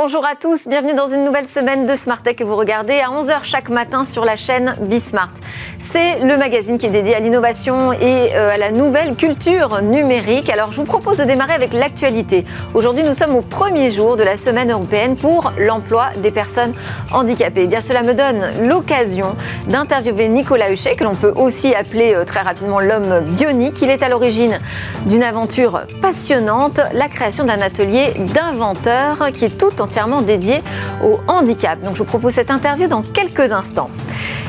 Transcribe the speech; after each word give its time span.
Bonjour 0.00 0.24
à 0.24 0.36
tous, 0.36 0.68
bienvenue 0.68 0.94
dans 0.94 1.08
une 1.08 1.24
nouvelle 1.24 1.44
semaine 1.44 1.84
de 1.84 1.96
Smart 1.96 2.22
Tech 2.22 2.36
que 2.36 2.44
vous 2.44 2.54
regardez 2.54 3.00
à 3.00 3.08
11h 3.08 3.40
chaque 3.42 3.68
matin 3.68 4.04
sur 4.04 4.24
la 4.24 4.36
chaîne 4.36 4.76
Bismart. 4.82 5.32
C'est 5.80 6.20
le 6.20 6.36
magazine 6.36 6.78
qui 6.78 6.86
est 6.86 6.90
dédié 6.90 7.16
à 7.16 7.18
l'innovation 7.18 7.92
et 7.92 8.30
euh, 8.36 8.54
à 8.54 8.58
la 8.58 8.70
nouvelle 8.70 9.16
culture 9.16 9.82
numérique. 9.82 10.50
Alors 10.50 10.70
je 10.70 10.76
vous 10.76 10.84
propose 10.84 11.16
de 11.16 11.24
démarrer 11.24 11.54
avec 11.54 11.72
l'actualité. 11.72 12.44
Aujourd'hui 12.74 13.02
nous 13.02 13.12
sommes 13.12 13.34
au 13.34 13.40
premier 13.40 13.90
jour 13.90 14.16
de 14.16 14.22
la 14.22 14.36
semaine 14.36 14.70
européenne 14.70 15.16
pour 15.16 15.52
l'emploi 15.58 16.10
des 16.18 16.30
personnes 16.30 16.74
handicapées. 17.12 17.62
Eh 17.64 17.66
bien 17.66 17.80
cela 17.80 18.04
me 18.04 18.14
donne 18.14 18.68
l'occasion 18.68 19.34
d'interviewer 19.66 20.28
Nicolas 20.28 20.70
Huchet 20.70 20.94
que 20.94 21.02
l'on 21.02 21.16
peut 21.16 21.32
aussi 21.34 21.74
appeler 21.74 22.14
euh, 22.14 22.24
très 22.24 22.42
rapidement 22.42 22.78
l'homme 22.78 23.24
bionique. 23.30 23.82
Il 23.82 23.90
est 23.90 24.04
à 24.04 24.08
l'origine 24.08 24.60
d'une 25.06 25.24
aventure 25.24 25.80
passionnante, 26.00 26.80
la 26.92 27.08
création 27.08 27.42
d'un 27.42 27.60
atelier 27.60 28.14
d'inventeurs 28.32 29.32
qui 29.34 29.46
est 29.46 29.58
tout 29.58 29.82
en 29.82 29.88
entièrement 29.98 30.22
dédié 30.22 30.62
au 31.04 31.18
handicap. 31.26 31.80
Donc 31.82 31.94
je 31.94 31.98
vous 31.98 32.04
propose 32.04 32.34
cette 32.34 32.52
interview 32.52 32.86
dans 32.86 33.02
quelques 33.02 33.52
instants. 33.52 33.90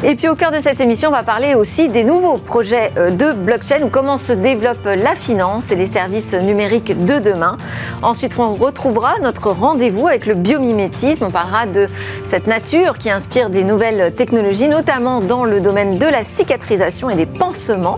Et 0.03 0.15
puis 0.15 0.29
au 0.29 0.35
cœur 0.35 0.51
de 0.51 0.59
cette 0.59 0.79
émission, 0.79 1.09
on 1.09 1.11
va 1.11 1.23
parler 1.23 1.55
aussi 1.55 1.89
des 1.89 2.03
nouveaux 2.03 2.37
projets 2.37 2.91
euh, 2.97 3.09
de 3.09 3.33
blockchain 3.33 3.81
ou 3.83 3.89
comment 3.89 4.17
se 4.17 4.31
développe 4.31 4.85
la 4.85 5.15
finance 5.15 5.71
et 5.71 5.75
les 5.75 5.87
services 5.87 6.33
numériques 6.35 7.03
de 7.03 7.17
demain. 7.17 7.57
Ensuite, 8.03 8.37
on 8.37 8.53
retrouvera 8.53 9.15
notre 9.23 9.49
rendez-vous 9.49 10.07
avec 10.07 10.27
le 10.27 10.35
biomimétisme. 10.35 11.25
On 11.25 11.31
parlera 11.31 11.65
de 11.65 11.87
cette 12.23 12.45
nature 12.45 12.99
qui 12.99 13.09
inspire 13.09 13.49
des 13.49 13.63
nouvelles 13.63 14.13
technologies, 14.13 14.67
notamment 14.67 15.19
dans 15.19 15.45
le 15.45 15.61
domaine 15.61 15.97
de 15.97 16.05
la 16.05 16.23
cicatrisation 16.23 17.09
et 17.09 17.15
des 17.15 17.25
pansements. 17.25 17.97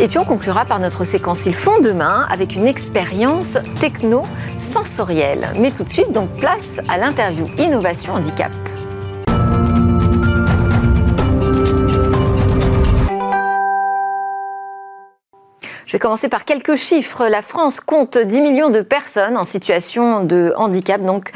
Et 0.00 0.08
puis 0.08 0.18
on 0.18 0.24
conclura 0.24 0.64
par 0.64 0.80
notre 0.80 1.04
séquence 1.04 1.44
Ils 1.44 1.54
font 1.54 1.78
demain 1.80 2.26
avec 2.30 2.56
une 2.56 2.66
expérience 2.66 3.58
techno-sensorielle. 3.80 5.48
Mais 5.58 5.72
tout 5.72 5.84
de 5.84 5.90
suite, 5.90 6.10
donc 6.12 6.34
place 6.36 6.78
à 6.88 6.96
l'interview 6.96 7.46
Innovation 7.58 8.14
Handicap. 8.14 8.50
Je 15.90 15.96
vais 15.96 15.98
commencer 15.98 16.28
par 16.28 16.44
quelques 16.44 16.76
chiffres. 16.76 17.26
La 17.26 17.42
France 17.42 17.80
compte 17.80 18.16
10 18.16 18.42
millions 18.42 18.70
de 18.70 18.80
personnes 18.80 19.36
en 19.36 19.42
situation 19.42 20.22
de 20.22 20.54
handicap. 20.56 21.02
Donc, 21.02 21.32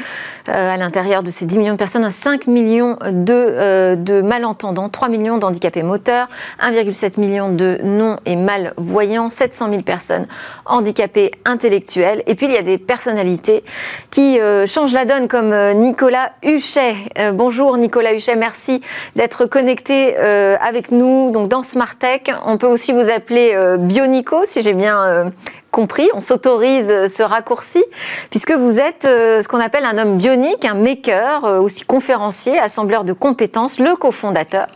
euh, 0.47 0.73
à 0.73 0.77
l'intérieur 0.77 1.23
de 1.23 1.29
ces 1.29 1.45
10 1.45 1.57
millions 1.57 1.73
de 1.73 1.77
personnes, 1.77 2.09
5 2.09 2.47
millions 2.47 2.97
de, 3.11 3.33
euh, 3.33 4.21
malentendants, 4.23 4.87
3 4.87 5.09
millions 5.09 5.37
d'handicapés 5.37 5.83
moteurs, 5.83 6.29
1,7 6.61 7.19
million 7.19 7.49
de 7.49 7.79
non 7.83 8.15
et 8.25 8.37
malvoyants, 8.37 9.27
700 9.27 9.71
000 9.71 9.81
personnes 9.81 10.25
handicapées 10.65 11.31
intellectuelles. 11.43 12.23
Et 12.25 12.35
puis, 12.35 12.45
il 12.45 12.53
y 12.53 12.57
a 12.57 12.61
des 12.61 12.77
personnalités 12.77 13.65
qui 14.09 14.39
euh, 14.39 14.65
changent 14.65 14.93
la 14.93 15.03
donne, 15.03 15.27
comme 15.27 15.53
Nicolas 15.73 16.31
Huchet. 16.43 16.95
bonjour 17.33 17.75
Nicolas 17.77 18.13
Huchet, 18.13 18.37
merci 18.37 18.79
d'être 19.17 19.47
connecté 19.47 20.15
avec 20.15 20.91
nous 20.91 21.31
donc 21.31 21.49
dans 21.49 21.61
Smart 21.61 21.95
Tech. 21.97 22.21
On 22.45 22.57
peut 22.57 22.67
aussi 22.67 22.93
vous 22.93 23.09
appeler 23.09 23.53
Bionico 23.79 24.44
si 24.45 24.61
j'ai 24.61 24.73
bien 24.73 25.03
euh, 25.03 25.29
compris. 25.71 26.09
On 26.13 26.21
s'autorise 26.21 26.89
euh, 26.89 27.07
ce 27.07 27.23
raccourci, 27.23 27.83
puisque 28.29 28.51
vous 28.51 28.79
êtes 28.79 29.05
euh, 29.05 29.41
ce 29.41 29.47
qu'on 29.47 29.59
appelle 29.59 29.85
un 29.85 29.97
homme 29.97 30.17
bionique, 30.17 30.65
un 30.65 30.75
maker, 30.75 31.43
aussi 31.61 31.83
conférencier, 31.83 32.57
assembleur 32.59 33.03
de 33.03 33.13
compétences, 33.13 33.79
le 33.79 33.95
cofondateur 33.95 34.67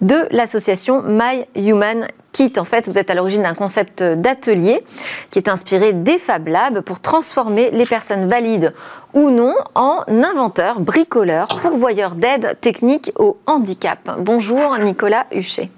de 0.00 0.26
l'association 0.30 1.02
My 1.02 1.46
Human 1.56 2.06
Kit. 2.32 2.52
En 2.58 2.64
fait, 2.64 2.88
vous 2.88 2.98
êtes 2.98 3.10
à 3.10 3.14
l'origine 3.14 3.42
d'un 3.42 3.54
concept 3.54 4.02
d'atelier 4.02 4.84
qui 5.30 5.38
est 5.38 5.48
inspiré 5.48 5.92
des 5.92 6.18
Fab 6.18 6.48
Labs 6.48 6.80
pour 6.80 7.00
transformer 7.00 7.70
les 7.70 7.86
personnes 7.86 8.28
valides 8.28 8.74
ou 9.14 9.30
non 9.30 9.54
en 9.74 10.02
inventeurs, 10.08 10.80
bricoleurs, 10.80 11.48
pourvoyeurs 11.62 12.14
d'aide 12.14 12.58
technique 12.60 13.12
au 13.18 13.38
handicap. 13.46 13.98
Bonjour 14.18 14.76
Nicolas 14.78 15.26
Huchet. 15.32 15.70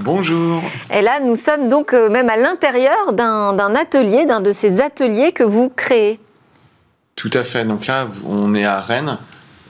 Bonjour. 0.00 0.62
Et 0.92 1.02
là, 1.02 1.20
nous 1.20 1.36
sommes 1.36 1.68
donc 1.68 1.94
euh, 1.94 2.08
même 2.08 2.28
à 2.28 2.36
l'intérieur 2.36 3.12
d'un 3.12 3.74
atelier, 3.74 4.26
d'un 4.26 4.40
de 4.40 4.52
ces 4.52 4.80
ateliers 4.80 5.32
que 5.32 5.44
vous 5.44 5.68
créez. 5.68 6.20
Tout 7.16 7.30
à 7.32 7.44
fait. 7.44 7.64
Donc 7.64 7.86
là, 7.86 8.08
on 8.26 8.54
est 8.54 8.64
à 8.64 8.80
Rennes, 8.80 9.18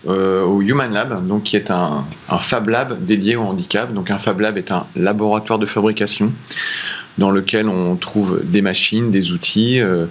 euh, 0.07 0.43
au 0.43 0.63
Human 0.63 0.93
Lab, 0.93 1.27
donc 1.27 1.45
qui 1.45 1.57
est 1.57 1.71
un, 1.71 2.05
un, 2.29 2.39
Fab 2.39 2.69
Lab 2.69 3.05
dédié 3.05 3.37
au 3.37 3.43
handicap. 3.43 3.93
Donc 3.93 4.11
un 4.11 4.19
Fab 4.19 4.41
Lab 4.41 4.59
est 4.59 4.73
un 4.73 4.87
laboratoire 4.97 5.59
de 5.59 5.67
fabrication 5.67 6.33
dans 7.19 7.31
lequel 7.31 7.69
on 7.69 7.97
trouve 7.97 8.41
des 8.45 8.63
machines, 8.63 9.11
des 9.11 9.33
outils 9.33 9.81
euh, 9.81 10.07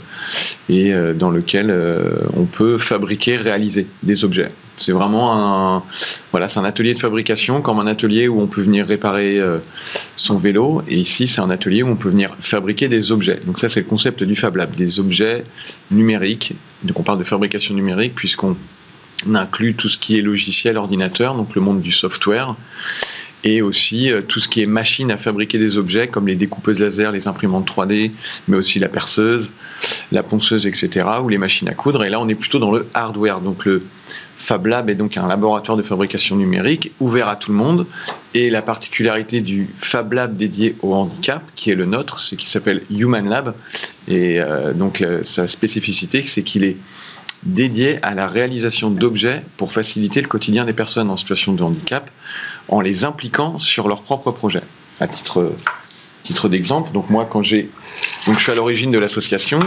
et 0.69 0.93
euh, 0.93 1.13
dans 1.13 1.29
lequel 1.29 1.69
euh, 1.69 2.21
on 2.35 2.45
peut 2.45 2.77
fabriquer, 2.77 3.35
réaliser 3.35 3.87
des 4.03 4.23
objets. 4.23 4.49
C'est 4.77 4.91
vraiment 4.91 5.33
un, 5.75 5.83
voilà, 6.31 6.47
c'est 6.47 6.59
un 6.59 6.65
atelier 6.65 6.93
de 6.93 6.99
fabrication, 6.99 7.61
comme 7.61 7.79
un 7.79 7.87
atelier 7.87 8.27
où 8.27 8.41
on 8.41 8.47
peut 8.47 8.61
venir 8.61 8.87
réparer 8.87 9.39
son 10.15 10.39
vélo. 10.39 10.81
Et 10.87 10.97
ici, 10.97 11.27
c'est 11.27 11.41
un 11.41 11.51
atelier 11.51 11.83
où 11.83 11.89
on 11.89 11.95
peut 11.95 12.09
venir 12.09 12.35
fabriquer 12.39 12.87
des 12.87 13.11
objets. 13.11 13.39
Donc 13.45 13.59
ça, 13.59 13.69
c'est 13.69 13.81
le 13.81 13.85
concept 13.85 14.23
du 14.23 14.35
Fab 14.35 14.55
Lab, 14.55 14.73
des 14.73 14.99
objets 14.99 15.43
numériques. 15.91 16.55
Donc 16.83 16.99
on 16.99 17.03
parle 17.03 17.19
de 17.19 17.23
fabrication 17.23 17.75
numérique 17.75 18.15
puisqu'on 18.15 18.57
inclut 19.35 19.75
tout 19.75 19.89
ce 19.89 19.99
qui 19.99 20.17
est 20.17 20.23
logiciel, 20.23 20.75
ordinateur, 20.77 21.35
donc 21.35 21.53
le 21.53 21.61
monde 21.61 21.81
du 21.81 21.91
software 21.91 22.55
et 23.43 23.61
aussi 23.61 24.11
euh, 24.11 24.21
tout 24.21 24.39
ce 24.39 24.47
qui 24.47 24.61
est 24.61 24.65
machine 24.65 25.11
à 25.11 25.17
fabriquer 25.17 25.57
des 25.57 25.77
objets 25.77 26.07
comme 26.07 26.27
les 26.27 26.35
découpeuses 26.35 26.79
laser, 26.79 27.11
les 27.11 27.27
imprimantes 27.27 27.69
3D, 27.69 28.11
mais 28.47 28.57
aussi 28.57 28.79
la 28.79 28.89
perceuse, 28.89 29.51
la 30.11 30.23
ponceuse, 30.23 30.65
etc., 30.65 31.05
ou 31.21 31.29
les 31.29 31.37
machines 31.37 31.67
à 31.67 31.73
coudre. 31.73 32.03
Et 32.03 32.09
là, 32.09 32.19
on 32.19 32.27
est 32.29 32.35
plutôt 32.35 32.59
dans 32.59 32.71
le 32.71 32.87
hardware. 32.93 33.41
Donc 33.41 33.65
le 33.65 33.83
Fab 34.37 34.65
Lab 34.65 34.89
est 34.89 34.95
donc 34.95 35.15
un 35.17 35.27
laboratoire 35.27 35.77
de 35.77 35.83
fabrication 35.83 36.35
numérique 36.35 36.91
ouvert 36.99 37.29
à 37.29 37.35
tout 37.35 37.51
le 37.51 37.57
monde. 37.57 37.85
Et 38.33 38.49
la 38.49 38.61
particularité 38.61 39.41
du 39.41 39.69
Fab 39.77 40.13
Lab 40.13 40.35
dédié 40.35 40.75
au 40.81 40.93
handicap, 40.93 41.43
qui 41.55 41.71
est 41.71 41.75
le 41.75 41.85
nôtre, 41.85 42.19
c'est 42.19 42.35
qu'il 42.35 42.49
s'appelle 42.49 42.83
Human 42.89 43.27
Lab. 43.27 43.55
Et 44.07 44.39
euh, 44.39 44.73
donc 44.73 45.05
sa 45.23 45.47
spécificité, 45.47 46.23
c'est 46.25 46.43
qu'il 46.43 46.63
est 46.63 46.77
dédié 47.45 47.99
à 48.03 48.13
la 48.13 48.27
réalisation 48.27 48.89
d'objets 48.89 49.43
pour 49.57 49.71
faciliter 49.73 50.21
le 50.21 50.27
quotidien 50.27 50.65
des 50.65 50.73
personnes 50.73 51.09
en 51.09 51.17
situation 51.17 51.53
de 51.53 51.63
handicap 51.63 52.09
en 52.69 52.81
les 52.81 53.05
impliquant 53.05 53.59
sur 53.59 53.87
leurs 53.87 54.03
propres 54.03 54.31
projets. 54.31 54.63
À 54.99 55.07
titre, 55.07 55.53
titre 56.23 56.49
d'exemple, 56.49 56.91
donc 56.91 57.09
moi 57.09 57.27
quand 57.29 57.41
j'ai 57.41 57.69
donc 58.25 58.37
je 58.37 58.43
suis 58.43 58.51
à 58.51 58.55
l'origine 58.55 58.91
de 58.91 58.99
l'association 58.99 59.59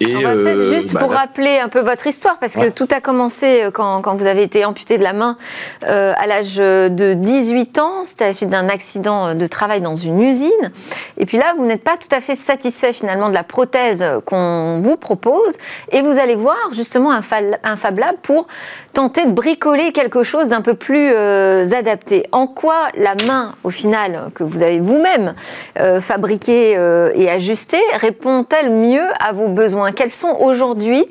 et, 0.00 0.22
va 0.22 0.32
peut-être 0.32 0.58
euh, 0.58 0.74
juste 0.74 0.92
bah, 0.92 1.00
pour 1.00 1.12
rappeler 1.12 1.58
un 1.58 1.68
peu 1.68 1.80
votre 1.80 2.06
histoire, 2.06 2.38
parce 2.38 2.56
que 2.56 2.68
tout 2.68 2.88
a 2.90 3.00
commencé 3.00 3.62
euh, 3.62 3.70
quand, 3.70 4.02
quand, 4.02 4.16
vous 4.16 4.26
avez 4.26 4.42
été 4.42 4.64
amputé 4.64 4.98
de 4.98 5.02
la 5.02 5.12
main 5.12 5.36
euh, 5.84 6.12
à 6.16 6.26
l'âge 6.26 6.56
de 6.56 7.14
18 7.14 7.78
ans. 7.78 8.04
C'était 8.04 8.24
à 8.24 8.28
la 8.28 8.32
suite 8.32 8.50
d'un 8.50 8.68
accident 8.68 9.34
de 9.34 9.46
travail 9.46 9.80
dans 9.80 9.94
une 9.94 10.20
usine. 10.20 10.72
Et 11.16 11.26
puis 11.26 11.38
là, 11.38 11.54
vous 11.56 11.64
n'êtes 11.64 11.84
pas 11.84 11.96
tout 11.96 12.12
à 12.14 12.20
fait 12.20 12.34
satisfait 12.34 12.92
finalement 12.92 13.28
de 13.28 13.34
la 13.34 13.44
prothèse 13.44 14.04
qu'on 14.26 14.80
vous 14.82 14.96
propose. 14.96 15.56
Et 15.92 16.02
vous 16.02 16.18
allez 16.18 16.34
voir 16.34 16.70
justement 16.72 17.12
un, 17.12 17.22
un 17.62 17.76
Fab 17.76 17.98
Lab 17.98 18.16
pour 18.22 18.46
tenter 18.94 19.26
de 19.26 19.32
bricoler 19.32 19.92
quelque 19.92 20.24
chose 20.24 20.48
d'un 20.48 20.62
peu 20.62 20.74
plus 20.74 21.10
euh, 21.12 21.64
adapté. 21.72 22.24
En 22.32 22.46
quoi 22.46 22.88
la 22.94 23.14
main, 23.26 23.54
au 23.64 23.70
final, 23.70 24.30
que 24.34 24.42
vous 24.42 24.62
avez 24.62 24.80
vous-même 24.80 25.34
euh, 25.78 26.00
fabriquée 26.00 26.74
euh, 26.76 27.10
et 27.14 27.28
ajustée, 27.28 27.82
répond-elle 27.94 28.70
mieux 28.70 29.06
à 29.20 29.32
vos 29.32 29.48
besoins? 29.48 29.92
Quels 29.92 30.10
sont 30.10 30.36
aujourd'hui 30.40 31.04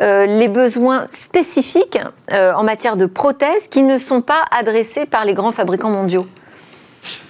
les 0.00 0.48
besoins 0.48 1.06
spécifiques 1.08 1.98
en 2.32 2.62
matière 2.64 2.96
de 2.96 3.06
prothèses 3.06 3.68
qui 3.68 3.82
ne 3.82 3.98
sont 3.98 4.20
pas 4.20 4.44
adressés 4.50 5.06
par 5.06 5.24
les 5.24 5.34
grands 5.34 5.52
fabricants 5.52 5.90
mondiaux? 5.90 6.26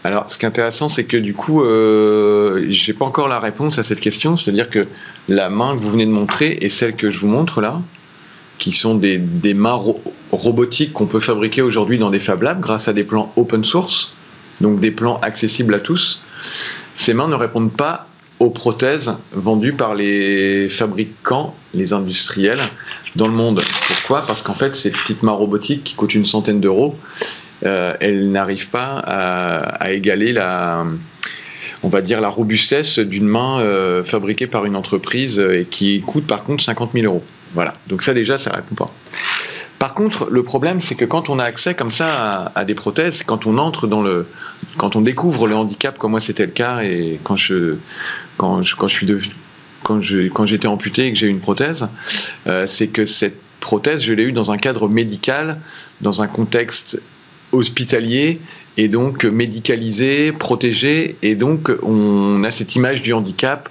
Alors, 0.05 0.31
ce 0.31 0.39
qui 0.39 0.45
est 0.45 0.49
intéressant, 0.49 0.89
c'est 0.89 1.05
que 1.05 1.17
du 1.17 1.35
coup, 1.35 1.63
euh, 1.63 2.67
j'ai 2.69 2.93
pas 2.93 3.05
encore 3.05 3.29
la 3.29 3.39
réponse 3.39 3.79
à 3.79 3.83
cette 3.83 4.01
question. 4.01 4.37
C'est-à-dire 4.37 4.71
que 4.71 4.87
la 5.29 5.49
main 5.51 5.75
que 5.75 5.81
vous 5.81 5.91
venez 5.91 6.07
de 6.07 6.11
montrer 6.11 6.59
et 6.61 6.69
celle 6.69 6.95
que 6.95 7.11
je 7.11 7.19
vous 7.19 7.29
montre 7.29 7.61
là, 7.61 7.81
qui 8.59 8.73
sont 8.73 8.95
des, 8.95 9.19
mains 9.55 9.79
robotiques 10.33 10.93
qu'on 10.93 11.07
peut 11.07 11.21
fabriquer 11.21 11.63
aujourd'hui 11.63 11.99
dans 11.99 12.11
des 12.11 12.21
Fab 12.21 12.43
Labs 12.43 12.61
grâce 12.61 12.89
à 12.89 12.93
des 12.93 13.05
plans 13.05 13.33
open 13.37 13.65
source, 13.65 14.15
donc 14.61 14.81
des 14.81 14.91
plans 14.91 15.19
accessibles 15.21 15.75
à 15.75 15.81
tous. 15.81 16.23
Ces 16.95 17.15
mains 17.15 17.29
ne 17.29 17.35
répondent 17.35 17.73
pas 17.73 18.09
aux 18.39 18.51
prothèses 18.51 19.15
vendues 19.33 19.73
par 19.73 19.95
les 19.95 20.69
fabricants, 20.69 21.55
les 21.75 21.93
industriels 21.93 22.61
dans 23.15 23.27
le 23.27 23.33
monde. 23.33 23.63
Pourquoi? 23.87 24.27
Parce 24.27 24.43
qu'en 24.43 24.55
fait, 24.55 24.75
ces 24.75 24.91
petites 24.91 25.23
mains 25.23 25.33
robotiques 25.33 25.85
qui 25.85 25.95
coûtent 25.95 26.15
une 26.15 26.27
centaine 26.27 26.61
d'euros, 26.61 26.95
euh, 27.65 27.95
elles 28.01 28.31
n'arrivent 28.31 28.69
pas 28.69 29.03
à, 29.07 29.93
égaler 29.93 30.33
la, 30.33 30.85
on 31.83 31.89
va 31.89 32.03
dire 32.03 32.21
la 32.21 32.29
robustesse 32.29 32.99
d'une 32.99 33.27
main 33.27 33.61
euh, 33.61 34.05
fabriquée 34.05 34.47
par 34.47 34.67
une 34.67 34.77
entreprise 34.77 35.39
et 35.39 35.67
qui 35.71 36.03
coûte 36.03 36.27
par 36.27 36.45
contre 36.45 36.63
50 36.63 36.93
000 36.93 37.07
euros. 37.07 37.25
Voilà, 37.57 37.73
donc 37.87 38.03
ça 38.03 38.13
déjà, 38.13 38.37
ça 38.37 38.53
répond 38.53 38.75
pas. 38.75 38.93
Par 39.79 39.95
contre, 39.95 40.29
le 40.31 40.43
problème, 40.43 40.83
c'est 40.83 40.95
que 40.95 41.07
quand 41.07 41.31
on 41.31 41.39
a 41.39 41.45
accès 41.45 41.75
comme 41.75 41.91
ça 41.91 42.53
à, 42.55 42.65
des 42.67 42.75
prothèses, 42.75 43.23
quand 43.23 43.47
on 43.47 43.57
entre 43.57 43.87
dans 43.87 44.03
le, 44.03 44.27
quand 44.77 44.95
on 44.95 45.01
découvre 45.01 45.49
le 45.49 45.57
handicap, 45.57 45.97
comme 45.97 46.11
moi 46.11 46.21
c'était 46.21 46.45
le 46.45 46.53
cas, 46.53 46.83
et 46.83 47.19
quand 47.25 47.37
je, 47.37 47.77
quand 48.37 48.63
je, 48.63 48.77
quand 48.77 48.89
je 48.89 48.95
suis 48.95 49.07
devenu, 49.07 49.33
quand 49.83 50.03
je, 50.03 50.29
quand 50.29 50.45
j'étais 50.45 50.69
amputé 50.69 51.07
et 51.07 51.13
que 51.15 51.19
j'ai 51.19 51.29
eu 51.29 51.31
une 51.31 51.41
prothèse, 51.41 51.89
euh, 52.47 52.67
c'est 52.67 52.89
que 52.89 53.07
cette 53.07 53.41
prothèse, 53.61 54.03
je 54.03 54.13
l'ai 54.13 54.25
eue 54.25 54.33
dans 54.33 54.53
un 54.53 54.59
cadre 54.59 54.87
médical, 54.87 55.59
dans 56.03 56.21
un 56.21 56.27
contexte 56.27 57.01
hospitalier 57.53 58.39
et 58.77 58.89
donc 58.89 59.25
médicalisé, 59.25 60.33
protégé, 60.33 61.17
et 61.23 61.35
donc 61.35 61.71
on 61.83 62.45
a 62.45 62.51
cette 62.51 62.75
image 62.77 63.03
du 63.03 63.13
handicap 63.13 63.71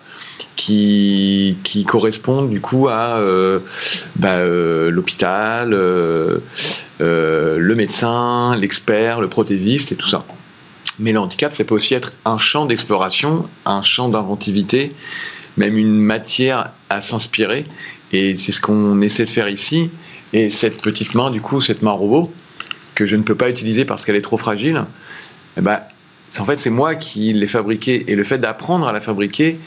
qui, 0.56 1.57
qui 1.63 1.84
correspond 1.84 2.44
du 2.44 2.62
coup 2.62 2.88
à 2.88 3.18
euh, 3.18 3.60
bah, 4.16 4.36
euh, 4.36 4.90
l'hôpital, 4.90 5.74
euh, 5.74 6.40
le 7.00 7.75
médecin, 7.75 8.56
l'expert, 8.57 9.22
le 9.22 9.28
prothésiste 9.28 9.92
et 9.92 9.96
tout 9.96 10.07
ça. 10.07 10.25
Mais 10.98 11.12
le 11.12 11.19
handicap, 11.19 11.54
ça 11.54 11.63
peut 11.66 11.75
aussi 11.75 11.94
être 11.94 12.13
un 12.24 12.38
champ 12.38 12.66
d'exploration, 12.66 13.48
un 13.66 13.84
champ 13.84 14.07
d'inventivité, 14.07 14.90
même 15.57 15.78
une 15.78 15.98
matière 15.98 16.72
à 16.90 17.02
s'inspirer. 17.02 17.66
Et 18.13 18.38
c'est 18.38 18.54
ce 18.54 18.62
qu'on 18.62 19.02
essaie 19.02 19.25
de 19.25 19.30
faire 19.30 19.50
ici. 19.50 19.90
Et 20.31 20.50
cette 20.50 20.81
petite 20.81 21.13
main, 21.13 21.31
du 21.31 21.42
coup, 21.42 21.60
cette 21.60 21.81
main 21.81 21.92
robot, 21.92 22.31
que 22.95 23.06
je 23.06 23.15
ne 23.15 23.24
peux 23.24 23.36
pas 23.36 23.50
utiliser 23.50 23.86
parce 23.86 24.06
qu'elle 24.06 24.15
est 24.15 24.21
trop 24.21 24.38
fragile, 24.38 24.86
eh 25.57 25.62
ben, 25.62 25.81
en 26.39 26.45
fait, 26.45 26.59
c'est 26.59 26.69
moi 26.69 26.95
qui 26.95 27.31
l'ai 27.33 27.47
fabriquée. 27.47 28.06
Et 28.07 28.15
le 28.15 28.24
fait 28.24 28.38
d'apprendre 28.38 28.88
à 28.88 28.92
la 28.92 29.00
fabriquer, 29.00 29.59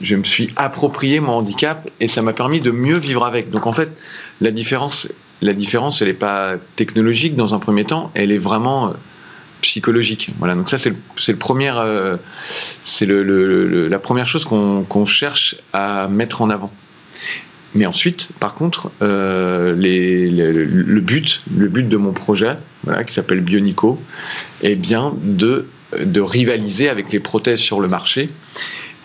je 0.00 0.16
me 0.16 0.24
suis 0.24 0.50
approprié 0.56 1.20
mon 1.20 1.32
handicap 1.32 1.90
et 2.00 2.08
ça 2.08 2.22
m'a 2.22 2.32
permis 2.32 2.60
de 2.60 2.70
mieux 2.70 2.98
vivre 2.98 3.24
avec. 3.24 3.50
Donc 3.50 3.66
en 3.66 3.72
fait, 3.72 3.88
la 4.40 4.50
différence, 4.50 5.08
la 5.40 5.52
différence, 5.52 6.02
elle 6.02 6.08
n'est 6.08 6.14
pas 6.14 6.54
technologique 6.76 7.36
dans 7.36 7.54
un 7.54 7.58
premier 7.58 7.84
temps, 7.84 8.10
elle 8.14 8.30
est 8.30 8.38
vraiment 8.38 8.88
euh, 8.88 8.92
psychologique. 9.60 10.30
Voilà. 10.38 10.54
Donc 10.54 10.68
ça, 10.68 10.78
c'est 10.78 10.90
le, 10.90 10.96
le, 10.96 11.70
euh, 11.78 12.16
c'est 12.82 13.06
le, 13.06 13.88
la 13.88 13.98
première 13.98 14.26
chose 14.26 14.44
qu'on 14.44 15.06
cherche 15.06 15.56
à 15.72 16.08
mettre 16.08 16.42
en 16.42 16.50
avant. 16.50 16.70
Mais 17.74 17.86
ensuite, 17.86 18.28
par 18.38 18.54
contre, 18.54 18.90
euh, 19.00 19.74
le 19.74 21.00
but, 21.00 21.42
le 21.56 21.68
but 21.68 21.88
de 21.88 21.96
mon 21.96 22.12
projet, 22.12 22.56
qui 23.06 23.14
s'appelle 23.14 23.40
Bionico, 23.40 23.98
est 24.62 24.74
bien 24.74 25.14
de, 25.22 25.66
rivaliser 26.16 26.88
avec 26.88 27.12
les 27.12 27.20
prothèses 27.20 27.60
sur 27.60 27.80
le 27.80 27.88
marché 27.88 28.28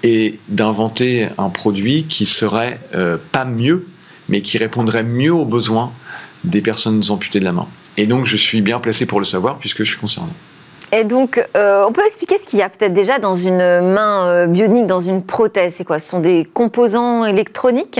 et 0.03 0.39
d'inventer 0.49 1.27
un 1.37 1.49
produit 1.49 2.03
qui 2.03 2.25
serait 2.25 2.79
euh, 2.93 3.17
pas 3.31 3.45
mieux, 3.45 3.87
mais 4.29 4.41
qui 4.41 4.57
répondrait 4.57 5.03
mieux 5.03 5.33
aux 5.33 5.45
besoins 5.45 5.91
des 6.43 6.61
personnes 6.61 7.01
amputées 7.09 7.39
de 7.39 7.45
la 7.45 7.51
main. 7.51 7.67
Et 7.97 8.05
donc, 8.05 8.25
je 8.25 8.37
suis 8.37 8.61
bien 8.61 8.79
placé 8.79 9.05
pour 9.05 9.19
le 9.19 9.25
savoir 9.25 9.57
puisque 9.57 9.79
je 9.79 9.89
suis 9.91 9.97
concerné. 9.97 10.29
Et 10.91 11.03
donc, 11.03 11.43
euh, 11.57 11.83
on 11.85 11.91
peut 11.91 12.05
expliquer 12.05 12.37
ce 12.37 12.47
qu'il 12.47 12.59
y 12.59 12.61
a 12.61 12.69
peut-être 12.69 12.93
déjà 12.93 13.19
dans 13.19 13.33
une 13.33 13.57
main 13.57 14.47
bionique, 14.47 14.85
dans 14.85 15.01
une 15.01 15.23
prothèse? 15.23 15.75
C'est 15.75 15.83
quoi? 15.83 15.99
Ce 15.99 16.09
sont 16.09 16.19
des 16.19 16.47
composants 16.53 17.25
électroniques? 17.25 17.99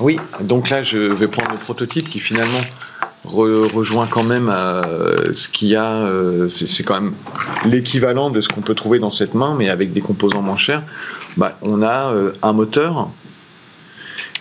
Oui, 0.00 0.18
donc 0.40 0.70
là, 0.70 0.82
je 0.82 0.98
vais 0.98 1.28
prendre 1.28 1.50
le 1.50 1.58
prototype 1.58 2.08
qui 2.08 2.20
finalement 2.20 2.60
rejoint 3.24 4.06
quand 4.06 4.22
même 4.22 4.48
euh, 4.48 5.34
ce 5.34 5.48
qu'il 5.48 5.68
y 5.68 5.76
a, 5.76 5.92
euh, 5.92 6.48
c'est 6.48 6.84
quand 6.84 6.94
même 6.94 7.14
l'équivalent 7.64 8.30
de 8.30 8.40
ce 8.40 8.48
qu'on 8.48 8.60
peut 8.60 8.74
trouver 8.74 9.00
dans 9.00 9.10
cette 9.10 9.34
main, 9.34 9.54
mais 9.58 9.68
avec 9.68 9.92
des 9.92 10.00
composants 10.00 10.42
moins 10.42 10.56
chers. 10.56 10.82
Bah, 11.36 11.58
on 11.62 11.82
a 11.82 12.12
euh, 12.12 12.32
un 12.42 12.52
moteur, 12.52 13.10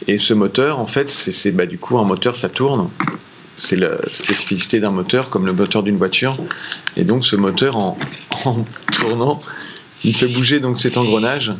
et 0.05 0.17
ce 0.17 0.33
moteur, 0.33 0.79
en 0.79 0.85
fait, 0.85 1.09
c'est 1.09 1.51
bah, 1.51 1.65
du 1.65 1.79
coup 1.79 1.97
un 1.97 2.05
moteur, 2.05 2.35
ça 2.35 2.49
tourne. 2.49 2.89
C'est 3.57 3.75
la 3.75 3.97
spécificité 4.11 4.79
d'un 4.79 4.91
moteur, 4.91 5.31
comme 5.31 5.47
le 5.47 5.53
moteur 5.53 5.81
d'une 5.81 5.97
voiture. 5.97 6.37
Et 6.95 7.03
donc, 7.03 7.25
ce 7.25 7.35
moteur, 7.35 7.77
en, 7.77 7.97
tournant, 8.93 9.39
il 10.03 10.15
fait 10.15 10.27
bouger 10.27 10.59
donc 10.59 10.77
cet 10.77 10.97
engrenage 10.97 11.53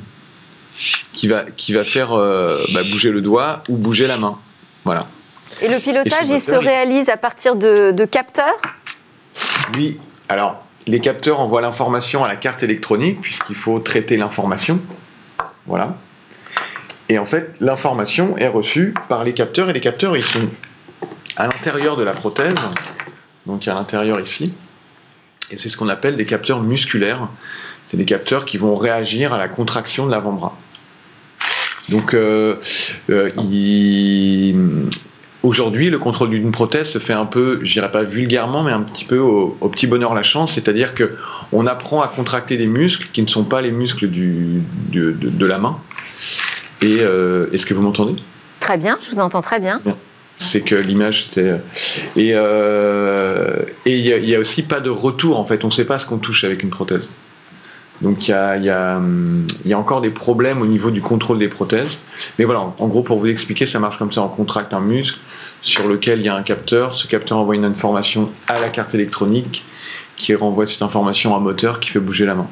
qui 1.13 1.27
va, 1.27 1.45
qui 1.55 1.73
va 1.73 1.83
faire 1.83 2.09
bah, 2.09 2.81
bouger 2.91 3.11
le 3.11 3.21
doigt 3.21 3.63
ou 3.69 3.77
bouger 3.77 4.07
la 4.07 4.17
main. 4.17 4.37
Voilà. 4.85 5.07
Et 5.61 5.67
le 5.67 5.79
pilotage, 5.79 6.29
il 6.29 6.39
se 6.39 6.55
réalise 6.55 7.09
à 7.09 7.17
partir 7.17 7.55
de, 7.55 8.05
capteurs? 8.05 8.57
Oui. 9.75 9.99
Alors, 10.29 10.63
les 10.85 10.99
capteurs 10.99 11.39
envoient 11.39 11.61
l'information 11.61 12.23
à 12.23 12.27
la 12.27 12.35
carte 12.35 12.63
électronique, 12.63 13.21
puisqu'il 13.21 13.55
faut 13.55 13.79
traiter 13.79 14.17
l'information. 14.17 14.79
Voilà. 15.65 15.95
Et 17.09 17.17
en 17.17 17.25
fait, 17.25 17.55
l'information 17.59 18.37
est 18.37 18.47
reçue 18.47 18.93
par 19.09 19.23
les 19.23 19.33
capteurs, 19.33 19.69
et 19.69 19.73
les 19.73 19.81
capteurs, 19.81 20.15
ils 20.15 20.23
sont 20.23 20.47
à 21.37 21.47
l'intérieur 21.47 21.95
de 21.97 22.03
la 22.03 22.13
prothèse, 22.13 22.55
donc 23.45 23.67
à 23.67 23.73
l'intérieur 23.73 24.19
ici. 24.19 24.53
Et 25.49 25.57
c'est 25.57 25.69
ce 25.69 25.77
qu'on 25.77 25.89
appelle 25.89 26.17
des 26.17 26.25
capteurs 26.25 26.61
musculaires. 26.61 27.29
C'est 27.87 27.97
des 27.97 28.05
capteurs 28.05 28.45
qui 28.45 28.57
vont 28.57 28.75
réagir 28.75 29.33
à 29.33 29.37
la 29.37 29.47
contraction 29.47 30.05
de 30.05 30.11
l'avant-bras. 30.11 30.57
Donc, 31.89 32.13
euh, 32.13 32.55
euh, 33.09 33.31
Aujourd'hui, 35.43 35.89
le 35.89 35.99
contrôle 35.99 36.31
d'une 36.31 36.51
prothèse 36.51 36.89
se 36.89 36.99
fait 36.99 37.13
un 37.13 37.25
peu, 37.25 37.59
je 37.63 37.71
dirais 37.71 37.91
pas 37.91 38.03
vulgairement, 38.03 38.63
mais 38.63 38.71
un 38.71 38.81
petit 38.81 39.05
peu 39.05 39.19
au, 39.19 39.69
petit 39.69 39.87
bonheur 39.87 40.13
la 40.13 40.23
chance, 40.23 40.53
c'est-à-dire 40.53 40.93
que 40.93 41.11
on 41.53 41.67
apprend 41.67 42.01
à 42.01 42.07
contracter 42.07 42.57
des 42.57 42.67
muscles 42.67 43.07
qui 43.13 43.21
ne 43.21 43.27
sont 43.27 43.43
pas 43.43 43.61
les 43.61 43.71
muscles 43.71 44.07
du, 44.07 44.61
de, 44.91 45.45
la 45.45 45.59
main. 45.59 45.77
Et 46.81 46.97
euh, 46.99 47.47
est-ce 47.53 47.65
que 47.65 47.73
vous 47.73 47.83
m'entendez? 47.83 48.15
Très 48.59 48.77
bien, 48.77 48.97
je 48.99 49.11
vous 49.11 49.21
entends 49.21 49.41
très 49.41 49.59
bien. 49.59 49.79
C'est 50.37 50.61
que 50.61 50.75
l'image 50.75 51.25
c'était 51.25 51.55
et 52.15 52.31
euh, 52.33 53.55
il 53.85 54.03
n'y 54.03 54.35
a, 54.35 54.37
a, 54.37 54.41
aussi 54.41 54.63
pas 54.63 54.79
de 54.79 54.89
retour 54.89 55.39
en 55.39 55.45
fait. 55.45 55.63
On 55.63 55.67
ne 55.67 55.71
sait 55.71 55.85
pas 55.85 55.97
ce 55.97 56.05
qu'on 56.05 56.17
touche 56.17 56.43
avec 56.43 56.61
une 56.61 56.71
prothèse. 56.71 57.09
Donc 58.01 58.27
il 58.27 58.31
y 58.31 58.33
a, 58.33 58.57
y, 58.57 58.69
a, 58.69 59.01
y 59.65 59.73
a, 59.73 59.79
encore 59.79 60.01
des 60.01 60.09
problèmes 60.09 60.61
au 60.61 60.67
niveau 60.67 60.91
du 60.91 61.01
contrôle 61.01 61.39
des 61.39 61.47
prothèses. 61.47 61.99
Mais 62.37 62.45
voilà, 62.45 62.61
en 62.61 62.87
gros, 62.87 63.01
pour 63.01 63.19
vous 63.19 63.27
expliquer, 63.27 63.65
ça 63.65 63.79
marche 63.79 63.97
comme 63.97 64.11
ça. 64.11 64.21
On 64.21 64.27
contracte 64.27 64.73
un 64.73 64.79
muscle 64.79 65.19
sur 65.61 65.87
lequel 65.87 66.19
il 66.19 66.25
y 66.25 66.29
a 66.29 66.35
un 66.35 66.43
capteur. 66.43 66.93
Ce 66.93 67.07
capteur 67.07 67.37
envoie 67.37 67.55
une 67.55 67.65
information 67.65 68.29
à 68.47 68.59
la 68.59 68.69
carte 68.69 68.93
électronique 68.93 69.63
qui 70.15 70.35
renvoie 70.35 70.65
cette 70.65 70.81
information 70.81 71.33
à 71.33 71.37
un 71.37 71.41
moteur 71.41 71.79
qui 71.79 71.89
fait 71.89 71.99
bouger 71.99 72.25
la 72.25 72.35
main. 72.35 72.47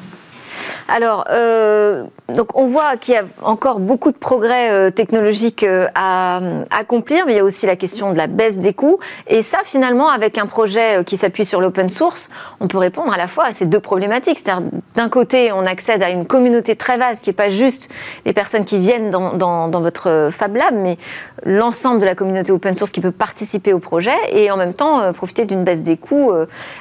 Alors, 0.88 1.24
euh, 1.30 2.04
donc 2.34 2.56
on 2.56 2.66
voit 2.66 2.96
qu'il 2.96 3.14
y 3.14 3.16
a 3.16 3.24
encore 3.42 3.80
beaucoup 3.80 4.12
de 4.12 4.16
progrès 4.16 4.70
euh, 4.70 4.90
technologiques 4.90 5.64
euh, 5.64 5.88
à, 5.94 6.40
accomplir, 6.70 7.26
mais 7.26 7.32
il 7.32 7.36
y 7.36 7.40
a 7.40 7.44
aussi 7.44 7.66
la 7.66 7.76
question 7.76 8.12
de 8.12 8.18
la 8.18 8.28
baisse 8.28 8.58
des 8.58 8.72
coûts. 8.72 8.98
Et 9.26 9.42
ça, 9.42 9.58
finalement, 9.64 10.08
avec 10.08 10.38
un 10.38 10.46
projet 10.46 11.04
qui 11.04 11.16
s'appuie 11.16 11.44
sur 11.44 11.60
l'open 11.60 11.90
source, 11.90 12.30
on 12.60 12.68
peut 12.68 12.78
répondre 12.78 13.12
à 13.12 13.16
la 13.16 13.26
fois 13.26 13.46
à 13.46 13.52
ces 13.52 13.66
deux 13.66 13.80
problématiques. 13.80 14.38
C'est-à-dire, 14.38 14.68
d'un 14.94 15.08
côté, 15.08 15.50
on 15.52 15.66
accède 15.66 16.02
à 16.02 16.10
une 16.10 16.26
communauté 16.26 16.76
très 16.76 16.96
vaste 16.96 17.24
qui 17.24 17.30
n'est 17.30 17.34
pas 17.34 17.48
juste 17.48 17.90
les 18.24 18.32
personnes 18.32 18.64
qui 18.64 18.78
viennent 18.78 19.10
dans, 19.10 19.36
dans 19.36 19.80
votre 19.80 20.28
Fab 20.30 20.56
Lab, 20.56 20.74
mais 20.74 20.98
l'ensemble 21.44 22.00
de 22.00 22.06
la 22.06 22.14
communauté 22.14 22.52
open 22.52 22.74
source 22.74 22.90
qui 22.90 23.00
peut 23.00 23.10
participer 23.10 23.72
au 23.72 23.78
projet 23.78 24.16
et 24.30 24.50
en 24.50 24.56
même 24.56 24.74
temps 24.74 25.12
profiter 25.12 25.44
d'une 25.44 25.64
baisse 25.64 25.82
des 25.82 25.96
coûts 25.96 26.32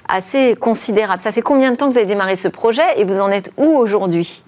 assez 0.08 0.56
considérable. 0.56 1.22
Ça 1.22 1.32
fait 1.32 1.42
combien 1.42 1.72
de 1.72 1.76
temps 1.76 1.88
que 1.88 1.92
vous 1.92 1.98
avez 1.98 2.08
démarré 2.08 2.36
ce 2.36 2.48
projet 2.48 2.84
et 2.98 3.04
vous 3.04 3.20
en 3.20 3.32
êtes 3.32 3.52
où 3.58 3.65
aujourd'hui? 3.72 4.44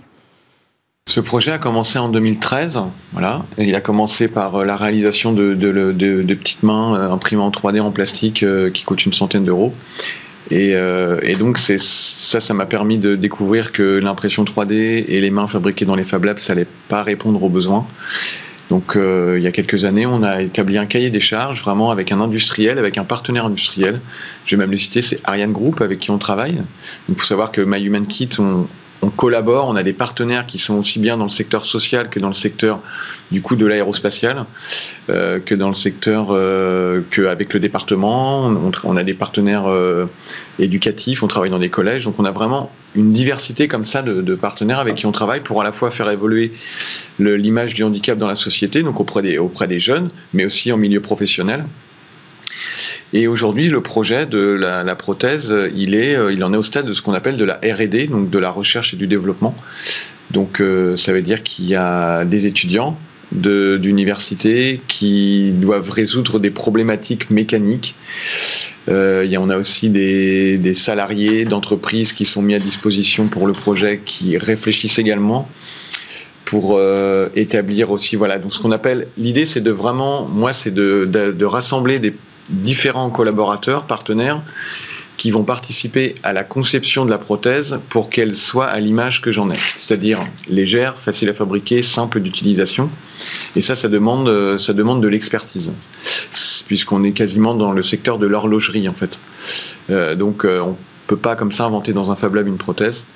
Ce 1.08 1.22
projet 1.22 1.54
a 1.54 1.58
commencé 1.58 1.98
en 1.98 2.10
2013. 2.10 2.82
Voilà. 3.14 3.46
il 3.58 3.74
a 3.76 3.82
commencé 3.82 4.28
par 4.28 4.56
euh, 4.58 4.66
la 4.66 4.76
réalisation 4.76 5.32
de, 5.32 5.54
petites 6.36 6.64
mains 6.64 6.96
euh, 6.96 7.12
imprimées 7.12 7.42
en 7.42 7.50
3D 7.50 7.80
en 7.80 7.92
plastique 7.92 8.44
euh, 8.44 8.70
qui 8.70 8.84
coûtent 8.84 9.06
une 9.06 9.14
centaine 9.14 9.46
d'euros. 9.46 9.74
Et, 10.52 10.76
donc 11.40 11.58
ça, 11.58 12.40
ça 12.40 12.54
m'a 12.54 12.66
permis 12.66 12.98
de 12.98 13.16
découvrir 13.16 13.74
que 13.74 14.00
l'impression 14.00 14.46
3D 14.46 15.06
et 15.08 15.20
les 15.20 15.30
mains 15.30 15.48
fabriquées 15.48 15.84
dans 15.84 15.96
les 15.96 16.06
Fab 16.06 16.24
Labs, 16.24 16.40
ça 16.40 16.54
n'allait 16.54 16.68
pas 16.88 17.02
répondre 17.02 17.44
aux 17.44 17.50
besoins. 17.50 17.86
Donc 18.70 18.94
il 18.96 19.42
y 19.42 19.48
a 19.48 19.52
quelques 19.52 19.84
années, 19.84 20.06
on 20.06 20.24
a 20.24 20.42
établi 20.42 20.78
un 20.78 20.86
cahier 20.86 21.10
des 21.10 21.20
charges 21.20 21.62
vraiment 21.62 21.92
avec 21.92 22.14
un 22.14 22.22
industriel, 22.22 22.80
avec 22.80 22.98
un 22.98 23.04
partenaire 23.04 23.46
industriel. 23.46 24.00
Je 24.46 24.56
vais 24.56 24.62
même 24.62 24.72
le 24.72 24.78
citer, 24.78 25.02
c'est 25.02 25.20
Ariane 25.26 25.52
Group 25.52 25.82
avec 25.82 26.00
qui 26.00 26.12
on 26.12 26.18
travaille. 26.18 26.62
Il 27.10 27.16
faut 27.16 27.26
savoir 27.26 27.52
que 27.52 27.60
My 27.60 27.84
Human 27.84 28.08
Kit, 28.08 28.30
on, 28.40 28.68
on 29.02 29.10
collabore, 29.10 29.68
on 29.68 29.76
a 29.76 29.84
des 29.84 29.94
partenaires 29.94 30.46
qui 30.48 30.58
sont 30.58 30.76
aussi 30.76 31.00
bien 31.00 31.18
dans 31.18 31.26
le 31.26 31.30
secteur 31.30 31.66
social 31.66 32.10
que 32.10 32.20
dans 32.20 32.28
le 32.28 32.34
secteur 32.34 32.80
du 33.32 33.42
coup 33.42 33.56
de 33.56 33.66
l'aérospatial, 33.66 34.46
euh, 35.10 35.40
que 35.40 35.54
dans 35.54 35.68
le 35.68 35.76
secteur 35.76 36.28
euh, 36.32 37.02
qu'avec 37.12 37.54
le 37.54 37.60
département. 37.60 38.52
On, 38.84 38.98
a 38.98 39.04
des 39.04 39.14
partenaires 39.14 39.68
euh, 39.68 40.06
éducatifs, 40.60 41.24
on 41.24 41.28
travaille 41.28 41.50
dans 41.50 41.60
des 41.60 41.70
collèges, 41.70 42.06
donc 42.06 42.16
on 42.20 42.26
a 42.26 42.32
vraiment 42.32 42.72
une 42.96 43.14
diversité 43.14 43.68
comme 43.68 43.86
ça 43.86 44.02
de, 44.02 44.36
partenaires 44.36 44.80
avec 44.80 44.96
qui 44.96 45.06
on 45.06 45.12
travaille 45.12 45.42
pour 45.42 45.62
à 45.62 45.64
la 45.64 45.72
fois 45.72 45.92
faire 45.92 46.10
évoluer 46.10 46.54
l'image 47.20 47.74
du 47.74 47.84
handicap 47.84 48.18
dans 48.18 48.28
la 48.28 48.36
société, 48.36 48.82
donc 48.82 49.00
auprès 49.00 49.38
auprès 49.38 49.68
des 49.68 49.80
jeunes, 49.80 50.10
mais 50.34 50.46
aussi 50.46 50.72
en 50.72 50.78
milieu 50.78 51.02
professionnel. 51.02 51.64
Et 53.14 53.28
aujourd'hui, 53.28 53.70
le 53.70 53.82
projet 53.82 54.26
de 54.26 54.40
la, 54.40 54.96
prothèse, 54.96 55.54
il, 55.76 55.96
est, 55.96 56.16
euh, 56.16 56.34
il 56.34 56.44
en 56.44 56.54
est 56.54 56.58
au 56.58 56.64
stade 56.64 56.86
de 56.86 56.94
ce 56.94 57.02
qu'on 57.02 57.14
appelle 57.14 57.38
de 57.38 57.46
la 57.46 57.56
R&D, 57.56 58.08
donc 58.08 58.30
de 58.30 58.40
la 58.40 58.50
recherche 58.50 58.94
et 58.94 58.98
du 58.98 59.08
développement. 59.08 59.56
Donc 60.32 60.60
euh, 60.60 60.98
ça 60.98 61.14
veut 61.14 61.22
dire 61.22 61.44
qu'il 61.44 61.66
y 61.66 61.76
a 61.76 62.26
des 62.26 62.48
étudiants 62.48 62.98
d'universités 63.32 64.80
qui 64.88 65.52
doivent 65.52 65.90
résoudre 65.90 66.40
des 66.40 66.50
problématiques 66.50 67.30
mécaniques. 67.30 67.96
Euh, 68.88 69.26
y 69.26 69.36
en 69.36 69.50
a 69.50 69.58
aussi 69.58 69.90
des, 69.90 70.74
salariés 70.76 71.44
d'entreprises 71.44 72.14
qui 72.14 72.26
sont 72.26 72.42
mis 72.42 72.56
à 72.56 72.60
disposition 72.60 73.28
pour 73.28 73.46
le 73.46 73.54
projet, 73.54 74.02
qui 74.06 74.38
réfléchissent 74.38 75.00
également 75.00 75.50
pour 76.46 76.78
euh, 76.78 77.28
établir 77.36 77.92
aussi 77.92 78.16
voilà 78.16 78.40
donc 78.40 78.54
ce 78.54 78.62
qu'on 78.62 78.72
appelle 78.72 79.10
l'idée 79.18 79.46
c'est 79.46 79.60
de 79.60 79.72
vraiment 79.72 80.26
moi 80.26 80.54
c'est 80.54 80.74
de, 80.74 81.44
rassembler 81.44 82.00
des 82.00 82.14
différents 82.50 83.10
collaborateurs 83.10 83.86
partenaires 83.86 84.42
qui 85.18 85.32
vont 85.32 85.44
participer 85.44 86.16
à 86.24 86.32
la 86.32 86.44
conception 86.44 87.04
de 87.04 87.10
la 87.10 87.18
prothèse 87.18 87.80
pour 87.90 88.10
qu'elle 88.10 88.38
soit 88.38 88.68
à 88.68 88.80
l'image 88.80 89.22
que 89.22 89.32
j'en 89.32 89.50
ai, 89.50 89.58
c'est-à-dire 89.76 90.20
légère, 90.48 90.98
facile 90.98 91.30
à 91.30 91.34
fabriquer, 91.34 91.82
simple 91.82 92.20
d'utilisation. 92.20 92.90
Et 93.56 93.64
ça, 93.64 93.76
ça 93.76 93.90
demande, 93.90 94.28
euh, 94.30 94.58
ça 94.60 94.74
demande 94.74 95.02
de 95.02 95.08
l'expertise, 95.08 95.74
puisqu'on 96.68 97.04
est 97.04 97.14
quasiment 97.14 97.56
dans 97.56 97.72
le 97.72 97.82
secteur 97.82 98.20
de 98.20 98.28
l'horlogerie 98.28 98.88
en 98.88 98.94
fait. 98.94 99.18
Euh, 99.90 100.16
donc 100.16 100.46
euh, 100.46 100.60
on 100.62 100.78
peut 101.08 101.18
pas 101.18 101.36
comme 101.36 101.52
ça 101.52 101.66
inventer 101.66 101.94
dans 101.94 102.12
un 102.12 102.16
Fab 102.16 102.36
Lab 102.36 102.48
une 102.48 102.58
prothèse. 102.58 103.08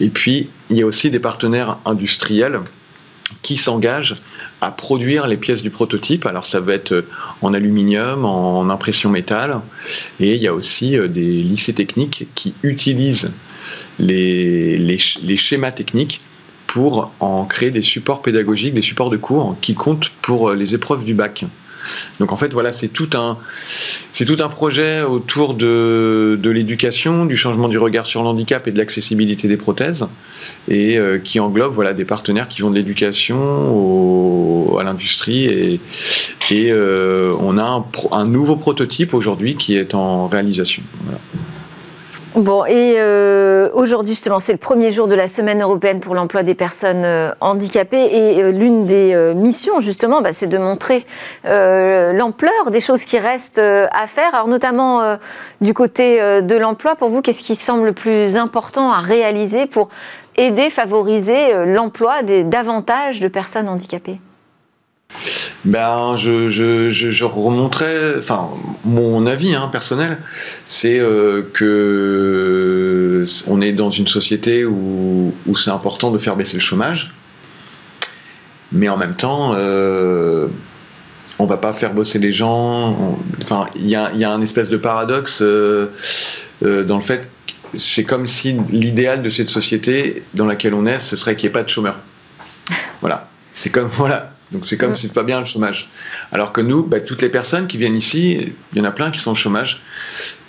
Et 0.00 0.08
puis 0.08 0.48
il 0.70 0.78
y 0.78 0.82
a 0.82 0.86
aussi 0.86 1.10
des 1.10 1.20
partenaires 1.20 1.78
industriels 1.84 2.60
qui 3.42 3.56
s'engagent 3.56 4.16
à 4.62 4.70
produire 4.70 5.26
les 5.26 5.36
pièces 5.36 5.60
du 5.60 5.70
prototype. 5.70 6.24
Alors 6.24 6.46
ça 6.46 6.60
va 6.60 6.72
être 6.72 7.04
en 7.42 7.52
aluminium, 7.52 8.24
en 8.24 8.70
impression 8.70 9.10
métal, 9.10 9.60
et 10.20 10.36
il 10.36 10.42
y 10.42 10.48
a 10.48 10.54
aussi 10.54 10.96
euh, 10.96 11.08
des 11.08 11.42
lycées 11.42 11.74
techniques 11.74 12.28
qui 12.34 12.54
utilisent 12.62 13.32
les, 13.98 14.78
les, 14.78 14.98
les 15.22 15.36
schémas 15.36 15.72
techniques 15.72 16.20
pour 16.68 17.12
en 17.20 17.44
créer 17.44 17.70
des 17.70 17.82
supports 17.82 18.22
pédagogiques, 18.22 18.72
des 18.72 18.82
supports 18.82 19.10
de 19.10 19.18
cours 19.18 19.56
qui 19.60 19.74
comptent 19.74 20.10
pour 20.22 20.50
euh, 20.50 20.54
les 20.54 20.74
épreuves 20.74 21.04
du 21.04 21.12
bac. 21.12 21.44
Donc 22.20 22.32
en 22.32 22.36
fait, 22.36 22.52
voilà, 22.52 22.72
c'est 22.72 22.88
tout 22.88 23.10
un, 23.14 23.38
c'est 24.12 24.24
tout 24.24 24.36
un 24.40 24.48
projet 24.48 25.02
autour 25.02 25.54
de, 25.54 26.38
l'éducation, 26.44 27.26
du 27.26 27.36
changement 27.36 27.68
du 27.68 27.78
regard 27.78 28.06
sur 28.06 28.22
l'handicap 28.22 28.66
et 28.68 28.72
de 28.72 28.78
l'accessibilité 28.78 29.48
des 29.48 29.56
prothèses, 29.56 30.06
et 30.68 30.98
euh, 30.98 31.18
qui 31.18 31.40
englobe 31.40 31.74
voilà 31.74 31.92
des 31.92 32.04
partenaires 32.04 32.48
qui 32.48 32.62
vont 32.62 32.70
de 32.70 32.76
l'éducation 32.76 34.78
à 34.78 34.84
l'industrie 34.84 35.44
et, 35.44 35.80
euh, 36.52 37.34
on 37.40 37.58
a 37.58 37.86
un, 38.12 38.26
nouveau 38.26 38.56
prototype 38.56 39.14
aujourd'hui 39.14 39.56
qui 39.56 39.76
est 39.76 39.94
en 39.94 40.28
réalisation. 40.28 40.82
Bon, 42.34 42.64
et 42.64 42.94
euh, 42.96 43.68
aujourd'hui, 43.74 44.14
justement, 44.14 44.38
c'est 44.38 44.52
le 44.52 44.58
premier 44.58 44.90
jour 44.90 45.06
de 45.06 45.14
la 45.14 45.28
Semaine 45.28 45.60
européenne 45.60 46.00
pour 46.00 46.14
l'emploi 46.14 46.42
des 46.42 46.54
personnes 46.54 47.04
euh, 47.04 47.30
handicapées. 47.40 48.06
Et 48.10 48.42
euh, 48.42 48.52
l'une 48.52 48.86
des 48.86 49.12
euh, 49.12 49.34
missions, 49.34 49.80
justement, 49.80 50.22
bah, 50.22 50.32
c'est 50.32 50.46
de 50.46 50.56
montrer 50.56 51.04
l'ampleur 51.44 52.70
des 52.70 52.80
choses 52.80 53.04
qui 53.04 53.18
restent 53.18 53.58
à 53.58 54.06
faire. 54.06 54.34
Alors, 54.34 54.48
notamment 54.48 55.18
du 55.60 55.74
côté 55.74 56.20
de 56.42 56.56
l'emploi, 56.56 56.94
pour 56.96 57.10
vous, 57.10 57.20
qu'est-ce 57.20 57.42
qui 57.42 57.56
semble 57.56 57.84
le 57.84 57.92
plus 57.92 58.36
important 58.36 58.90
à 58.90 59.00
réaliser 59.00 59.66
pour 59.66 59.88
aider, 60.36 60.70
favoriser 60.70 61.66
l'emploi 61.66 62.22
davantage 62.22 63.20
de 63.20 63.28
personnes 63.28 63.68
handicapées? 63.68 64.20
Ben, 65.64 66.16
je, 66.16 66.48
je, 66.48 67.24
remonterais, 67.24 68.18
enfin, 68.18 68.50
mon 68.84 69.26
avis 69.26 69.54
hein, 69.54 69.68
personnel, 69.70 70.18
c'est 70.66 70.98
euh, 70.98 71.42
que 71.52 73.24
on 73.46 73.60
est 73.60 73.72
dans 73.72 73.90
une 73.90 74.08
société 74.08 74.64
où, 74.64 75.32
c'est 75.56 75.70
important 75.70 76.10
de 76.10 76.18
faire 76.18 76.36
baisser 76.36 76.54
le 76.54 76.62
chômage, 76.62 77.12
mais 78.72 78.88
en 78.88 78.96
même 78.96 79.14
temps, 79.14 79.52
euh, 79.54 80.48
on 81.38 81.46
va 81.46 81.58
pas 81.58 81.72
faire 81.72 81.92
bosser 81.92 82.18
les 82.18 82.32
gens. 82.32 83.16
Enfin, 83.42 83.66
il 83.76 83.88
y 83.88 83.96
a, 83.96 84.12
y 84.14 84.24
a 84.24 84.32
un 84.32 84.42
espèce 84.42 84.68
de 84.68 84.76
paradoxe 84.76 85.40
euh, 85.42 85.86
euh 86.64 86.84
dans 86.84 86.96
le 86.96 87.02
fait 87.02 87.28
c'est 87.74 88.04
comme 88.04 88.26
si 88.26 88.54
l'idéal 88.70 89.22
de 89.22 89.30
cette 89.30 89.48
société 89.48 90.22
dans 90.34 90.46
laquelle 90.46 90.74
on 90.74 90.86
est, 90.86 90.98
ce 90.98 91.16
serait 91.16 91.36
qu'il 91.36 91.48
n'y 91.48 91.50
ait 91.50 91.52
pas 91.52 91.62
de 91.62 91.68
chômeurs. 91.68 91.98
Voilà. 93.00 93.28
C'est 93.52 93.70
comme, 93.70 93.88
voilà, 93.90 94.32
donc 94.52 94.66
c'est 94.66 94.76
comme 94.76 94.94
si 94.94 95.06
c'est 95.06 95.14
pas 95.14 95.22
bien 95.22 95.40
le 95.40 95.46
chômage. 95.46 95.88
Alors 96.30 96.52
que 96.52 96.60
nous, 96.60 96.82
bah, 96.84 97.00
toutes 97.00 97.22
les 97.22 97.28
personnes 97.28 97.66
qui 97.66 97.78
viennent 97.78 97.96
ici, 97.96 98.52
il 98.72 98.78
y 98.78 98.80
en 98.80 98.84
a 98.84 98.90
plein 98.90 99.10
qui 99.10 99.18
sont 99.18 99.32
au 99.32 99.34
chômage 99.34 99.82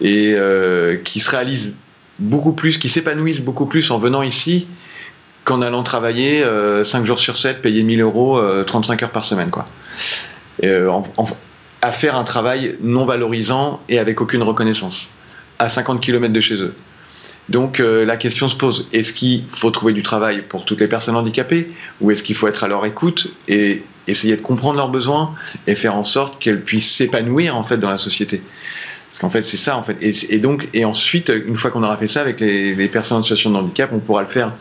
et 0.01 0.33
euh, 0.35 0.97
qui 0.97 1.19
se 1.19 1.31
réalisent 1.31 1.75
beaucoup 2.19 2.53
plus, 2.53 2.77
qui 2.77 2.89
s'épanouissent 2.89 3.41
beaucoup 3.41 3.65
plus 3.65 3.89
en 3.91 3.97
venant 3.97 4.21
ici 4.21 4.67
qu'en 5.45 5.61
allant 5.61 5.83
travailler 5.83 6.43
euh, 6.43 6.83
5 6.83 7.05
jours 7.05 7.19
sur 7.19 7.37
7, 7.37 7.61
payer 7.61 7.83
1000 7.83 8.01
euros, 8.01 8.37
euh, 8.37 8.63
35 8.63 9.03
heures 9.03 9.11
par 9.11 9.25
semaine. 9.25 9.49
Quoi. 9.49 9.65
Et, 10.61 10.67
euh, 10.67 10.91
en, 10.91 11.03
en, 11.17 11.27
à 11.81 11.91
faire 11.91 12.15
un 12.15 12.23
travail 12.23 12.77
non 12.81 13.05
valorisant 13.05 13.81
et 13.89 13.99
avec 13.99 14.21
aucune 14.21 14.43
reconnaissance, 14.43 15.11
à 15.59 15.69
50 15.69 16.01
km 16.01 16.31
de 16.31 16.39
chez 16.39 16.61
eux. 16.61 16.73
Donc 17.49 17.79
euh, 17.79 18.05
la 18.05 18.15
question 18.15 18.47
se 18.47 18.55
pose, 18.55 18.87
est-ce 18.93 19.11
qu'il 19.11 19.43
faut 19.49 19.69
trouver 19.69 19.93
du 19.93 20.03
travail 20.03 20.43
pour 20.47 20.65
toutes 20.65 20.79
les 20.79 20.87
personnes 20.87 21.15
handicapées 21.15 21.67
ou 21.99 22.11
est-ce 22.11 22.23
qu'il 22.23 22.35
faut 22.35 22.47
être 22.47 22.63
à 22.63 22.67
leur 22.67 22.85
écoute 22.85 23.33
et 23.47 23.83
essayer 24.07 24.35
de 24.35 24.41
comprendre 24.41 24.77
leurs 24.77 24.89
besoins 24.89 25.33
et 25.67 25.75
faire 25.75 25.95
en 25.95 26.03
sorte 26.03 26.41
qu'elles 26.41 26.61
puissent 26.61 26.93
s'épanouir 26.93 27.55
en 27.55 27.63
fait 27.63 27.77
dans 27.77 27.89
la 27.89 27.97
société 27.97 28.41
parce 29.09 29.19
qu'en 29.19 29.29
fait 29.29 29.43
c'est 29.43 29.57
ça 29.57 29.77
en 29.77 29.83
fait 29.83 29.97
et, 30.01 30.11
et, 30.33 30.39
donc 30.39 30.67
et 30.73 30.85
ensuite 30.85 31.31
une 31.45 31.57
fois 31.57 31.71
qu'on 31.71 31.83
aura 31.83 31.97
fait 31.97 32.07
ça 32.07 32.21
avec 32.21 32.39
les, 32.39 32.73
les 32.75 32.87
personnes 32.87 33.19
en 33.19 33.21
situation 33.21 33.51
de 33.51 33.57
handicap 33.57 33.91
on 33.93 33.99
pourra 33.99 34.21
le 34.21 34.27
faire 34.27 34.51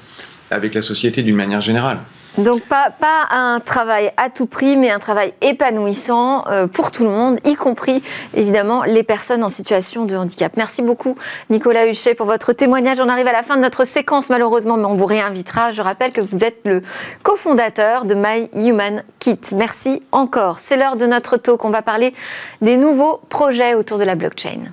avec 0.51 0.75
la 0.75 0.83
société 0.83 1.23
d'une 1.23 1.37
manière 1.37 1.61
générale. 1.61 1.99
Donc 2.39 2.63
pas, 2.63 2.91
pas 2.91 3.27
un 3.31 3.61
travail 3.61 4.11
à 4.17 4.31
tout 4.31 4.47
prix, 4.47 4.77
mais 4.79 4.91
un 4.91 4.99
travail 4.99 5.35
épanouissant 5.43 6.45
euh, 6.49 6.67
pour 6.67 6.91
tout 6.91 7.05
le 7.05 7.11
monde, 7.11 7.39
y 7.45 7.55
compris 7.55 8.03
évidemment 8.35 8.85
les 8.85 9.03
personnes 9.03 9.45
en 9.45 9.51
situation 9.51 10.07
de 10.07 10.17
handicap. 10.17 10.53
Merci 10.57 10.81
beaucoup 10.81 11.17
Nicolas 11.51 11.87
Huchet 11.87 12.15
pour 12.15 12.27
votre 12.27 12.55
témoignage. 12.55 13.01
On 13.01 13.09
arrive 13.09 13.27
à 13.27 13.33
la 13.33 13.43
fin 13.43 13.57
de 13.57 13.61
notre 13.61 13.85
séquence 13.85 14.31
malheureusement, 14.31 14.79
mais 14.79 14.87
on 14.87 14.95
vous 14.95 15.05
réinvitera. 15.05 15.73
Je 15.73 15.83
rappelle 15.83 16.13
que 16.13 16.23
vous 16.23 16.43
êtes 16.43 16.61
le 16.65 16.83
cofondateur 17.23 18.07
de 18.07 18.15
My 18.15 18.49
Human 18.55 19.05
Kit. 19.19 19.39
Merci 19.55 20.03
encore. 20.11 20.59
C'est 20.59 20.79
l'heure 20.79 20.97
de 20.97 21.07
notre 21.07 21.37
talk. 21.37 21.65
On 21.65 21.71
va 21.71 21.83
parler 21.83 22.15
des 22.63 22.79
nouveaux 22.79 23.21
projets 23.29 23.75
autour 23.75 23.99
de 23.99 24.05
la 24.05 24.15
blockchain. 24.15 24.73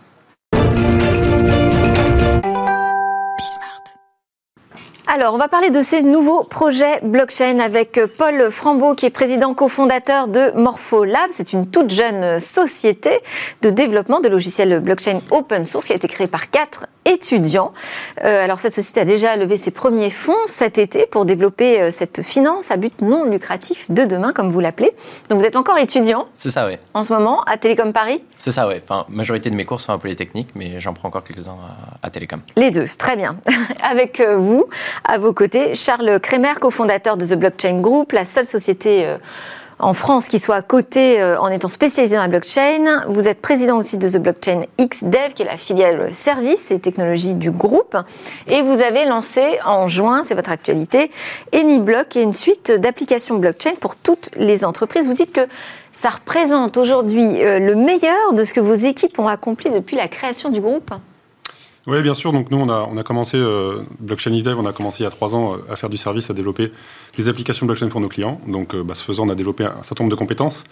Alors, 5.11 5.33
on 5.33 5.39
va 5.39 5.47
parler 5.47 5.71
de 5.71 5.81
ces 5.81 6.03
nouveaux 6.03 6.43
projets 6.43 6.99
blockchain 7.01 7.57
avec 7.57 7.99
Paul 8.19 8.51
Frambeau, 8.51 8.93
qui 8.93 9.07
est 9.07 9.09
président 9.09 9.55
cofondateur 9.55 10.27
de 10.27 10.51
Morpholab. 10.51 11.31
C'est 11.31 11.51
une 11.51 11.67
toute 11.67 11.89
jeune 11.89 12.39
société 12.39 13.09
de 13.63 13.71
développement 13.71 14.19
de 14.19 14.29
logiciels 14.29 14.79
blockchain 14.79 15.21
open 15.31 15.65
source 15.65 15.87
qui 15.87 15.93
a 15.93 15.95
été 15.95 16.07
créée 16.07 16.27
par 16.27 16.51
quatre 16.51 16.85
étudiants. 17.05 17.73
Euh, 18.23 18.43
alors, 18.43 18.59
cette 18.59 18.73
société 18.73 18.99
a 18.99 19.05
déjà 19.05 19.35
levé 19.35 19.57
ses 19.57 19.71
premiers 19.71 20.11
fonds 20.11 20.37
cet 20.45 20.77
été 20.77 21.07
pour 21.07 21.25
développer 21.25 21.81
euh, 21.81 21.89
cette 21.89 22.21
finance 22.21 22.69
à 22.69 22.77
but 22.77 23.01
non 23.01 23.23
lucratif 23.23 23.89
de 23.89 24.05
demain, 24.05 24.31
comme 24.31 24.51
vous 24.51 24.59
l'appelez. 24.59 24.91
Donc, 25.29 25.39
vous 25.39 25.45
êtes 25.45 25.55
encore 25.55 25.79
étudiant 25.79 26.27
C'est 26.35 26.51
ça, 26.51 26.67
oui. 26.67 26.73
En 26.93 27.01
ce 27.01 27.11
moment, 27.11 27.41
à 27.45 27.57
Télécom 27.57 27.93
Paris? 27.93 28.23
C'est 28.37 28.51
ça, 28.51 28.67
oui. 28.67 28.75
Enfin, 28.83 29.05
majorité 29.09 29.49
de 29.49 29.55
mes 29.55 29.65
cours 29.65 29.81
sont 29.81 29.91
à 29.91 29.97
Polytechnique, 29.97 30.49
mais 30.53 30.79
j'en 30.79 30.93
prends 30.93 31.07
encore 31.07 31.23
quelques-uns 31.23 31.57
à, 32.03 32.05
à 32.05 32.11
Télécom. 32.11 32.41
Les 32.57 32.69
deux, 32.69 32.87
très 32.99 33.15
bien. 33.15 33.37
avec 33.81 34.19
euh, 34.19 34.37
vous, 34.37 34.65
à 35.03 35.18
vos 35.18 35.34
côtés, 35.34 35.74
Charles 35.75 36.20
Kremer, 36.20 36.56
cofondateur 36.60 37.18
de 37.18 37.25
The 37.25 37.36
Blockchain 37.36 37.79
Group, 37.79 38.12
la 38.12 38.25
seule 38.25 38.46
société 38.46 39.06
euh, 39.06 39.18
en 39.79 39.94
France 39.94 40.27
qui 40.27 40.39
soit 40.39 40.62
cotée 40.62 41.22
euh, 41.22 41.39
en 41.39 41.48
étant 41.48 41.70
spécialisée 41.70 42.18
dans 42.18 42.22
la 42.22 42.27
blockchain. 42.27 43.03
Vous 43.08 43.27
êtes 43.27 43.41
président 43.41 43.77
aussi 43.77 43.98
de 43.98 44.10
The 44.10 44.18
Blockchain 44.18 44.63
XDev, 44.79 45.34
qui 45.34 45.44
est 45.44 45.46
la 45.46 45.58
filiale 45.58 46.13
services 46.13 46.72
et 46.72 46.79
technologies 46.79 47.34
du 47.34 47.50
groupe. 47.50 47.98
Et 48.48 48.62
vous 48.62 48.82
avez 48.82 49.06
lancé 49.06 49.60
en 49.65 49.88
juin, 49.88 50.22
c'est 50.24 50.36
votre 50.36 50.51
actualité, 50.51 51.12
AnyBlock, 51.53 52.10
qui 52.10 52.20
est 52.20 52.24
une 52.24 52.34
suite 52.34 52.72
d'applications 52.72 53.36
blockchain 53.36 53.75
pour 53.79 53.96
toutes 53.96 54.29
les 54.36 54.65
entreprises. 54.65 55.08
Vous 55.08 55.13
dites 55.13 55.32
que 55.32 55.48
ça 55.94 56.10
représente 56.10 56.77
aujourd'hui 56.77 57.44
euh, 57.44 57.60
le 57.60 57.75
meilleur 57.75 58.34
de 58.34 58.44
ce 58.44 58.53
que 58.53 58.60
vos 58.60 58.74
équipes 58.74 59.18
ont 59.20 59.27
accompli 59.27 59.70
depuis 59.72 59.96
la 59.96 60.08
création 60.08 60.50
du 60.50 60.62
groupe 60.62 60.91
oui, 61.88 62.01
bien 62.01 62.13
sûr. 62.13 62.31
Donc 62.33 62.51
nous, 62.51 62.57
on 62.57 62.69
a, 62.69 62.88
on 62.91 62.98
a 62.98 63.03
commencé, 63.03 63.38
euh, 63.38 63.83
Blockchain 64.00 64.33
is 64.33 64.43
Dev, 64.43 64.59
on 64.59 64.65
a 64.65 64.74
commencé 64.74 65.01
il 65.01 65.03
y 65.03 65.07
a 65.07 65.12
trois 65.12 65.36
ans 65.36 65.53
euh, 65.53 65.57
à 65.71 65.75
faire 65.75 65.89
du 65.89 65.98
service, 65.98 66.29
à 66.29 66.33
développer 66.33 66.71
des 67.17 67.27
applications 67.29 67.65
blockchain 67.65 67.89
pour 67.89 68.01
nos 68.01 68.09
clients. 68.09 68.39
Donc, 68.48 68.75
euh, 68.75 68.83
bah, 68.83 68.95
ce 68.95 69.03
faisant, 69.03 69.25
on 69.25 69.29
a 69.29 69.36
développé 69.36 69.65
un 69.65 69.83
certain 69.83 70.03
nombre 70.03 70.15
de 70.15 70.19
compétences. 70.19 70.63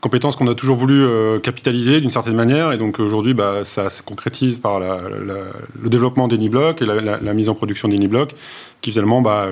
Compétences 0.00 0.36
qu'on 0.36 0.46
a 0.48 0.54
toujours 0.54 0.76
voulu 0.76 1.02
euh, 1.02 1.38
capitaliser 1.38 2.00
d'une 2.00 2.10
certaine 2.10 2.34
manière. 2.34 2.72
Et 2.72 2.78
donc 2.78 2.98
aujourd'hui, 3.00 3.34
bah, 3.34 3.64
ça 3.64 3.90
se 3.90 4.02
concrétise 4.02 4.58
par 4.58 4.80
la, 4.80 4.96
la, 4.96 5.34
le 5.82 5.88
développement 5.90 6.26
d'AnyBlock 6.26 6.80
et 6.80 6.86
la, 6.86 7.18
la, 7.20 7.34
mise 7.34 7.50
en 7.50 7.54
production 7.54 7.86
d'AnyBlock, 7.88 8.30
qui 8.80 8.92
finalement 8.92 9.20
bah, 9.20 9.48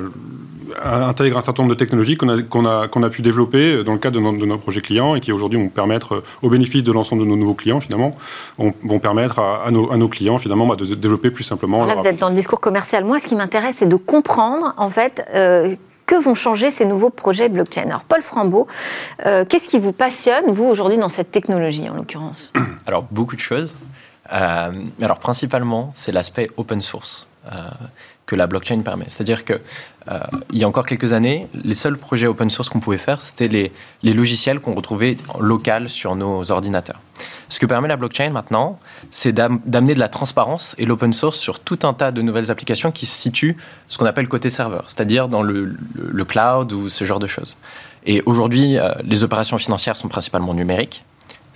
intègre 0.82 1.36
un 1.36 1.40
certain 1.42 1.62
nombre 1.62 1.74
de 1.74 1.78
technologies 1.78 2.16
qu'on 2.16 2.28
a, 2.64 3.10
pu 3.10 3.22
développer 3.22 3.84
dans 3.84 3.92
le 3.92 3.98
cadre 3.98 4.16
de, 4.16 4.24
nos, 4.24 4.36
de 4.36 4.46
nos 4.46 4.58
projets 4.58 4.80
clients 4.80 5.14
et 5.14 5.20
qui 5.20 5.32
aujourd'hui 5.32 5.58
vont 5.58 5.68
permettre, 5.68 6.22
au 6.42 6.48
bénéfice 6.48 6.82
de 6.82 6.92
l'ensemble 6.92 7.22
de 7.22 7.28
nos 7.28 7.36
nouveaux 7.36 7.54
clients 7.54 7.80
finalement, 7.80 8.12
vont, 8.58 8.72
vont 8.84 8.98
permettre 8.98 9.38
à, 9.38 9.66
à, 9.66 9.70
nos, 9.70 9.90
à, 9.92 9.96
nos, 9.96 10.08
clients 10.08 10.38
finalement 10.38 10.66
bah, 10.66 10.76
de 10.76 10.94
développer 10.94 11.30
plus 11.30 11.44
simplement. 11.44 11.84
Là, 11.84 11.94
vous 11.94 12.06
êtes 12.06 12.18
dans 12.18 12.28
le 12.28 12.34
discours 12.34 12.60
commercial. 12.60 13.04
Moi, 13.04 13.18
ce 13.18 13.26
qui 13.26 13.34
m'intéresse, 13.34 13.76
c'est 13.76 13.88
de 13.88 13.96
comprendre 13.96 14.74
en 14.76 14.88
fait. 14.88 15.24
Euh, 15.34 15.74
Que 16.08 16.14
vont 16.14 16.34
changer 16.34 16.70
ces 16.70 16.86
nouveaux 16.86 17.10
projets 17.10 17.50
blockchain 17.50 17.82
Alors, 17.82 18.02
Paul 18.02 18.22
Frambeau, 18.22 18.66
euh, 19.26 19.44
qu'est-ce 19.44 19.68
qui 19.68 19.78
vous 19.78 19.92
passionne, 19.92 20.50
vous, 20.50 20.64
aujourd'hui, 20.64 20.96
dans 20.96 21.10
cette 21.10 21.30
technologie, 21.30 21.86
en 21.86 21.92
l'occurrence? 21.92 22.50
Alors, 22.86 23.04
beaucoup 23.10 23.36
de 23.36 23.42
choses. 23.42 23.76
Euh, 24.32 24.72
alors, 25.02 25.18
principalement, 25.18 25.90
c'est 25.92 26.12
l'aspect 26.12 26.48
open 26.56 26.80
source. 26.80 27.28
Euh, 27.46 27.56
que 28.28 28.36
la 28.36 28.46
blockchain 28.46 28.82
permet. 28.82 29.06
C'est-à-dire 29.08 29.44
que 29.44 29.54
euh, 30.10 30.18
il 30.52 30.58
y 30.58 30.64
a 30.64 30.68
encore 30.68 30.86
quelques 30.86 31.14
années, 31.14 31.48
les 31.64 31.74
seuls 31.74 31.96
projets 31.96 32.26
open 32.26 32.50
source 32.50 32.68
qu'on 32.68 32.78
pouvait 32.78 32.98
faire, 32.98 33.22
c'était 33.22 33.48
les, 33.48 33.72
logiciels 34.14 34.60
qu'on 34.60 34.74
retrouvait 34.74 35.16
local 35.40 35.88
sur 35.88 36.14
nos 36.14 36.50
ordinateurs. 36.50 37.00
Ce 37.48 37.58
que 37.58 37.64
permet 37.64 37.88
la 37.88 37.96
blockchain 37.96 38.28
maintenant, 38.30 38.78
c'est 39.10 39.32
d'amener 39.32 39.94
de 39.94 39.98
la 39.98 40.08
transparence 40.08 40.74
et 40.78 40.84
l'open 40.84 41.14
source 41.14 41.38
sur 41.38 41.58
tout 41.58 41.78
un 41.82 41.94
tas 41.94 42.12
de 42.12 42.20
nouvelles 42.20 42.50
applications 42.50 42.92
qui 42.92 43.06
se 43.06 43.18
situent 43.18 43.56
ce 43.88 43.96
qu'on 43.96 44.06
appelle 44.06 44.28
côté 44.28 44.50
serveur, 44.50 44.84
c'est-à-dire 44.88 45.28
dans 45.28 45.42
le, 45.42 45.74
le, 45.94 46.24
cloud 46.26 46.70
ou 46.72 46.90
ce 46.90 47.04
genre 47.04 47.18
de 47.18 47.26
choses. 47.26 47.56
Et 48.04 48.22
aujourd'hui, 48.26 48.76
euh, 48.76 48.92
les 49.02 49.24
opérations 49.24 49.56
financières 49.56 49.96
sont 49.96 50.08
principalement 50.08 50.52
numériques 50.52 51.02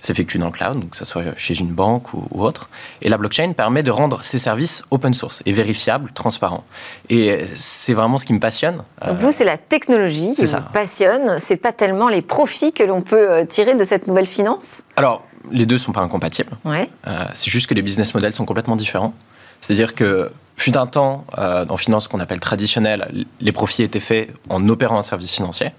s'effectue 0.03 0.37
dans 0.37 0.47
le 0.47 0.51
cloud, 0.51 0.73
donc 0.73 0.89
que 0.91 0.97
ce 0.97 1.05
soit 1.05 1.23
chez 1.37 1.57
une 1.57 1.69
banque 1.69 2.13
ou, 2.13 2.27
autre. 2.43 2.69
Et 3.01 3.07
la 3.07 3.17
blockchain 3.17 3.53
permet 3.53 3.83
de 3.83 3.91
rendre 3.91 4.21
ces 4.21 4.37
services 4.37 4.83
open 4.91 5.13
source 5.13 5.41
et 5.45 5.53
vérifiables, 5.53 6.11
transparents. 6.13 6.65
Et 7.09 7.45
c'est 7.55 7.93
vraiment 7.93 8.17
ce 8.17 8.25
qui 8.25 8.33
me 8.33 8.39
passionne. 8.39 8.83
Donc 9.05 9.17
vous, 9.17 9.31
c'est 9.31 9.45
la 9.45 9.57
technologie 9.57 10.33
qui 10.33 10.45
vous 10.45 10.57
passionne, 10.73 11.39
c'est 11.39 11.55
pas 11.55 11.71
tellement 11.71 12.09
les 12.09 12.21
profits 12.21 12.73
que 12.73 12.83
l'on 12.83 13.01
peut 13.01 13.31
euh, 13.31 13.45
tirer 13.45 13.75
de 13.75 13.83
cette 13.85 14.07
nouvelle 14.07 14.27
finance? 14.27 14.81
Alors, 14.97 15.25
les 15.51 15.65
deux 15.65 15.77
sont 15.77 15.93
pas 15.93 16.01
incompatibles. 16.01 16.51
Ouais. 16.65 16.89
Euh, 17.07 17.23
c'est 17.33 17.49
juste 17.49 17.67
que 17.67 17.73
les 17.73 17.81
business 17.81 18.13
models 18.13 18.33
sont 18.33 18.45
complètement 18.45 18.75
différents. 18.75 19.13
C'est-à-dire 19.61 19.95
que, 19.95 20.31
fut 20.57 20.75
un 20.75 20.85
temps, 20.85 21.25
euh, 21.37 21.65
en 21.69 21.77
finance 21.77 22.09
qu'on 22.09 22.19
appelle 22.19 22.41
traditionnelle, 22.41 23.25
les 23.39 23.51
profits 23.53 23.83
étaient 23.83 24.01
faits 24.01 24.33
en 24.49 24.67
opérant 24.67 24.97
un 24.97 25.03
service 25.03 25.33
financier. 25.33 25.71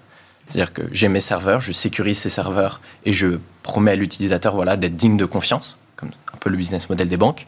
C'est-à-dire 0.47 0.73
que 0.73 0.83
j'ai 0.91 1.07
mes 1.07 1.19
serveurs, 1.19 1.59
je 1.59 1.71
sécurise 1.71 2.19
ces 2.19 2.29
serveurs 2.29 2.81
et 3.03 3.13
je 3.13 3.39
promets 3.63 3.91
à 3.91 3.95
l'utilisateur 3.95 4.55
voilà, 4.55 4.77
d'être 4.77 4.95
digne 4.95 5.17
de 5.17 5.25
confiance, 5.25 5.79
comme 5.95 6.09
un 6.33 6.37
peu 6.37 6.49
le 6.49 6.57
business 6.57 6.89
model 6.89 7.07
des 7.07 7.17
banques. 7.17 7.47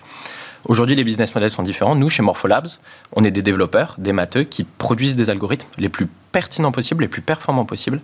Aujourd'hui, 0.66 0.96
les 0.96 1.04
business 1.04 1.34
models 1.34 1.52
sont 1.52 1.64
différents. 1.64 1.96
Nous, 1.96 2.10
chez 2.10 2.24
Morpholabs, 2.24 2.68
on 3.14 3.24
est 3.24 3.32
des 3.32 3.42
développeurs, 3.42 3.96
des 4.00 4.12
matheux 4.12 4.44
qui 4.44 4.64
produisent 4.64 5.16
des 5.16 5.30
algorithmes 5.30 5.68
les 5.78 5.90
plus 5.90 6.08
pertinents 6.32 6.72
possibles, 6.72 7.04
les 7.04 7.08
plus 7.08 7.22
performants 7.22 7.66
possibles. 7.66 8.02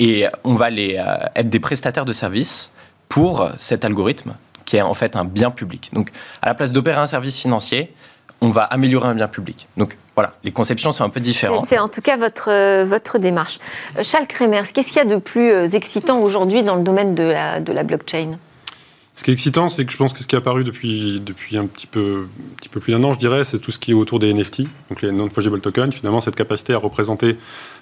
Et 0.00 0.26
on 0.42 0.54
va 0.54 0.70
euh, 0.70 1.18
être 1.36 1.48
des 1.48 1.60
prestataires 1.60 2.06
de 2.06 2.12
services 2.12 2.70
pour 3.08 3.48
cet 3.58 3.84
algorithme 3.84 4.34
qui 4.64 4.76
est 4.76 4.82
en 4.82 4.94
fait 4.94 5.16
un 5.16 5.24
bien 5.24 5.50
public. 5.50 5.90
Donc, 5.92 6.10
à 6.42 6.46
la 6.46 6.54
place 6.54 6.72
d'opérer 6.72 7.00
un 7.00 7.06
service 7.06 7.36
financier, 7.36 7.92
on 8.40 8.48
va 8.48 8.62
améliorer 8.62 9.08
un 9.08 9.14
bien 9.14 9.28
public. 9.28 9.68
Donc 9.76 9.96
voilà, 10.14 10.32
les 10.44 10.52
conceptions 10.52 10.92
sont 10.92 11.04
un 11.04 11.10
peu 11.10 11.20
différentes. 11.20 11.66
C'est 11.66 11.78
en 11.78 11.88
tout 11.88 12.00
cas 12.00 12.16
votre, 12.16 12.50
euh, 12.50 12.84
votre 12.84 13.18
démarche. 13.18 13.58
Euh, 13.98 14.02
Charles 14.04 14.26
Kremers, 14.26 14.72
qu'est-ce 14.72 14.88
qu'il 14.88 14.96
y 14.96 15.00
a 15.00 15.04
de 15.04 15.16
plus 15.16 15.50
euh, 15.50 15.66
excitant 15.68 16.20
aujourd'hui 16.20 16.62
dans 16.62 16.76
le 16.76 16.82
domaine 16.82 17.14
de 17.14 17.24
la, 17.24 17.60
de 17.60 17.72
la 17.72 17.82
blockchain? 17.82 18.38
Ce 19.20 19.24
qui 19.24 19.32
est 19.32 19.34
excitant, 19.34 19.68
c'est 19.68 19.84
que 19.84 19.92
je 19.92 19.98
pense 19.98 20.14
que 20.14 20.20
ce 20.20 20.26
qui 20.26 20.34
est 20.34 20.38
apparu 20.38 20.64
depuis, 20.64 21.20
depuis 21.20 21.58
un, 21.58 21.66
petit 21.66 21.86
peu, 21.86 22.24
un 22.24 22.56
petit 22.56 22.70
peu 22.70 22.80
plus 22.80 22.94
d'un 22.94 23.04
an, 23.04 23.12
je 23.12 23.18
dirais, 23.18 23.44
c'est 23.44 23.58
tout 23.58 23.70
ce 23.70 23.78
qui 23.78 23.90
est 23.90 23.94
autour 23.94 24.18
des 24.18 24.32
NFT, 24.32 24.62
donc 24.88 25.02
les 25.02 25.12
non-fungible 25.12 25.60
tokens. 25.60 25.94
Finalement, 25.94 26.22
cette 26.22 26.36
capacité 26.36 26.72
à 26.72 26.78
représenter 26.78 27.36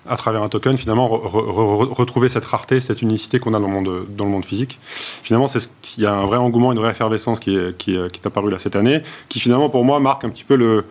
à 0.08 0.16
travers 0.16 0.42
un 0.42 0.48
token, 0.48 0.76
finalement, 0.76 1.06
retrouver 1.06 2.28
cette 2.28 2.44
rareté, 2.44 2.80
cette 2.80 3.02
unicité 3.02 3.38
qu'on 3.38 3.54
a 3.54 3.60
dans 3.60 3.68
le 3.68 3.72
monde, 3.72 4.06
dans 4.16 4.24
le 4.24 4.30
monde 4.32 4.44
physique. 4.44 4.80
Finalement, 4.82 5.46
c'est 5.46 5.60
ce, 5.60 5.68
il 5.96 6.02
y 6.02 6.06
a 6.06 6.12
un 6.12 6.26
vrai 6.26 6.38
engouement, 6.38 6.72
une 6.72 6.80
vraie 6.80 6.90
effervescence 6.90 7.38
qui 7.38 7.54
est, 7.54 7.76
qui, 7.78 7.92
qui 7.92 8.20
est 8.20 8.26
apparue 8.26 8.50
là 8.50 8.58
cette 8.58 8.74
année, 8.74 9.02
qui 9.28 9.38
finalement, 9.38 9.70
pour 9.70 9.84
moi, 9.84 10.00
marque 10.00 10.24
un 10.24 10.30
petit 10.30 10.42
peu 10.42 10.56
le, 10.56 10.86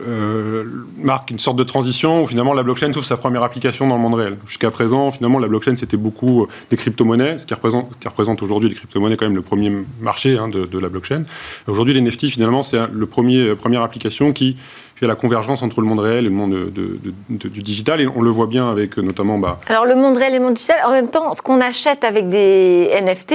euh, 0.00 0.64
marque 0.96 1.30
une 1.30 1.38
sorte 1.38 1.56
de 1.56 1.64
transition 1.64 2.22
où 2.22 2.26
finalement 2.26 2.54
la 2.54 2.62
blockchain 2.62 2.90
trouve 2.90 3.04
sa 3.04 3.16
première 3.16 3.42
application 3.42 3.88
dans 3.88 3.96
le 3.96 4.02
monde 4.02 4.14
réel. 4.14 4.38
Jusqu'à 4.46 4.70
présent, 4.70 5.10
finalement, 5.10 5.38
la 5.38 5.48
blockchain 5.48 5.76
c'était 5.76 5.96
beaucoup 5.96 6.42
euh, 6.42 6.46
des 6.70 6.76
crypto-monnaies, 6.76 7.38
ce 7.38 7.46
qui 7.46 7.54
représente, 7.54 8.42
aujourd'hui 8.42 8.68
les 8.68 8.74
crypto-monnaies 8.74 9.16
quand 9.16 9.26
même 9.26 9.36
le 9.36 9.42
premier 9.42 9.72
marché 10.00 10.38
hein, 10.38 10.48
de, 10.48 10.66
de, 10.66 10.78
la 10.78 10.88
blockchain. 10.88 11.22
Aujourd'hui, 11.66 11.94
les 11.94 12.00
NFT 12.00 12.26
finalement 12.26 12.62
c'est 12.62 12.78
le 12.90 13.06
premier 13.06 13.54
première 13.54 13.82
application 13.82 14.32
qui 14.32 14.56
puis 14.98 15.06
la 15.06 15.14
convergence 15.14 15.62
entre 15.62 15.80
le 15.80 15.86
monde 15.86 16.00
réel 16.00 16.26
et 16.26 16.28
le 16.28 16.34
monde 16.34 16.72
du 17.28 17.62
digital. 17.62 18.00
Et 18.00 18.08
on 18.08 18.20
le 18.20 18.30
voit 18.30 18.48
bien 18.48 18.68
avec 18.68 18.98
euh, 18.98 19.02
notamment. 19.02 19.38
Bah... 19.38 19.60
Alors 19.68 19.86
le 19.86 19.94
monde 19.94 20.16
réel 20.16 20.34
et 20.34 20.38
le 20.38 20.44
monde 20.44 20.54
digital, 20.54 20.78
en 20.84 20.90
même 20.90 21.08
temps, 21.08 21.32
ce 21.34 21.40
qu'on 21.40 21.60
achète 21.60 22.02
avec 22.02 22.28
des 22.28 22.90
NFT, 23.00 23.34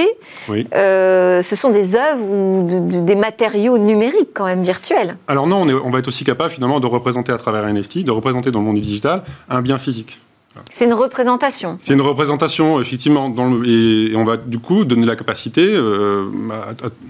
euh, 0.74 1.40
ce 1.40 1.56
sont 1.56 1.70
des 1.70 1.96
œuvres 1.96 2.22
ou 2.22 2.66
des 2.68 3.14
matériaux 3.14 3.78
numériques 3.78 4.30
quand 4.34 4.44
même 4.44 4.62
virtuels. 4.62 5.16
Alors 5.26 5.46
non, 5.46 5.62
on, 5.62 5.86
on 5.86 5.90
va 5.90 6.00
être 6.00 6.08
aussi 6.08 6.24
capable 6.24 6.50
finalement 6.50 6.80
de 6.80 6.86
représenter 6.86 7.32
à 7.32 7.38
travers 7.38 7.64
un 7.64 7.72
NFT, 7.72 8.04
de 8.04 8.10
représenter 8.10 8.50
dans 8.50 8.58
le 8.58 8.66
monde 8.66 8.76
du 8.76 8.82
digital 8.82 9.22
un 9.48 9.62
bien 9.62 9.78
physique. 9.78 10.20
C'est 10.70 10.84
une 10.84 10.92
représentation. 10.92 11.76
C'est 11.80 11.94
une 11.94 12.00
représentation, 12.00 12.80
effectivement, 12.80 13.34
et, 13.64 14.12
on 14.14 14.24
va 14.24 14.36
du 14.36 14.58
coup 14.58 14.84
donner 14.84 15.06
la 15.06 15.16
capacité 15.16 15.62
euh, 15.66 16.26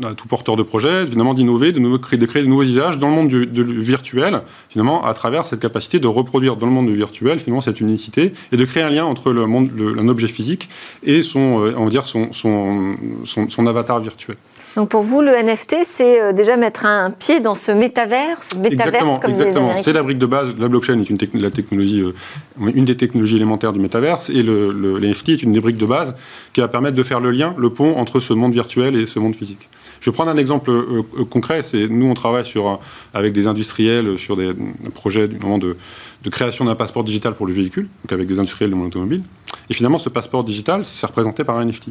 à, 0.02 0.14
tout 0.14 0.28
porteur 0.28 0.56
de 0.56 0.62
projet, 0.62 1.02
évidemment, 1.02 1.34
d'innover, 1.34 1.72
de, 1.72 1.96
créer, 1.96 2.18
de 2.18 2.46
nouveaux 2.46 2.62
usages 2.62 2.98
dans 2.98 3.08
le 3.08 3.14
monde 3.14 3.28
du, 3.28 3.64
virtuel, 3.64 4.42
finalement, 4.70 5.04
à 5.04 5.12
travers 5.14 5.46
cette 5.46 5.60
capacité 5.60 5.98
de 5.98 6.06
reproduire 6.06 6.56
dans 6.56 6.66
le 6.66 6.72
monde 6.72 6.88
virtuel, 6.88 7.38
finalement, 7.38 7.60
cette 7.60 7.80
unicité, 7.80 8.32
et 8.52 8.56
de 8.56 8.64
créer 8.64 8.82
un 8.82 8.90
lien 8.90 9.04
entre 9.04 9.32
le 9.32 9.44
un 9.44 10.08
objet 10.08 10.28
physique 10.28 10.68
et 11.02 11.22
son, 11.22 11.60
euh, 11.60 11.74
on 11.76 11.84
va 11.84 11.90
dire, 11.90 12.04
son 12.06 13.66
avatar 13.66 14.00
virtuel. 14.00 14.36
Donc 14.76 14.88
pour 14.88 15.02
vous, 15.02 15.20
le 15.20 15.30
NFT, 15.30 15.76
c'est 15.84 16.20
euh, 16.20 16.32
déjà 16.32 16.56
mettre 16.56 16.84
un 16.84 17.10
pied 17.10 17.40
dans 17.40 17.54
ce 17.54 17.70
métaverse, 17.70 18.54
métaverse 18.56 19.20
comme 19.20 19.30
exactement. 19.30 19.74
C'est 19.82 19.92
la 19.92 20.02
brique 20.02 20.18
de 20.18 20.26
base. 20.26 20.54
La 20.58 20.68
blockchain 20.68 20.98
est 21.00 21.08
une, 21.08 21.18
la 21.34 21.50
technologie, 21.50 22.00
euh, 22.00 22.12
une 22.74 22.84
des 22.84 22.96
technologies 22.96 23.36
élémentaires 23.36 23.72
du 23.72 23.78
métaverse, 23.78 24.30
et 24.30 24.42
le, 24.42 24.72
le, 24.72 24.98
NFT 24.98 25.28
est 25.30 25.42
une 25.42 25.52
des 25.52 25.60
briques 25.60 25.78
de 25.78 25.86
base 25.86 26.16
qui 26.52 26.60
va 26.60 26.68
permettre 26.68 26.96
de 26.96 27.02
faire 27.02 27.20
le 27.20 27.30
lien, 27.30 27.54
le 27.56 27.70
pont 27.70 27.96
entre 27.96 28.18
ce 28.18 28.32
monde 28.32 28.52
virtuel 28.52 28.96
et 28.96 29.06
ce 29.06 29.18
monde 29.18 29.36
physique. 29.36 29.68
Je 30.00 30.10
vais 30.10 30.14
prendre 30.14 30.30
un 30.30 30.36
exemple 30.36 30.70
euh, 30.70 31.02
concret. 31.30 31.62
C'est 31.62 31.88
nous, 31.88 32.06
on 32.06 32.14
travaille 32.14 32.44
sur, 32.44 32.80
avec 33.12 33.32
des 33.32 33.46
industriels 33.46 34.18
sur 34.18 34.36
des 34.36 34.52
projets 34.94 35.28
du 35.28 35.38
moment 35.38 35.58
de, 35.58 35.76
de 36.24 36.30
création 36.30 36.64
d'un 36.64 36.74
passeport 36.74 37.04
digital 37.04 37.34
pour 37.34 37.46
le 37.46 37.52
véhicule, 37.52 37.88
donc 38.02 38.12
avec 38.12 38.26
des 38.26 38.38
industriels 38.38 38.70
de 38.70 38.74
monde 38.74 38.88
automobile. 38.88 39.22
Et 39.70 39.74
finalement, 39.74 39.98
ce 39.98 40.08
passeport 40.08 40.44
digital, 40.44 40.84
c'est 40.84 41.06
représenté 41.06 41.44
par 41.44 41.58
un 41.58 41.64
NFT. 41.64 41.88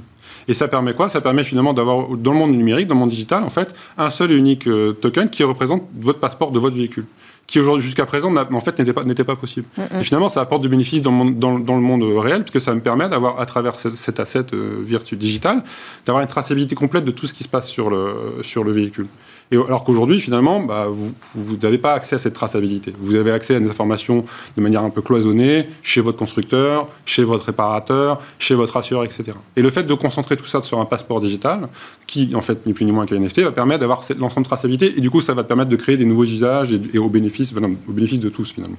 Et 0.47 0.53
ça 0.53 0.67
permet 0.67 0.93
quoi? 0.93 1.09
Ça 1.09 1.21
permet 1.21 1.43
finalement 1.43 1.73
d'avoir, 1.73 2.09
dans 2.09 2.31
le 2.31 2.37
monde 2.37 2.51
numérique, 2.51 2.87
dans 2.87 2.95
le 2.95 2.99
monde 2.99 3.09
digital, 3.09 3.43
en 3.43 3.49
fait, 3.49 3.73
un 3.97 4.09
seul 4.09 4.31
et 4.31 4.35
unique 4.35 4.67
euh, 4.67 4.93
token 4.93 5.29
qui 5.29 5.43
représente 5.43 5.83
votre 5.99 6.19
passeport 6.19 6.51
de 6.51 6.59
votre 6.59 6.75
véhicule 6.75 7.05
qui 7.45 7.59
aujourd'hui 7.59 7.83
jusqu'à 7.83 8.05
présent 8.05 8.33
en 8.35 8.59
fait 8.61 8.79
n'était 8.79 8.93
pas 8.93 9.03
n'était 9.03 9.23
pas 9.23 9.35
possible. 9.35 9.67
Et 9.99 10.03
finalement, 10.03 10.29
ça 10.29 10.41
apporte 10.41 10.61
du 10.61 10.69
bénéfice 10.69 11.01
dans, 11.01 11.25
dans, 11.25 11.59
dans, 11.59 11.75
le 11.75 11.81
monde 11.81 12.03
réel 12.03 12.43
puisque 12.43 12.63
ça 12.63 12.73
me 12.73 12.79
permet 12.79 13.09
d'avoir 13.09 13.39
à 13.39 13.45
travers 13.45 13.75
cet 13.79 14.19
asset 14.19 14.45
euh, 14.53 14.81
virtuel 14.81 15.19
digital 15.19 15.63
d'avoir 16.05 16.21
une 16.21 16.29
traçabilité 16.29 16.73
complète 16.73 17.05
de 17.05 17.11
tout 17.11 17.27
ce 17.27 17.33
qui 17.33 17.43
se 17.43 17.49
passe 17.49 17.67
sur 17.67 17.89
le 17.89 18.39
sur 18.43 18.63
le 18.63 18.71
véhicule 18.71 19.07
alors 19.55 19.83
qu'aujourd'hui, 19.83 20.19
finalement, 20.19 20.59
bah, 20.59 20.87
vous 20.89 21.57
n'avez 21.61 21.77
pas 21.77 21.93
accès 21.93 22.15
à 22.15 22.19
cette 22.19 22.33
traçabilité. 22.33 22.93
Vous 22.99 23.15
avez 23.15 23.31
accès 23.31 23.55
à 23.55 23.59
des 23.59 23.69
informations 23.69 24.25
de 24.55 24.61
manière 24.61 24.83
un 24.83 24.89
peu 24.89 25.01
cloisonnée 25.01 25.67
chez 25.81 26.01
votre 26.01 26.17
constructeur, 26.17 26.87
chez 27.05 27.23
votre 27.23 27.45
réparateur, 27.45 28.21
chez 28.39 28.55
votre 28.55 28.77
assureur, 28.77 29.03
etc. 29.03 29.23
Et 29.55 29.61
le 29.61 29.69
fait 29.69 29.83
de 29.83 29.93
concentrer 29.93 30.37
tout 30.37 30.45
ça 30.45 30.61
sur 30.61 30.79
un 30.79 30.85
passeport 30.85 31.21
digital, 31.21 31.67
qui, 32.07 32.31
en 32.35 32.41
fait, 32.41 32.65
ni 32.65 32.73
plus 32.73 32.85
ni 32.85 32.91
moins 32.91 33.05
qu'un 33.05 33.19
NFT, 33.19 33.39
va 33.39 33.51
permettre 33.51 33.81
d'avoir 33.81 34.01
l'ensemble 34.17 34.43
de 34.43 34.49
traçabilité. 34.49 34.93
Et 34.97 35.01
du 35.01 35.09
coup, 35.09 35.21
ça 35.21 35.33
va 35.33 35.43
permettre 35.43 35.69
de 35.69 35.75
créer 35.75 35.97
des 35.97 36.05
nouveaux 36.05 36.25
usages 36.25 36.69
et, 36.93 36.97
au, 36.97 37.09
bénéfice, 37.09 37.53
au 37.53 37.91
bénéfice 37.91 38.19
de 38.19 38.29
tous, 38.29 38.51
finalement. 38.53 38.77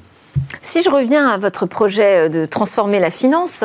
Si 0.63 0.83
je 0.83 0.91
reviens 0.91 1.29
à 1.29 1.39
votre 1.39 1.67
projet 1.67 2.29
de 2.29 2.45
transformer 2.45 2.99
la 2.99 3.11
finance, 3.11 3.65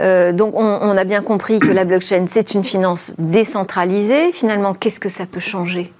euh, 0.00 0.32
donc 0.32 0.54
on, 0.54 0.64
on, 0.64 0.96
a 0.96 1.04
bien 1.04 1.20
compris 1.22 1.60
que 1.60 1.68
la 1.68 1.84
blockchain, 1.84 2.24
c'est 2.26 2.54
une 2.54 2.64
finance 2.64 3.14
décentralisée. 3.18 4.32
Finalement, 4.32 4.72
qu'est-ce 4.72 5.00
que 5.00 5.10
ça 5.10 5.26
peut 5.26 5.40
changer? 5.40 5.92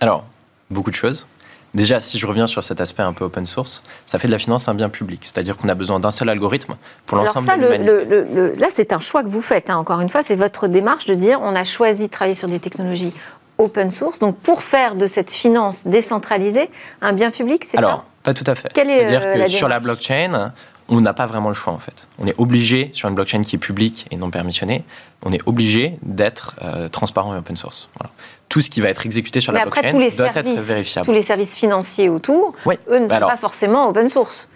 Alors, 0.00 0.24
beaucoup 0.70 0.90
de 0.90 0.96
choses. 0.96 1.26
Déjà, 1.74 2.00
si 2.00 2.18
je 2.18 2.26
reviens 2.26 2.46
sur 2.46 2.64
cet 2.64 2.80
aspect 2.80 3.02
un 3.02 3.12
peu 3.12 3.24
open 3.24 3.44
source, 3.44 3.82
ça 4.06 4.18
fait 4.18 4.28
de 4.28 4.32
la 4.32 4.38
finance 4.38 4.66
un 4.68 4.74
bien 4.74 4.88
public. 4.88 5.20
C'est-à-dire 5.24 5.58
qu'on 5.58 5.68
a 5.68 5.74
besoin 5.74 6.00
d'un 6.00 6.10
seul 6.10 6.28
algorithme 6.30 6.76
pour 7.04 7.18
l'ensemble 7.18 7.48
de 7.48 7.66
l'humanité. 7.66 8.60
là, 8.60 8.68
c'est 8.70 8.94
un 8.94 8.98
choix 8.98 9.22
que 9.22 9.28
vous 9.28 9.42
faites. 9.42 9.68
Hein. 9.68 9.76
Encore 9.76 10.00
une 10.00 10.08
fois, 10.08 10.22
c'est 10.22 10.36
votre 10.36 10.68
démarche 10.68 11.04
de 11.04 11.14
dire 11.14 11.38
on 11.42 11.54
a 11.54 11.64
choisi 11.64 12.06
de 12.06 12.10
travailler 12.10 12.34
sur 12.34 12.48
des 12.48 12.60
technologies 12.60 13.12
open 13.58 13.90
source, 13.90 14.18
donc 14.18 14.36
pour 14.38 14.62
faire 14.62 14.96
de 14.96 15.06
cette 15.06 15.30
finance 15.30 15.86
décentralisée 15.86 16.70
un 17.00 17.14
bien 17.14 17.30
public, 17.30 17.64
c'est 17.64 17.78
ça 17.78 17.78
Alors, 17.78 18.04
pas 18.22 18.34
tout 18.34 18.44
à 18.46 18.54
fait. 18.54 18.68
C'est-à-dire 18.74 19.20
euh, 19.22 19.44
que 19.44 19.50
sur 19.50 19.68
la 19.68 19.80
blockchain, 19.80 20.52
on 20.88 21.00
n'a 21.00 21.14
pas 21.14 21.26
vraiment 21.26 21.48
le 21.48 21.54
choix 21.54 21.72
en 21.72 21.78
fait. 21.78 22.06
On 22.18 22.26
est 22.26 22.34
obligé, 22.38 22.90
sur 22.92 23.08
une 23.08 23.14
blockchain 23.14 23.40
qui 23.40 23.56
est 23.56 23.58
publique 23.58 24.06
et 24.10 24.16
non 24.16 24.30
permissionnée, 24.30 24.84
on 25.24 25.32
est 25.32 25.40
obligé 25.46 25.98
d'être 26.02 26.54
euh, 26.62 26.88
transparent 26.88 27.34
et 27.34 27.38
open 27.38 27.56
source. 27.56 27.88
Voilà 27.98 28.12
tout 28.48 28.60
ce 28.60 28.70
qui 28.70 28.80
va 28.80 28.88
être 28.88 29.04
exécuté 29.06 29.40
sur 29.40 29.52
la 29.52 29.64
blockchain 29.64 29.92
doit 29.92 30.28
être 30.34 30.60
vérifiable. 30.60 31.06
Tous 31.06 31.12
les 31.12 31.22
services 31.22 31.54
financiers 31.54 32.08
autour, 32.08 32.52
eux 32.88 32.98
ne 32.98 33.08
sont 33.08 33.20
pas 33.20 33.36
forcément 33.36 33.88
open 33.88 34.08
source. 34.08 34.48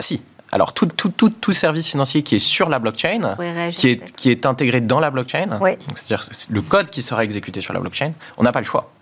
Si. 0.00 0.22
Alors, 0.52 0.72
tout, 0.72 0.86
tout, 0.86 1.08
tout, 1.08 1.30
tout, 1.30 1.52
service 1.52 1.88
financier 1.88 2.22
qui 2.22 2.36
est 2.36 2.40
sur 2.40 2.68
la 2.68 2.78
blockchain, 2.78 3.36
qui, 3.74 3.88
est, 3.88 4.14
qui 4.14 4.30
est 4.30 4.46
intégré 4.46 4.80
dans 4.80 5.00
la 5.00 5.10
blockchain, 5.10 5.58
c'est-à-dire 5.94 6.28
le 6.48 6.62
code 6.62 6.90
qui 6.90 7.02
sera 7.02 7.24
exécuté 7.24 7.60
sur 7.60 7.72
la 7.72 7.80
blockchain, 7.80 8.12
on 8.36 8.44
n'a 8.44 8.52
pas 8.52 8.60
le 8.60 8.66
choix. 8.66 8.92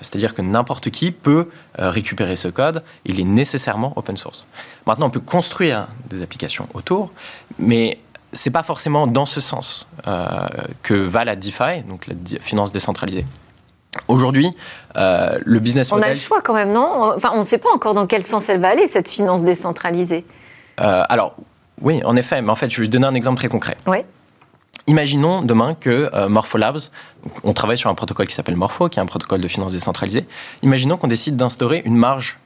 C'est-à-dire 0.00 0.32
que 0.32 0.42
n'importe 0.42 0.90
qui 0.90 1.10
peut 1.10 1.48
récupérer 1.74 2.36
ce 2.36 2.48
code, 2.48 2.84
il 3.04 3.18
est 3.18 3.24
nécessairement 3.24 3.92
open 3.96 4.16
source. 4.16 4.46
Maintenant, 4.86 5.06
on 5.06 5.10
peut 5.10 5.20
construire 5.20 5.88
des 6.08 6.22
applications 6.22 6.68
autour, 6.72 7.10
mais 7.58 7.98
c'est 8.32 8.50
pas 8.50 8.62
forcément 8.62 9.06
dans 9.08 9.26
ce 9.26 9.40
sens 9.40 9.88
que 10.82 10.94
va 10.94 11.24
la 11.24 11.34
DeFi, 11.34 11.82
donc 11.88 12.06
la 12.06 12.14
finance 12.40 12.70
décentralisée. 12.70 13.26
Aujourd'hui, 14.08 14.48
euh, 14.96 15.38
le 15.44 15.58
business 15.58 15.90
model. 15.90 16.04
On 16.04 16.10
a 16.10 16.14
le 16.14 16.20
choix 16.20 16.40
quand 16.40 16.54
même, 16.54 16.72
non 16.72 17.12
Enfin, 17.14 17.32
on 17.34 17.40
ne 17.40 17.44
sait 17.44 17.58
pas 17.58 17.70
encore 17.74 17.92
dans 17.92 18.06
quel 18.06 18.22
sens 18.22 18.48
elle 18.48 18.60
va 18.60 18.68
aller, 18.68 18.88
cette 18.88 19.08
finance 19.08 19.42
décentralisée. 19.42 20.24
Euh, 20.80 21.02
alors, 21.08 21.36
oui, 21.80 22.02
en 22.04 22.16
effet, 22.16 22.40
mais 22.40 22.50
en 22.50 22.54
fait, 22.54 22.70
je 22.70 22.78
vais 22.78 22.84
vous 22.84 22.90
donner 22.90 23.06
un 23.06 23.14
exemple 23.14 23.36
très 23.36 23.48
concret. 23.48 23.76
Oui. 23.86 23.98
Imaginons 24.86 25.42
demain 25.42 25.74
que 25.74 26.10
euh, 26.14 26.28
Morpholabs, 26.28 26.90
on 27.44 27.52
travaille 27.52 27.78
sur 27.78 27.90
un 27.90 27.94
protocole 27.94 28.26
qui 28.26 28.34
s'appelle 28.34 28.56
Morpho, 28.56 28.88
qui 28.88 28.98
est 28.98 29.02
un 29.02 29.06
protocole 29.06 29.40
de 29.40 29.48
finance 29.48 29.72
décentralisée. 29.72 30.26
Imaginons 30.62 30.96
qu'on 30.96 31.06
décide 31.06 31.36
d'instaurer 31.36 31.82
une 31.84 31.96
marge 31.96 32.38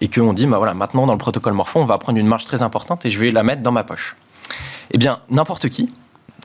et 0.00 0.08
qu'on 0.08 0.32
dit, 0.32 0.46
bah 0.46 0.58
voilà, 0.58 0.74
maintenant 0.74 1.06
dans 1.06 1.12
le 1.12 1.18
protocole 1.18 1.52
Morpho, 1.52 1.78
on 1.78 1.84
va 1.84 1.98
prendre 1.98 2.18
une 2.18 2.26
marge 2.26 2.44
très 2.44 2.62
importante 2.62 3.06
et 3.06 3.10
je 3.10 3.20
vais 3.20 3.30
la 3.30 3.44
mettre 3.44 3.62
dans 3.62 3.72
ma 3.72 3.84
poche. 3.84 4.16
Eh 4.90 4.98
bien, 4.98 5.20
n'importe 5.30 5.68
qui, 5.68 5.92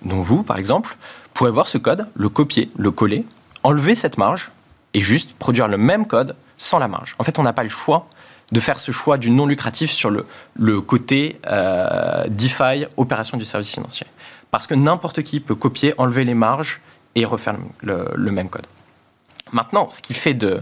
dont 0.03 0.19
vous 0.19 0.43
par 0.43 0.57
exemple, 0.57 0.95
pourrait 1.33 1.51
voir 1.51 1.67
ce 1.67 1.77
code, 1.77 2.07
le 2.13 2.29
copier, 2.29 2.69
le 2.77 2.91
coller 2.91 3.25
enlever 3.63 3.95
cette 3.95 4.17
marge 4.17 4.51
et 4.93 5.01
juste 5.01 5.33
produire 5.33 5.67
le 5.67 5.77
même 5.77 6.05
code 6.05 6.35
sans 6.57 6.79
la 6.79 6.87
marge. 6.87 7.15
En 7.19 7.23
fait, 7.23 7.39
on 7.39 7.43
n'a 7.43 7.53
pas 7.53 7.63
le 7.63 7.69
choix 7.69 8.07
de 8.51 8.59
faire 8.59 8.79
ce 8.79 8.91
choix 8.91 9.17
du 9.17 9.31
non 9.31 9.45
lucratif 9.45 9.91
sur 9.91 10.09
le, 10.09 10.25
le 10.55 10.81
côté 10.81 11.39
euh, 11.47 12.25
DeFi, 12.27 12.85
opération 12.97 13.37
du 13.37 13.45
service 13.45 13.71
financier. 13.71 14.05
Parce 14.51 14.67
que 14.67 14.75
n'importe 14.75 15.23
qui 15.23 15.39
peut 15.39 15.55
copier, 15.55 15.93
enlever 15.97 16.25
les 16.25 16.33
marges 16.33 16.81
et 17.15 17.25
refaire 17.25 17.55
le, 17.81 18.31
même 18.31 18.49
code. 18.49 18.67
Maintenant, 19.53 19.89
ce 19.89 20.01
qui 20.01 20.13
fait 20.13 20.33
de, 20.33 20.61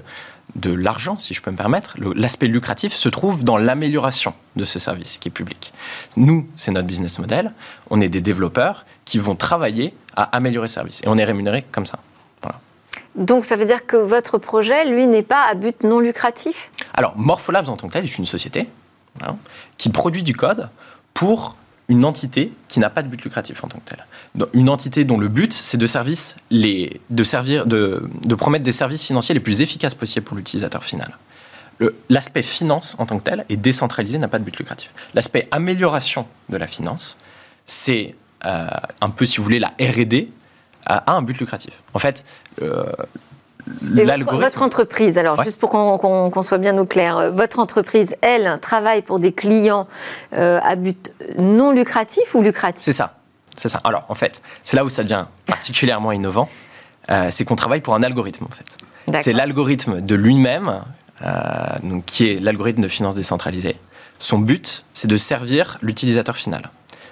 de 0.55 0.71
l'argent, 0.71 1.17
si 1.17 1.33
je 1.33 1.41
peux 1.41 1.51
me 1.51 1.57
permettre, 1.57 1.95
l'aspect 2.15 2.47
lucratif 2.47 2.93
se 2.93 3.09
trouve 3.09 3.43
dans 3.43 3.57
l'amélioration 3.57 4.33
de 4.55 4.65
ce 4.65 4.77
service 4.77 5.17
qui 5.17 5.29
est 5.29 5.31
public. 5.31 5.73
Nous, 6.17 6.47
c'est 6.55 6.71
notre 6.71 6.87
business 6.87 7.17
model. 7.19 7.53
On 7.89 8.01
est 8.01 8.09
des 8.09 8.21
développeurs 8.21 8.85
qui 9.05 9.17
vont 9.17 9.35
travailler 9.35 9.95
à 10.15 10.23
améliorer 10.23 10.67
ce 10.67 10.75
service. 10.75 11.01
Et 11.03 11.07
on 11.07 11.17
est 11.17 11.25
rémunéré 11.25 11.65
comme 11.71 11.87
ça. 11.87 11.99
Donc 13.15 13.45
ça 13.45 13.55
veut 13.55 13.65
dire 13.65 13.85
que 13.85 13.97
votre 13.97 14.37
projet, 14.37 14.85
lui, 14.85 15.07
n'est 15.07 15.23
pas 15.23 15.45
à 15.49 15.55
but 15.55 15.83
non 15.83 15.99
lucratif? 15.99 16.71
Alors, 16.93 17.17
Morpholabs 17.17 17.69
en 17.69 17.77
tant 17.77 17.87
que 17.87 17.93
tel 17.93 18.03
est 18.03 18.17
une 18.17 18.25
société 18.25 18.69
hein, 19.21 19.35
qui 19.77 19.89
produit 19.89 20.23
du 20.23 20.35
code 20.35 20.69
pour 21.13 21.55
une 21.89 22.05
entité 22.05 22.53
qui 22.67 22.79
n'a 22.79 22.89
pas 22.89 23.01
de 23.01 23.07
but 23.07 23.21
lucratif 23.23 23.63
en 23.63 23.67
tant 23.67 23.79
que 23.79 23.89
tel. 23.89 24.05
Une 24.53 24.69
entité 24.69 25.05
dont 25.05 25.17
le 25.17 25.27
but, 25.27 25.51
c'est 25.51 25.77
de, 25.77 25.85
de, 27.09 27.23
servir, 27.23 27.65
de, 27.65 28.35
promettre 28.35 28.63
des 28.63 28.71
services 28.71 29.03
financiers 29.03 29.33
les 29.33 29.41
plus 29.41 29.61
efficaces 29.61 29.95
possibles 29.95 30.25
pour 30.25 30.37
l'utilisateur 30.37 30.83
final. 30.83 31.17
L'aspect 32.09 32.43
finance 32.43 32.95
en 32.99 33.05
tant 33.05 33.17
que 33.17 33.23
tel 33.23 33.45
est 33.49 33.57
décentralisé, 33.57 34.19
n'a 34.19 34.27
pas 34.27 34.37
de 34.37 34.43
but 34.43 34.57
lucratif. 34.57 34.93
L'aspect 35.15 35.47
amélioration 35.49 36.27
de 36.49 36.57
la 36.57 36.67
finance, 36.67 37.17
c'est 37.65 38.15
euh, 38.45 38.67
un 39.01 39.09
peu, 39.09 39.25
si 39.25 39.37
vous 39.37 39.43
voulez, 39.43 39.59
la 39.59 39.73
RD 39.79 40.27
a, 40.85 41.13
un 41.13 41.21
but 41.21 41.39
lucratif. 41.39 41.81
En 41.93 41.99
fait, 41.99 42.25
euh. 42.61 42.85
Votre 44.31 44.63
entreprise, 44.63 45.19
alors 45.19 45.43
juste 45.43 45.59
pour 45.59 45.69
qu'on 45.69 46.43
soit 46.43 46.57
bien 46.57 46.75
au 46.79 46.85
clair, 46.85 47.17
euh, 47.17 47.29
votre 47.29 47.59
entreprise, 47.59 48.15
elle, 48.21 48.57
travaille 48.61 49.03
pour 49.03 49.19
des 49.19 49.31
clients 49.31 49.87
euh, 50.33 50.59
à 50.63 50.75
but 50.75 51.11
non 51.37 51.71
lucratif 51.71 52.33
ou 52.33 52.41
lucratif? 52.41 52.83
C'est 52.83 52.93
ça. 52.93 53.15
C'est 53.55 53.69
ça. 53.69 53.79
Alors, 53.83 54.05
en 54.09 54.15
fait, 54.15 54.41
c'est 54.63 54.75
là 54.75 54.83
où 54.83 54.89
ça 54.89 55.03
devient 55.03 55.25
particulièrement 55.45 56.11
innovant, 56.11 56.49
c'est 57.29 57.43
qu'on 57.43 57.55
travaille 57.55 57.81
pour 57.81 57.93
un 57.93 58.03
algorithme, 58.03 58.45
en 58.45 58.49
fait. 58.49 59.21
C'est 59.21 59.33
l'algorithme 59.33 60.01
de 60.01 60.15
lui-même, 60.15 60.81
donc 61.83 62.05
qui 62.05 62.29
est 62.29 62.39
l'algorithme 62.39 62.81
de 62.81 62.87
finance 62.87 63.15
décentralisée. 63.15 63.77
Son 64.19 64.39
but, 64.39 64.85
c'est 64.93 65.07
de 65.07 65.17
servir 65.17 65.77
l'utilisateur 65.81 66.37
final. 66.37 66.69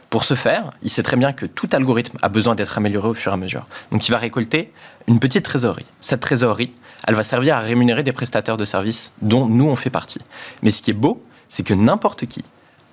Pour 0.09 0.23
ce 0.23 0.35
faire, 0.35 0.71
il 0.81 0.89
sait 0.89 1.03
très 1.03 1.17
bien 1.17 1.33
que 1.33 1.45
tout 1.45 1.67
algorithme 1.73 2.17
a 2.21 2.29
besoin 2.29 2.55
d'être 2.55 2.77
amélioré 2.77 3.09
au 3.09 3.13
fur 3.13 3.31
et 3.31 3.35
à 3.35 3.37
mesure. 3.37 3.67
Donc 3.91 4.07
il 4.07 4.11
va 4.11 4.17
récolter 4.17 4.71
une 5.07 5.19
petite 5.19 5.43
trésorerie. 5.43 5.85
Cette 5.99 6.21
trésorerie, 6.21 6.73
elle 7.05 7.15
va 7.15 7.23
servir 7.23 7.57
à 7.57 7.59
rémunérer 7.59 8.03
des 8.03 8.13
prestataires 8.13 8.57
de 8.57 8.65
services 8.65 9.11
dont 9.21 9.47
nous 9.47 9.67
on 9.67 9.75
fait 9.75 9.89
partie. 9.89 10.21
Mais 10.63 10.71
ce 10.71 10.81
qui 10.81 10.91
est 10.91 10.93
beau, 10.93 11.21
c'est 11.49 11.63
que 11.63 11.73
n'importe 11.73 12.25
qui 12.25 12.43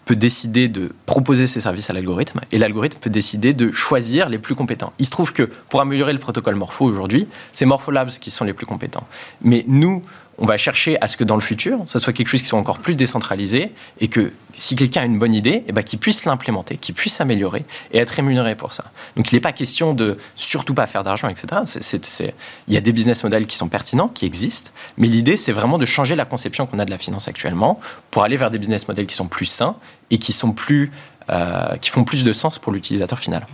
peut 0.04 0.16
décider 0.16 0.68
de 0.68 0.92
proposer 1.06 1.46
ses 1.46 1.60
services 1.60 1.88
à 1.88 1.92
l'algorithme 1.92 2.40
et 2.52 2.58
l'algorithme 2.58 2.98
peut 2.98 3.10
décider 3.10 3.54
de 3.54 3.72
choisir 3.72 4.28
les 4.28 4.38
plus 4.38 4.54
compétents. 4.54 4.92
Il 4.98 5.06
se 5.06 5.10
trouve 5.10 5.32
que 5.32 5.44
pour 5.68 5.80
améliorer 5.80 6.12
le 6.12 6.18
protocole 6.18 6.56
Morpho 6.56 6.84
aujourd'hui, 6.84 7.26
c'est 7.52 7.64
Morpholabs 7.64 8.10
qui 8.10 8.30
sont 8.30 8.44
les 8.44 8.52
plus 8.52 8.66
compétents. 8.66 9.06
Mais 9.40 9.64
nous, 9.66 10.02
on 10.38 10.46
va 10.46 10.58
chercher 10.58 11.00
à 11.00 11.08
ce 11.08 11.16
que 11.16 11.24
dans 11.24 11.36
le 11.36 11.40
futur, 11.40 11.80
ça 11.86 11.98
soit 11.98 12.12
quelque 12.12 12.28
chose 12.28 12.42
qui 12.42 12.48
soit 12.48 12.58
encore 12.58 12.78
plus 12.78 12.94
décentralisé 12.94 13.72
et 14.00 14.08
que 14.08 14.32
si 14.52 14.76
quelqu'un 14.76 15.02
a 15.02 15.04
une 15.04 15.18
bonne 15.18 15.34
idée, 15.34 15.64
eh 15.66 15.72
ben, 15.72 15.82
qu'il 15.82 15.98
puisse 15.98 16.24
l'implémenter, 16.24 16.76
qu'il 16.76 16.94
puisse 16.94 17.14
s'améliorer 17.14 17.64
et 17.92 17.98
être 17.98 18.10
rémunéré 18.10 18.54
pour 18.54 18.72
ça. 18.72 18.84
Donc 19.16 19.30
il 19.30 19.34
n'est 19.34 19.40
pas 19.40 19.52
question 19.52 19.94
de 19.94 20.16
surtout 20.36 20.74
pas 20.74 20.86
faire 20.86 21.02
d'argent, 21.02 21.28
etc. 21.28 21.46
il 22.68 22.74
y 22.74 22.76
a 22.76 22.80
des 22.80 22.92
business 22.92 23.22
models 23.24 23.46
qui 23.46 23.56
sont 23.56 23.68
pertinents, 23.68 24.08
qui 24.08 24.26
existent, 24.26 24.70
mais 24.96 25.08
l'idée 25.08 25.36
c'est 25.36 25.52
vraiment 25.52 25.78
de 25.78 25.86
changer 25.86 26.16
la 26.16 26.24
conception 26.24 26.66
qu'on 26.66 26.78
a 26.78 26.84
de 26.84 26.90
la 26.90 26.98
finance 26.98 27.28
actuellement 27.28 27.78
pour 28.10 28.24
aller 28.24 28.36
vers 28.36 28.50
des 28.50 28.58
business 28.58 28.88
models 28.88 29.06
qui 29.06 29.14
sont 29.14 29.28
plus 29.28 29.46
sains 29.46 29.76
et 30.10 30.18
qui, 30.18 30.32
sont 30.32 30.52
plus, 30.52 30.90
euh, 31.30 31.76
qui 31.76 31.90
font 31.90 32.04
plus 32.04 32.24
de 32.24 32.32
sens 32.32 32.58
pour 32.58 32.72
l'utilisateur 32.72 33.18
final. 33.18 33.46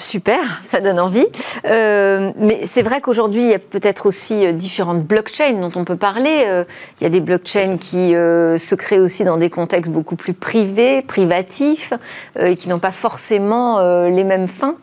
Super, 0.00 0.60
ça 0.62 0.80
donne 0.80 0.98
envie. 0.98 1.26
Euh, 1.66 2.32
mais 2.38 2.60
c'est 2.64 2.80
vrai 2.80 3.02
qu'aujourd'hui, 3.02 3.42
il 3.42 3.50
y 3.50 3.54
a 3.54 3.58
peut-être 3.58 4.06
aussi 4.06 4.46
euh, 4.46 4.52
différentes 4.52 5.04
blockchains 5.04 5.60
dont 5.60 5.70
on 5.76 5.84
peut 5.84 5.96
parler. 5.96 6.44
Euh, 6.46 6.64
il 7.00 7.04
y 7.04 7.06
a 7.06 7.10
des 7.10 7.20
blockchains 7.20 7.76
qui 7.76 8.12
se 8.12 8.74
créent 8.74 8.98
aussi 8.98 9.24
dans 9.24 9.36
des 9.36 9.50
contextes 9.50 9.92
beaucoup 9.92 10.16
plus 10.16 10.32
privés, 10.32 11.02
privatifs, 11.02 11.92
et 12.38 12.56
qui 12.56 12.68
n'ont 12.68 12.78
pas 12.78 12.92
forcément 12.92 13.80
les 14.06 14.24
mêmes 14.24 14.48
fins. 14.48 14.76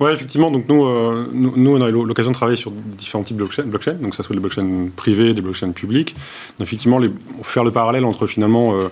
Oui, 0.00 0.10
effectivement. 0.12 0.50
Donc 0.50 0.64
nous, 0.66 0.86
euh, 0.86 1.28
nous, 1.30 1.76
on 1.76 1.82
a 1.82 1.88
eu 1.90 1.92
l'occasion 1.92 2.30
de 2.30 2.34
travailler 2.34 2.56
sur 2.56 2.70
différents 2.70 3.22
types 3.22 3.36
de 3.36 3.42
blockchains, 3.42 3.64
blockchain, 3.64 3.94
donc 4.00 4.14
ça 4.14 4.22
soit 4.22 4.34
des 4.34 4.40
blockchains 4.40 4.88
privées, 4.96 5.34
des 5.34 5.42
blockchains 5.42 5.72
publiques. 5.72 6.14
Donc, 6.58 6.66
effectivement, 6.66 6.98
les, 6.98 7.10
faire 7.42 7.64
le 7.64 7.70
parallèle 7.70 8.06
entre 8.06 8.26
finalement 8.26 8.74
euh, 8.74 8.88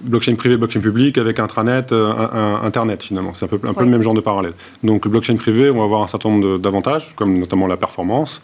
blockchain 0.00 0.36
privé, 0.36 0.56
blockchain 0.56 0.80
public 0.80 1.18
avec 1.18 1.40
intranet, 1.40 1.90
euh, 1.90 2.12
un, 2.12 2.64
internet 2.64 3.02
finalement. 3.02 3.34
C'est 3.34 3.46
un 3.46 3.48
peu, 3.48 3.68
un 3.68 3.74
peu 3.74 3.82
le 3.82 3.90
même 3.90 4.02
genre 4.02 4.14
de 4.14 4.20
parallèle. 4.20 4.52
Donc 4.84 5.04
le 5.04 5.10
blockchain 5.10 5.34
privé, 5.34 5.70
on 5.70 5.78
va 5.78 5.84
avoir 5.84 6.02
un 6.02 6.06
certain 6.06 6.30
nombre 6.30 6.58
d'avantages, 6.58 7.14
comme 7.16 7.36
notamment 7.36 7.66
la 7.66 7.76
performance. 7.76 8.40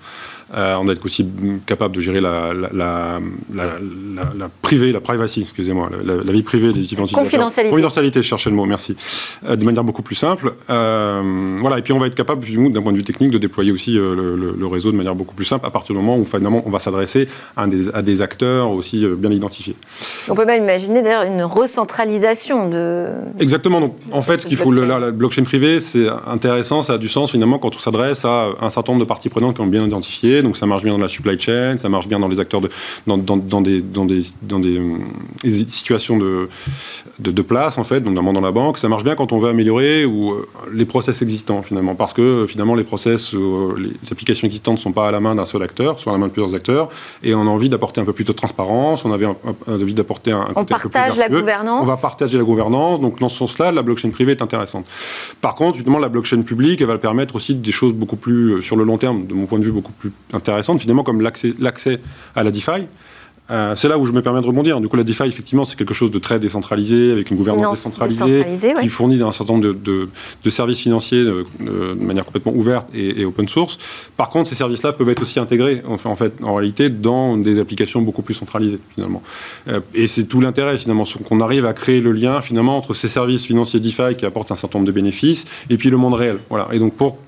Euh, 0.54 0.76
on 0.76 0.84
doit 0.84 0.94
être 0.94 1.04
aussi 1.04 1.26
capable 1.66 1.94
de 1.94 2.00
gérer 2.00 2.20
la, 2.20 2.52
la, 2.72 3.20
la, 3.54 4.48
privée, 4.62 4.90
la 4.90 5.00
privacy, 5.00 5.42
excusez-moi, 5.42 5.88
la, 6.04 6.32
vie 6.32 6.42
privée 6.42 6.72
des 6.72 6.80
différents 6.80 7.06
Confidentialité. 7.06 7.70
Confidentialité, 7.70 8.22
je 8.22 8.26
cherchais 8.26 8.50
le 8.50 8.56
mot, 8.56 8.64
merci. 8.64 8.96
Euh, 9.48 9.56
de 9.56 9.64
manière 9.64 9.84
beaucoup 9.84 10.02
plus 10.02 10.16
simple. 10.16 10.54
Euh, 10.68 11.58
voilà, 11.60 11.78
et 11.78 11.82
puis 11.82 11.92
on 11.92 11.98
va 11.98 12.08
être 12.08 12.14
capable, 12.16 12.44
d'un 12.72 12.82
point 12.82 12.92
de 12.92 12.96
vue 12.96 13.04
technique, 13.04 13.30
de 13.30 13.38
déployer 13.38 13.70
aussi 13.70 13.92
le, 13.92 14.66
réseau 14.70 14.92
de 14.92 14.96
manière 14.96 15.14
beaucoup 15.16 15.34
plus 15.34 15.44
simple 15.44 15.66
à 15.66 15.70
partir 15.70 15.94
du 15.94 16.00
moment 16.00 16.16
où 16.16 16.24
finalement 16.24 16.62
on 16.64 16.70
va 16.70 16.78
s'adresser 16.78 17.28
à, 17.56 17.66
à, 17.92 18.02
des 18.02 18.22
acteurs 18.22 18.70
aussi 18.70 19.04
bien 19.18 19.30
identifiés. 19.30 19.74
On 20.28 20.34
peut 20.34 20.44
même 20.44 20.62
imaginer 20.62 21.02
d'ailleurs 21.02 21.24
une 21.24 21.42
recentralisation 21.42 22.68
de. 22.68 23.08
Exactement. 23.40 23.80
Donc 23.80 23.96
en 24.12 24.20
fait, 24.20 24.42
ce 24.42 24.46
qu'il 24.46 24.56
faut, 24.56 24.70
la, 24.72 25.10
blockchain 25.10 25.42
privée, 25.42 25.80
c'est 25.80 26.06
intéressant, 26.26 26.82
ça 26.82 26.94
a 26.94 26.98
du 26.98 27.08
sens 27.08 27.32
finalement 27.32 27.58
quand 27.58 27.74
on 27.74 27.78
s'adresse 27.78 28.24
à 28.24 28.50
un 28.60 28.70
certain 28.70 28.92
nombre 28.92 29.04
de 29.04 29.08
parties 29.08 29.28
prenantes 29.28 29.56
qui 29.56 29.60
ont 29.60 29.66
bien 29.66 29.84
identifié 29.84 30.39
donc 30.42 30.56
ça 30.56 30.66
marche 30.66 30.82
bien 30.82 30.92
dans 30.92 31.00
la 31.00 31.08
supply 31.08 31.38
chain, 31.38 31.76
ça 31.78 31.88
marche 31.88 32.08
bien 32.08 32.18
dans 32.18 32.28
les 32.28 32.40
acteurs 32.40 32.60
de, 32.60 32.68
dans, 33.06 33.16
des, 33.16 33.80
dans 33.82 34.04
des, 34.04 34.24
dans 34.42 34.58
des, 34.58 34.78
euh, 34.78 34.98
situations 35.68 36.18
de, 36.18 36.48
de, 37.18 37.42
place, 37.42 37.78
en 37.78 37.84
fait, 37.84 38.00
donc 38.00 38.14
notamment 38.14 38.32
dans 38.32 38.40
la 38.40 38.52
banque. 38.52 38.78
Ça 38.78 38.88
marche 38.88 39.04
bien 39.04 39.14
quand 39.14 39.32
on 39.32 39.38
veut 39.38 39.48
améliorer 39.48 40.04
ou, 40.04 40.32
euh, 40.32 40.48
les 40.72 40.84
process 40.84 41.22
existants, 41.22 41.62
finalement, 41.62 41.94
parce 41.94 42.12
que 42.12 42.46
finalement, 42.48 42.74
les 42.74 42.84
process, 42.84 43.34
euh, 43.34 43.74
les 43.78 44.12
applications 44.12 44.46
existantes 44.46 44.76
ne 44.76 44.80
sont 44.80 44.92
pas 44.92 45.08
à 45.08 45.10
la 45.10 45.20
main 45.20 45.34
d'un 45.34 45.44
seul 45.44 45.62
acteur, 45.62 46.00
sont 46.00 46.10
à 46.10 46.12
la 46.12 46.18
main 46.18 46.26
de 46.26 46.32
plusieurs 46.32 46.54
acteurs, 46.54 46.88
et 47.22 47.34
on 47.34 47.42
a 47.42 47.50
envie 47.50 47.68
d'apporter 47.68 48.00
un 48.00 48.04
peu 48.04 48.12
plus 48.12 48.24
de 48.24 48.32
transparence, 48.32 49.04
on 49.04 49.12
avait 49.12 49.26
envie 49.66 49.94
d'apporter 49.94 50.32
un, 50.32 50.48
on 50.56 50.64
partage 50.64 51.16
la 51.16 51.28
gouvernance. 51.28 51.82
On 51.82 51.86
va 51.86 51.96
partager 51.96 52.38
la 52.38 52.44
gouvernance, 52.44 53.00
donc 53.00 53.18
dans 53.18 53.28
ce 53.28 53.36
sens-là, 53.36 53.72
la 53.72 53.82
blockchain 53.82 54.10
privée 54.10 54.32
est 54.32 54.42
intéressante. 54.42 54.86
Par 55.40 55.54
contre, 55.54 55.76
évidemment, 55.76 55.98
la 55.98 56.08
blockchain 56.08 56.42
publique, 56.42 56.80
elle 56.80 56.86
va 56.86 56.98
permettre 56.98 57.36
aussi 57.36 57.54
des 57.54 57.72
choses 57.72 57.92
beaucoup 57.92 58.16
plus, 58.16 58.62
sur 58.62 58.76
le 58.76 58.84
long 58.84 58.98
terme, 58.98 59.26
de 59.26 59.34
mon 59.34 59.46
point 59.46 59.58
de 59.58 59.64
vue, 59.64 59.72
beaucoup 59.72 59.92
plus 59.92 60.12
intéressante, 60.32 60.80
finalement, 60.80 61.02
comme 61.02 61.20
l'accès 61.20 62.00
à 62.34 62.44
la 62.44 62.50
DeFi. 62.50 62.86
Euh, 63.50 63.74
c'est 63.74 63.88
là 63.88 63.98
où 63.98 64.06
je 64.06 64.12
me 64.12 64.22
permets 64.22 64.40
de 64.40 64.46
rebondir. 64.46 64.80
Du 64.80 64.88
coup, 64.88 64.96
la 64.96 65.04
DeFi, 65.04 65.24
effectivement, 65.24 65.64
c'est 65.64 65.76
quelque 65.76 65.94
chose 65.94 66.10
de 66.10 66.18
très 66.18 66.38
décentralisé, 66.38 67.10
avec 67.10 67.30
une 67.30 67.36
gouvernance 67.36 67.84
décentralisée, 67.84 68.74
qui 68.80 68.88
fournit 68.88 69.20
un 69.22 69.32
certain 69.32 69.54
nombre 69.54 69.74
de, 69.74 70.08
services 70.50 70.80
financiers 70.80 71.24
de, 71.24 71.44
manière 72.00 72.24
complètement 72.24 72.52
ouverte 72.54 72.88
et, 72.94 73.24
open 73.24 73.48
source. 73.48 73.78
Par 74.16 74.28
contre, 74.28 74.48
ces 74.48 74.54
services-là 74.54 74.92
peuvent 74.92 75.08
être 75.08 75.22
aussi 75.22 75.40
intégrés, 75.40 75.82
en 75.84 76.16
fait, 76.16 76.32
en 76.42 76.54
réalité, 76.54 76.90
dans 76.90 77.36
des 77.36 77.58
applications 77.58 78.02
beaucoup 78.02 78.22
plus 78.22 78.34
centralisées, 78.34 78.78
finalement. 78.94 79.22
Euh, 79.68 79.80
et 79.94 80.06
c'est 80.06 80.24
tout 80.24 80.40
l'intérêt, 80.40 80.78
finalement, 80.78 81.04
qu'on 81.28 81.40
arrive 81.40 81.66
à 81.66 81.72
créer 81.72 82.00
le 82.00 82.12
lien, 82.12 82.40
finalement, 82.42 82.76
entre 82.76 82.94
ces 82.94 83.08
services 83.08 83.46
financiers 83.46 83.80
DeFi 83.80 84.14
qui 84.16 84.26
apportent 84.26 84.52
un 84.52 84.56
certain 84.56 84.78
nombre 84.78 84.86
de 84.86 84.92
bénéfices, 84.92 85.44
et 85.68 85.76
puis 85.76 85.90
le 85.90 85.96
monde 85.96 86.14
réel. 86.14 86.38
Voilà. 86.50 86.68
Et 86.72 86.78
donc, 86.78 86.94
pour 86.94 87.18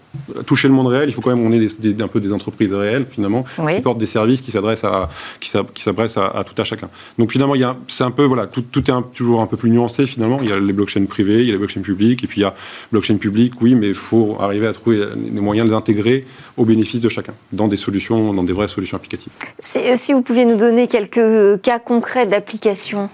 toucher 0.47 0.69
le 0.69 0.75
monde 0.75 0.89
réel, 0.89 1.09
il 1.09 1.13
faut 1.13 1.21
quand 1.21 1.35
même 1.35 1.45
qu'on 1.45 1.53
ait 1.53 1.69
des, 1.79 2.03
un 2.03 2.09
peu 2.09 2.21
des 2.21 2.33
entreprises 2.33 2.73
réelles, 2.73 3.07
finalement, 3.11 3.45
qui 3.45 3.81
portent 3.81 3.99
des 3.99 4.07
services 4.07 4.41
qui 4.41 4.51
s'adressent 4.51 4.85
à, 4.85 5.09
qui 5.41 5.49
s'adressent 5.49 6.17
à, 6.17 6.45
tout 6.45 6.61
à 6.61 6.65
chacun. 6.65 6.89
Donc 7.19 7.33
finalement, 7.33 7.55
c'est 7.89 8.05
un 8.05 8.11
peu, 8.11 8.25
voilà, 8.25 8.47
tout, 8.47 8.63
tout 8.63 8.91
est 8.91 8.95
toujours 9.15 9.41
un 9.41 9.47
peu 9.47 9.57
plus 9.57 9.71
nuancé, 9.71 10.07
finalement. 10.07 10.41
Il 10.43 10.49
y 10.49 10.53
a 10.53 10.59
les 10.59 10.73
blockchains 10.73 11.05
privées, 11.07 11.41
il 11.41 11.47
y 11.47 11.51
a 11.51 11.53
les 11.53 11.59
blockchains 11.59 11.83
publiques, 11.83 12.25
et 12.25 12.27
puis 12.27 12.41
il 12.41 12.45
y 12.45 12.47
a 12.47 12.55
blockchain 12.91 13.17
public, 13.17 13.55
oui, 13.61 13.75
mais 13.75 13.89
il 13.89 13.95
faut 13.95 14.37
arriver 14.41 14.67
à 14.67 14.73
trouver 14.73 15.07
les 15.17 15.41
moyens 15.41 15.67
de 15.67 15.73
les 15.73 15.77
intégrer 15.77 16.27
au 16.57 16.65
bénéfice 16.65 17.01
de 17.01 17.09
chacun, 17.09 17.35
dans 17.53 17.69
des 17.69 17.77
solutions, 17.77 18.35
dans 18.35 18.45
des 18.45 18.53
vraies 18.53 18.69
solutions 18.69 18.97
applicatives. 18.97 19.33
Si, 19.61 19.79
euh, 19.79 19.95
si 19.97 20.13
vous 20.13 20.23
pouviez 20.23 20.45
nous 20.45 20.57
donner 20.57 20.87
quelques 20.87 21.61
cas 21.63 21.79
concrets 21.79 22.27
d'application 22.27 23.09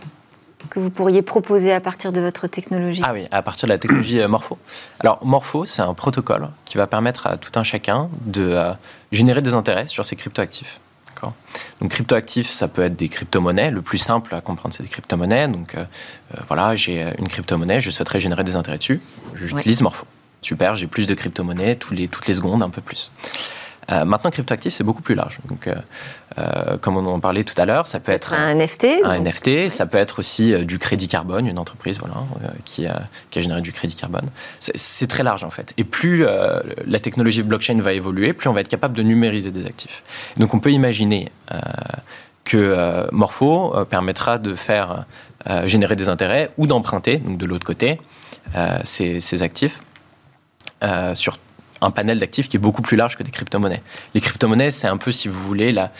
que 0.70 0.80
vous 0.80 0.90
pourriez 0.90 1.22
proposer 1.22 1.72
à 1.72 1.80
partir 1.80 2.12
de 2.12 2.20
votre 2.20 2.46
technologie 2.46 3.02
Ah 3.04 3.12
oui, 3.12 3.26
à 3.30 3.42
partir 3.42 3.66
de 3.66 3.72
la 3.72 3.78
technologie 3.78 4.20
euh, 4.20 4.28
Morpho. 4.28 4.58
Alors 5.00 5.24
Morpho, 5.24 5.64
c'est 5.64 5.82
un 5.82 5.94
protocole 5.94 6.48
qui 6.64 6.76
va 6.76 6.86
permettre 6.86 7.26
à 7.26 7.36
tout 7.36 7.52
un 7.58 7.64
chacun 7.64 8.08
de 8.22 8.42
euh, 8.42 8.72
générer 9.12 9.42
des 9.42 9.54
intérêts 9.54 9.88
sur 9.88 10.04
ses 10.04 10.16
cryptoactifs. 10.16 10.80
Donc 11.80 11.90
cryptoactifs, 11.90 12.50
ça 12.50 12.68
peut 12.68 12.82
être 12.82 12.96
des 12.96 13.08
crypto-monnaies. 13.08 13.70
Le 13.70 13.82
plus 13.82 13.98
simple 13.98 14.34
à 14.34 14.40
comprendre, 14.40 14.74
c'est 14.74 14.82
des 14.82 14.88
crypto-monnaies. 14.88 15.48
Donc 15.48 15.74
euh, 15.74 15.84
voilà, 16.46 16.76
j'ai 16.76 17.12
une 17.18 17.28
crypto-monnaie, 17.28 17.80
je 17.80 17.90
souhaiterais 17.90 18.20
générer 18.20 18.44
des 18.44 18.56
intérêts 18.56 18.78
dessus. 18.78 19.00
J'utilise 19.34 19.82
Morpho. 19.82 20.06
Super, 20.42 20.76
j'ai 20.76 20.86
plus 20.86 21.06
de 21.06 21.14
crypto-monnaies 21.14 21.78
les, 21.90 22.08
toutes 22.08 22.26
les 22.26 22.34
secondes, 22.34 22.62
un 22.62 22.70
peu 22.70 22.80
plus. 22.80 23.10
Euh, 23.90 24.04
maintenant, 24.04 24.30
cryptoactif, 24.30 24.72
c'est 24.72 24.84
beaucoup 24.84 25.02
plus 25.02 25.14
large. 25.14 25.38
Donc, 25.48 25.66
euh, 25.66 25.74
euh, 26.38 26.76
comme 26.78 26.96
on 26.96 27.06
en 27.06 27.20
parlait 27.20 27.44
tout 27.44 27.54
à 27.56 27.64
l'heure, 27.64 27.88
ça 27.88 28.00
peut 28.00 28.12
être 28.12 28.34
un 28.34 28.54
NFT. 28.54 28.86
Un 29.02 29.20
NFT, 29.20 29.70
ça 29.70 29.86
peut 29.86 29.98
être 29.98 30.18
aussi 30.18 30.54
du 30.64 30.78
crédit 30.78 31.08
carbone, 31.08 31.46
une 31.46 31.58
entreprise 31.58 31.98
voilà, 31.98 32.16
qui, 32.64 32.86
a, 32.86 33.02
qui, 33.30 33.38
a, 33.38 33.42
généré 33.42 33.62
du 33.62 33.72
crédit 33.72 33.94
carbone. 33.94 34.26
C'est 34.60 35.06
très 35.06 35.22
large 35.22 35.42
en 35.42 35.50
fait. 35.50 35.72
Et 35.78 35.84
plus 35.84 36.24
la 36.86 37.00
technologie 37.00 37.42
blockchain 37.42 37.80
va 37.80 37.92
évoluer, 37.92 38.32
plus 38.32 38.48
on 38.48 38.52
va 38.52 38.60
être 38.60 38.68
capable 38.68 38.96
de 38.96 39.02
numériser 39.02 39.50
des 39.50 39.66
actifs. 39.66 40.02
Donc, 40.36 40.54
on 40.54 40.60
peut 40.60 40.72
imaginer 40.72 41.32
que 42.44 43.08
Morpho 43.10 43.74
permettra 43.88 44.38
de 44.38 44.54
faire 44.54 45.06
générer 45.64 45.96
des 45.96 46.08
intérêts 46.08 46.50
ou 46.58 46.66
d'emprunter, 46.66 47.16
donc 47.16 47.38
de 47.38 47.46
l'autre 47.46 47.66
côté, 47.66 47.98
ces, 48.84 49.20
ces, 49.20 49.42
actifs 49.42 49.80
sur 51.14 51.38
un 51.80 51.90
panel 51.90 52.18
d'actifs 52.18 52.48
qui 52.48 52.56
est 52.56 52.60
beaucoup 52.60 52.82
plus 52.82 52.96
large 52.96 53.16
que 53.16 53.22
des 53.22 53.30
crypto-monnaies. 53.30 53.82
Les 54.14 54.20
crypto-monnaies, 54.20 54.70
c'est 54.70 54.88
un 54.88 54.96
peu, 54.96 55.12
si 55.12 55.28
vous 55.28 55.40
voulez, 55.40 55.72
la, 55.72 55.90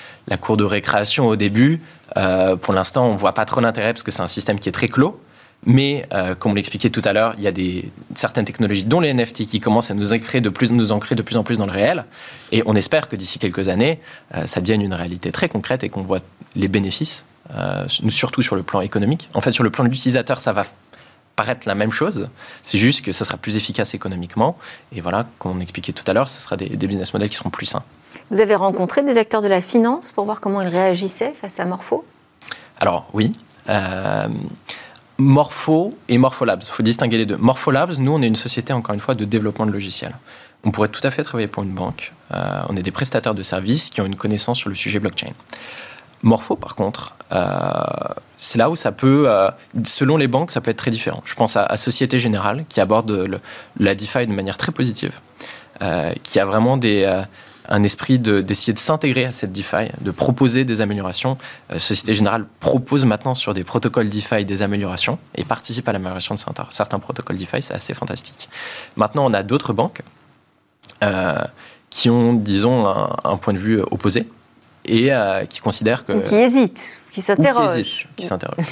cour 0.40 0.56
de 0.56 0.64
récréation 0.64 1.26
au 1.26 1.36
début. 1.36 1.80
Euh, 2.16 2.56
pour 2.56 2.74
l'instant, 2.74 3.06
on 3.06 3.12
ne 3.12 3.18
voit 3.18 3.34
pas 3.34 3.44
trop 3.44 3.60
l'intérêt 3.60 3.92
parce 3.92 4.02
que 4.02 4.10
c'est 4.10 4.22
un 4.22 4.26
système 4.26 4.58
qui 4.58 4.68
est 4.68 4.72
très 4.72 4.88
clos. 4.88 5.20
Mais, 5.66 6.06
euh, 6.12 6.36
comme 6.36 6.52
on 6.52 6.54
l'expliquait 6.54 6.90
tout 6.90 7.02
à 7.04 7.12
l'heure, 7.12 7.34
il 7.36 7.42
y 7.42 7.48
a 7.48 7.52
des, 7.52 7.90
certaines 8.14 8.44
technologies, 8.44 8.84
dont 8.84 9.00
les 9.00 9.12
NFT, 9.12 9.44
qui 9.44 9.58
commencent 9.58 9.90
à 9.90 9.94
nous 9.94 10.12
ancrer 10.12 10.40
de 10.40 10.50
plus, 10.50 10.70
nous 10.70 10.92
ancrer 10.92 11.16
de 11.16 11.22
plus 11.22 11.36
en 11.36 11.42
plus 11.42 11.58
dans 11.58 11.66
le 11.66 11.72
réel. 11.72 12.04
Et 12.52 12.62
on 12.64 12.76
espère 12.76 13.08
que 13.08 13.16
d'ici 13.16 13.40
quelques 13.40 13.68
années, 13.68 14.00
euh, 14.36 14.46
ça 14.46 14.60
devienne 14.60 14.82
une 14.82 14.94
réalité 14.94 15.32
très 15.32 15.48
concrète 15.48 15.82
et 15.82 15.88
qu'on 15.88 16.02
voit 16.02 16.20
les 16.54 16.68
bénéfices, 16.68 17.24
surtout 18.08 18.42
sur 18.42 18.56
le 18.56 18.62
plan 18.62 18.80
économique. 18.82 19.28
En 19.34 19.40
fait, 19.40 19.52
sur 19.52 19.64
le 19.64 19.70
plan 19.70 19.82
de 19.82 19.88
l'utilisateur, 19.88 20.40
ça 20.40 20.52
va 20.52 20.64
paraître 21.38 21.68
la 21.68 21.76
même 21.76 21.92
chose. 21.92 22.28
C'est 22.64 22.78
juste 22.78 23.04
que 23.04 23.12
ça 23.12 23.24
sera 23.24 23.36
plus 23.36 23.56
efficace 23.56 23.94
économiquement. 23.94 24.56
Et 24.90 25.00
voilà, 25.00 25.24
comme 25.38 25.56
on 25.56 25.60
expliquait 25.60 25.92
tout 25.92 26.02
à 26.08 26.12
l'heure, 26.12 26.28
ce 26.28 26.40
sera 26.40 26.56
des, 26.56 26.68
business 26.68 27.12
models 27.14 27.30
qui 27.30 27.36
seront 27.36 27.50
plus 27.50 27.66
sains. 27.66 27.84
Vous 28.32 28.40
avez 28.40 28.56
rencontré 28.56 29.04
des 29.04 29.16
acteurs 29.18 29.40
de 29.40 29.46
la 29.46 29.60
finance 29.60 30.10
pour 30.10 30.24
voir 30.24 30.40
comment 30.40 30.60
ils 30.62 30.68
réagissaient 30.68 31.32
face 31.40 31.60
à 31.60 31.64
Morpho? 31.64 32.04
Alors 32.80 33.06
oui. 33.12 33.30
Euh, 33.68 34.26
Morpho 35.18 35.96
et 36.08 36.18
Morpholabs, 36.18 36.62
il 36.64 36.70
faut 36.70 36.82
distinguer 36.82 37.18
les 37.18 37.26
deux. 37.26 37.36
Morpholabs, 37.36 37.98
nous, 37.98 38.12
on 38.12 38.20
est 38.20 38.26
une 38.26 38.36
société, 38.36 38.72
encore 38.72 38.94
une 38.94 39.00
fois, 39.00 39.14
de 39.14 39.24
développement 39.24 39.66
de 39.66 39.72
logiciels. 39.72 40.16
On 40.64 40.72
pourrait 40.72 40.88
tout 40.88 41.04
à 41.04 41.12
fait 41.12 41.22
travailler 41.22 41.48
pour 41.48 41.62
une 41.62 41.70
banque. 41.70 42.12
Euh, 42.34 42.62
on 42.68 42.76
est 42.76 42.82
des 42.82 42.90
prestataires 42.90 43.34
de 43.34 43.44
services 43.44 43.90
qui 43.90 44.00
ont 44.00 44.06
une 44.06 44.16
connaissance 44.16 44.58
sur 44.58 44.70
le 44.70 44.74
sujet 44.74 44.98
blockchain. 44.98 45.34
Morpho, 46.22 46.56
par 46.56 46.74
contre, 46.74 47.14
euh, 47.30 47.82
c'est 48.38 48.58
là 48.58 48.70
où 48.70 48.76
ça 48.76 48.92
peut, 48.92 49.24
euh, 49.26 49.50
selon 49.84 50.16
les 50.16 50.28
banques, 50.28 50.50
ça 50.50 50.60
peut 50.60 50.70
être 50.70 50.78
très 50.78 50.90
différent. 50.90 51.22
Je 51.24 51.34
pense 51.34 51.56
à, 51.56 51.76
Société 51.76 52.18
Générale, 52.18 52.64
qui 52.68 52.80
aborde 52.80 53.40
la 53.78 53.94
DeFi 53.94 54.26
de 54.26 54.32
manière 54.32 54.56
très 54.56 54.72
positive, 54.72 55.12
euh, 55.82 56.12
qui 56.22 56.38
a 56.40 56.44
vraiment 56.44 56.76
des, 56.76 57.04
un 57.68 57.82
esprit 57.82 58.18
d'essayer 58.18 58.72
de, 58.72 58.78
s'intégrer 58.78 59.24
à 59.24 59.32
cette 59.32 59.52
DeFi, 59.52 59.90
de 60.00 60.10
proposer 60.10 60.64
des 60.64 60.80
améliorations. 60.80 61.36
Société 61.78 62.14
Générale 62.14 62.46
propose 62.60 63.04
maintenant 63.04 63.34
sur 63.34 63.54
des 63.54 63.64
protocoles 63.64 64.08
DeFi 64.08 64.44
des 64.44 64.62
améliorations 64.62 65.18
et 65.34 65.44
participe 65.44 65.88
à 65.88 65.92
l'amélioration 65.92 66.34
de 66.34 66.40
certains, 66.40 66.66
certains 66.70 66.98
protocoles 66.98 67.36
DeFi, 67.36 67.62
c'est 67.62 67.74
assez 67.74 67.94
fantastique. 67.94 68.48
Maintenant, 68.96 69.26
on 69.26 69.34
a 69.34 69.42
d'autres 69.42 69.72
banques 69.72 70.02
qui 71.90 72.10
ont, 72.10 72.34
disons, 72.34 72.86
un 72.86 73.36
point 73.36 73.52
de 73.52 73.58
vue 73.58 73.80
opposé 73.90 74.26
et 74.88 75.12
euh, 75.12 75.44
qui 75.44 75.60
considèrent 75.60 76.04
que... 76.04 76.12
Ou 76.12 76.22
qui 76.22 76.34
hésitent, 76.34 76.98
qui 77.18 77.22
s'interrogent. 77.22 78.06
Qui 78.14 78.26
s'interrogent. 78.26 78.64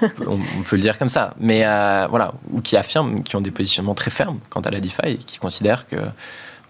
on, 0.26 0.38
peut 0.62 0.76
le 0.76 0.82
dire 0.82 0.96
comme 0.96 1.08
ça. 1.08 1.34
Mais 1.40 1.64
euh, 1.64 2.06
voilà, 2.08 2.34
ou 2.52 2.60
qui 2.60 2.76
affirment, 2.76 3.24
qui 3.24 3.34
ont 3.34 3.40
des 3.40 3.50
positionnements 3.50 3.96
très 3.96 4.12
fermes 4.12 4.38
quant 4.48 4.60
à 4.60 4.70
la 4.70 4.78
DeFi 4.78 5.06
et 5.06 5.16
qui 5.18 5.38
considèrent 5.38 5.88
que 5.88 5.96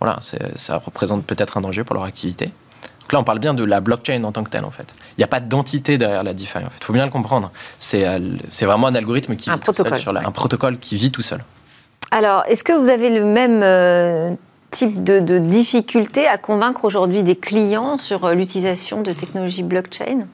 voilà, 0.00 0.18
ça 0.56 0.78
représente 0.78 1.26
peut-être 1.26 1.58
un 1.58 1.60
danger 1.60 1.84
pour 1.84 1.94
leur 1.94 2.04
activité. 2.04 2.46
Donc 2.46 3.12
là, 3.12 3.20
on 3.20 3.24
parle 3.24 3.38
bien 3.38 3.52
de 3.52 3.64
la 3.64 3.80
blockchain 3.80 4.24
en 4.24 4.32
tant 4.32 4.42
que 4.44 4.48
telle, 4.48 4.64
en 4.64 4.70
fait. 4.70 4.94
Il 5.10 5.20
n'y 5.20 5.24
a 5.24 5.26
pas 5.26 5.40
d'entité 5.40 5.98
derrière 5.98 6.22
la 6.22 6.32
DeFi, 6.32 6.58
en 6.58 6.70
fait. 6.70 6.78
Il 6.80 6.84
faut 6.84 6.94
bien 6.94 7.04
le 7.04 7.10
comprendre. 7.10 7.50
C'est 7.78 8.06
euh, 8.08 8.18
vraiment 8.62 8.86
un 8.86 8.94
algorithme 8.94 9.36
qui 9.36 9.50
un 9.50 9.56
vit 9.56 9.60
tout 9.60 9.74
seul 9.74 9.98
sur 9.98 10.16
un 10.16 10.30
protocole 10.30 10.78
qui 10.78 10.96
vit 10.96 11.10
tout 11.10 11.20
seul. 11.20 11.44
Alors, 12.12 12.44
est-ce 12.46 12.64
que 12.64 12.72
vous 12.72 12.88
avez 12.88 13.10
le 13.10 13.24
même 13.24 14.38
type 14.70 15.04
de, 15.04 15.20
de 15.20 15.38
difficulté 15.38 16.26
à 16.26 16.38
convaincre 16.38 16.84
aujourd'hui 16.84 17.22
des 17.22 17.36
clients 17.36 17.98
sur 17.98 18.24
euh, 18.24 18.34
l'utilisation 18.34 19.02
de 19.02 19.12
technologies 19.12 19.62
blockchain? 19.62 20.26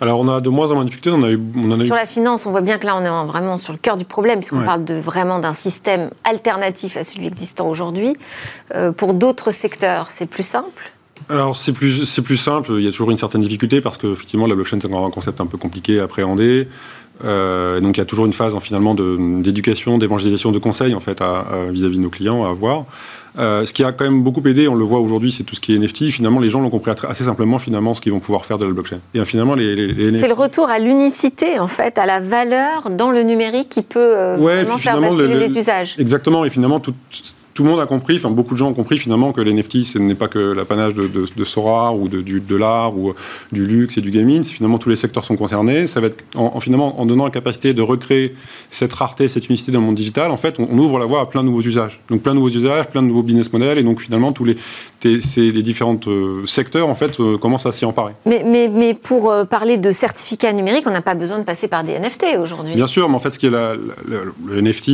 Alors, 0.00 0.18
on 0.20 0.28
a 0.28 0.40
de 0.40 0.48
moins 0.48 0.70
en 0.70 0.76
moins 0.76 0.84
de 0.84 0.88
difficultés. 0.88 1.14
On 1.16 1.22
a 1.22 1.30
eu, 1.30 1.40
on 1.56 1.72
sur 1.72 1.94
la 1.94 2.06
finance, 2.06 2.46
on 2.46 2.50
voit 2.50 2.62
bien 2.62 2.78
que 2.78 2.86
là, 2.86 2.96
on 2.96 3.04
est 3.04 3.26
vraiment 3.26 3.58
sur 3.58 3.72
le 3.72 3.78
cœur 3.78 3.98
du 3.98 4.06
problème, 4.06 4.38
puisqu'on 4.38 4.64
parle 4.64 4.84
de, 4.84 4.94
vraiment 4.94 5.38
d'un 5.38 5.52
système 5.52 6.10
alternatif 6.24 6.96
à 6.96 7.04
celui 7.04 7.26
existant 7.26 7.68
aujourd'hui. 7.68 8.16
Euh, 8.74 8.92
pour 8.92 9.12
d'autres 9.12 9.50
secteurs, 9.50 10.10
c'est 10.10 10.26
plus 10.26 10.46
simple 10.46 10.92
alors 11.30 11.56
c'est 11.56 11.72
plus, 11.72 12.04
c'est 12.04 12.22
plus 12.22 12.36
simple, 12.36 12.72
il 12.72 12.84
y 12.84 12.88
a 12.88 12.90
toujours 12.90 13.10
une 13.10 13.16
certaine 13.16 13.42
difficulté 13.42 13.80
parce 13.80 13.96
qu'effectivement 13.96 14.46
la 14.46 14.54
blockchain 14.54 14.78
c'est 14.80 14.92
un 14.92 15.10
concept 15.10 15.40
un 15.40 15.46
peu 15.46 15.58
compliqué 15.58 16.00
à 16.00 16.04
appréhender. 16.04 16.68
Euh, 17.22 17.80
donc 17.80 17.96
il 17.96 18.00
y 18.00 18.02
a 18.02 18.06
toujours 18.06 18.24
une 18.26 18.32
phase 18.32 18.54
en, 18.54 18.60
finalement 18.60 18.94
d'éducation, 18.94 19.98
d'évangélisation, 19.98 20.52
de 20.52 20.58
conseil 20.58 20.94
en 20.94 21.00
fait 21.00 21.22
vis-à-vis 21.70 21.96
de 21.96 22.02
nos 22.02 22.10
clients 22.10 22.44
à 22.44 22.50
avoir. 22.50 22.86
Euh, 23.38 23.64
ce 23.64 23.72
qui 23.72 23.84
a 23.84 23.92
quand 23.92 24.04
même 24.04 24.22
beaucoup 24.22 24.46
aidé, 24.46 24.66
on 24.66 24.74
le 24.74 24.84
voit 24.84 24.98
aujourd'hui, 24.98 25.30
c'est 25.30 25.44
tout 25.44 25.54
ce 25.54 25.60
qui 25.60 25.74
est 25.74 25.78
NFT. 25.78 26.10
Finalement, 26.10 26.40
les 26.40 26.48
gens 26.48 26.60
l'ont 26.60 26.70
compris 26.70 26.92
assez 27.08 27.24
simplement, 27.24 27.58
finalement, 27.58 27.94
ce 27.94 28.00
qu'ils 28.00 28.12
vont 28.12 28.20
pouvoir 28.20 28.44
faire 28.44 28.58
de 28.58 28.66
la 28.66 28.72
blockchain. 28.72 28.96
Et 29.14 29.24
finalement, 29.24 29.54
les, 29.54 29.74
les, 29.76 30.18
C'est 30.18 30.28
le 30.28 30.34
retour 30.34 30.68
à 30.68 30.78
l'unicité, 30.78 31.58
en 31.58 31.68
fait, 31.68 31.98
à 31.98 32.06
la 32.06 32.20
valeur 32.20 32.90
dans 32.90 33.10
le 33.10 33.22
numérique 33.22 33.68
qui 33.68 33.82
peut 33.82 33.98
euh, 34.00 34.36
vraiment 34.36 34.78
faire 34.78 35.00
basculer 35.00 35.48
les 35.48 35.56
usages. 35.56 35.94
Exactement. 35.98 36.44
Et 36.44 36.50
finalement, 36.50 36.80
tout, 36.80 36.94
tout 37.54 37.64
le 37.64 37.70
monde 37.70 37.80
a 37.80 37.86
compris, 37.86 38.16
enfin 38.16 38.30
beaucoup 38.30 38.54
de 38.54 38.58
gens 38.58 38.68
ont 38.68 38.74
compris 38.74 38.98
finalement 38.98 39.32
que 39.32 39.40
les 39.40 39.52
NFT, 39.52 39.84
ce 39.84 39.98
n'est 39.98 40.14
pas 40.14 40.28
que 40.28 40.38
l'apanage 40.38 40.94
de, 40.94 41.08
de, 41.08 41.44
Sora 41.44 41.92
ou 41.92 42.08
de, 42.08 42.20
de 42.20 42.56
l'art 42.56 42.96
ou 42.96 43.14
du 43.52 43.66
luxe 43.66 43.96
et 43.98 44.00
du 44.00 44.10
gaming, 44.10 44.44
finalement 44.44 44.78
tous 44.78 44.88
les 44.88 44.96
secteurs 44.96 45.24
sont 45.24 45.36
concernés. 45.36 45.86
Ça 45.86 46.00
va 46.00 46.08
être 46.08 46.24
en, 46.36 46.60
finalement 46.60 47.00
en 47.00 47.06
donnant 47.06 47.24
la 47.24 47.30
capacité 47.30 47.74
de 47.74 47.82
recréer 47.82 48.34
cette 48.70 48.92
rareté, 48.92 49.28
cette 49.28 49.48
unicité 49.48 49.72
dans 49.72 49.80
le 49.80 49.86
monde 49.86 49.94
digital, 49.94 50.30
en 50.30 50.36
fait, 50.36 50.58
on, 50.60 50.78
ouvre 50.78 50.98
la 50.98 51.06
voie 51.06 51.20
à 51.20 51.26
plein 51.26 51.42
de 51.42 51.48
nouveaux 51.48 51.62
usages. 51.62 52.00
Donc 52.08 52.22
plein 52.22 52.32
de 52.32 52.36
nouveaux 52.36 52.50
usages, 52.50 52.88
plein 52.88 53.02
de 53.02 53.08
nouveaux 53.08 53.22
business 53.22 53.52
models 53.52 53.78
et 53.78 53.82
donc 53.82 54.00
finalement 54.00 54.32
tous 54.32 54.44
les, 54.44 54.56
les 55.04 55.62
différents 55.62 55.98
euh, 56.06 56.46
secteurs 56.46 56.88
en 56.88 56.94
fait 56.94 57.18
euh, 57.20 57.36
commencent 57.36 57.66
à 57.66 57.72
s'y 57.72 57.84
emparer. 57.84 58.12
Mais, 58.26 58.44
mais, 58.46 58.68
mais 58.68 58.94
pour 58.94 59.30
euh, 59.30 59.44
parler 59.44 59.76
de 59.76 59.90
certificats 59.90 60.52
numériques, 60.52 60.84
on 60.86 60.92
n'a 60.92 61.02
pas 61.02 61.14
besoin 61.14 61.38
de 61.38 61.44
passer 61.44 61.68
par 61.68 61.84
des 61.84 61.98
NFT 61.98 62.38
aujourd'hui. 62.40 62.74
Bien 62.74 62.86
sûr, 62.86 63.08
mais 63.08 63.16
en 63.16 63.18
fait, 63.18 63.32
ce 63.32 63.38
qui 63.38 63.46
est 63.46 63.50
la, 63.50 63.74
le 63.74 64.60
NFT 64.60 64.90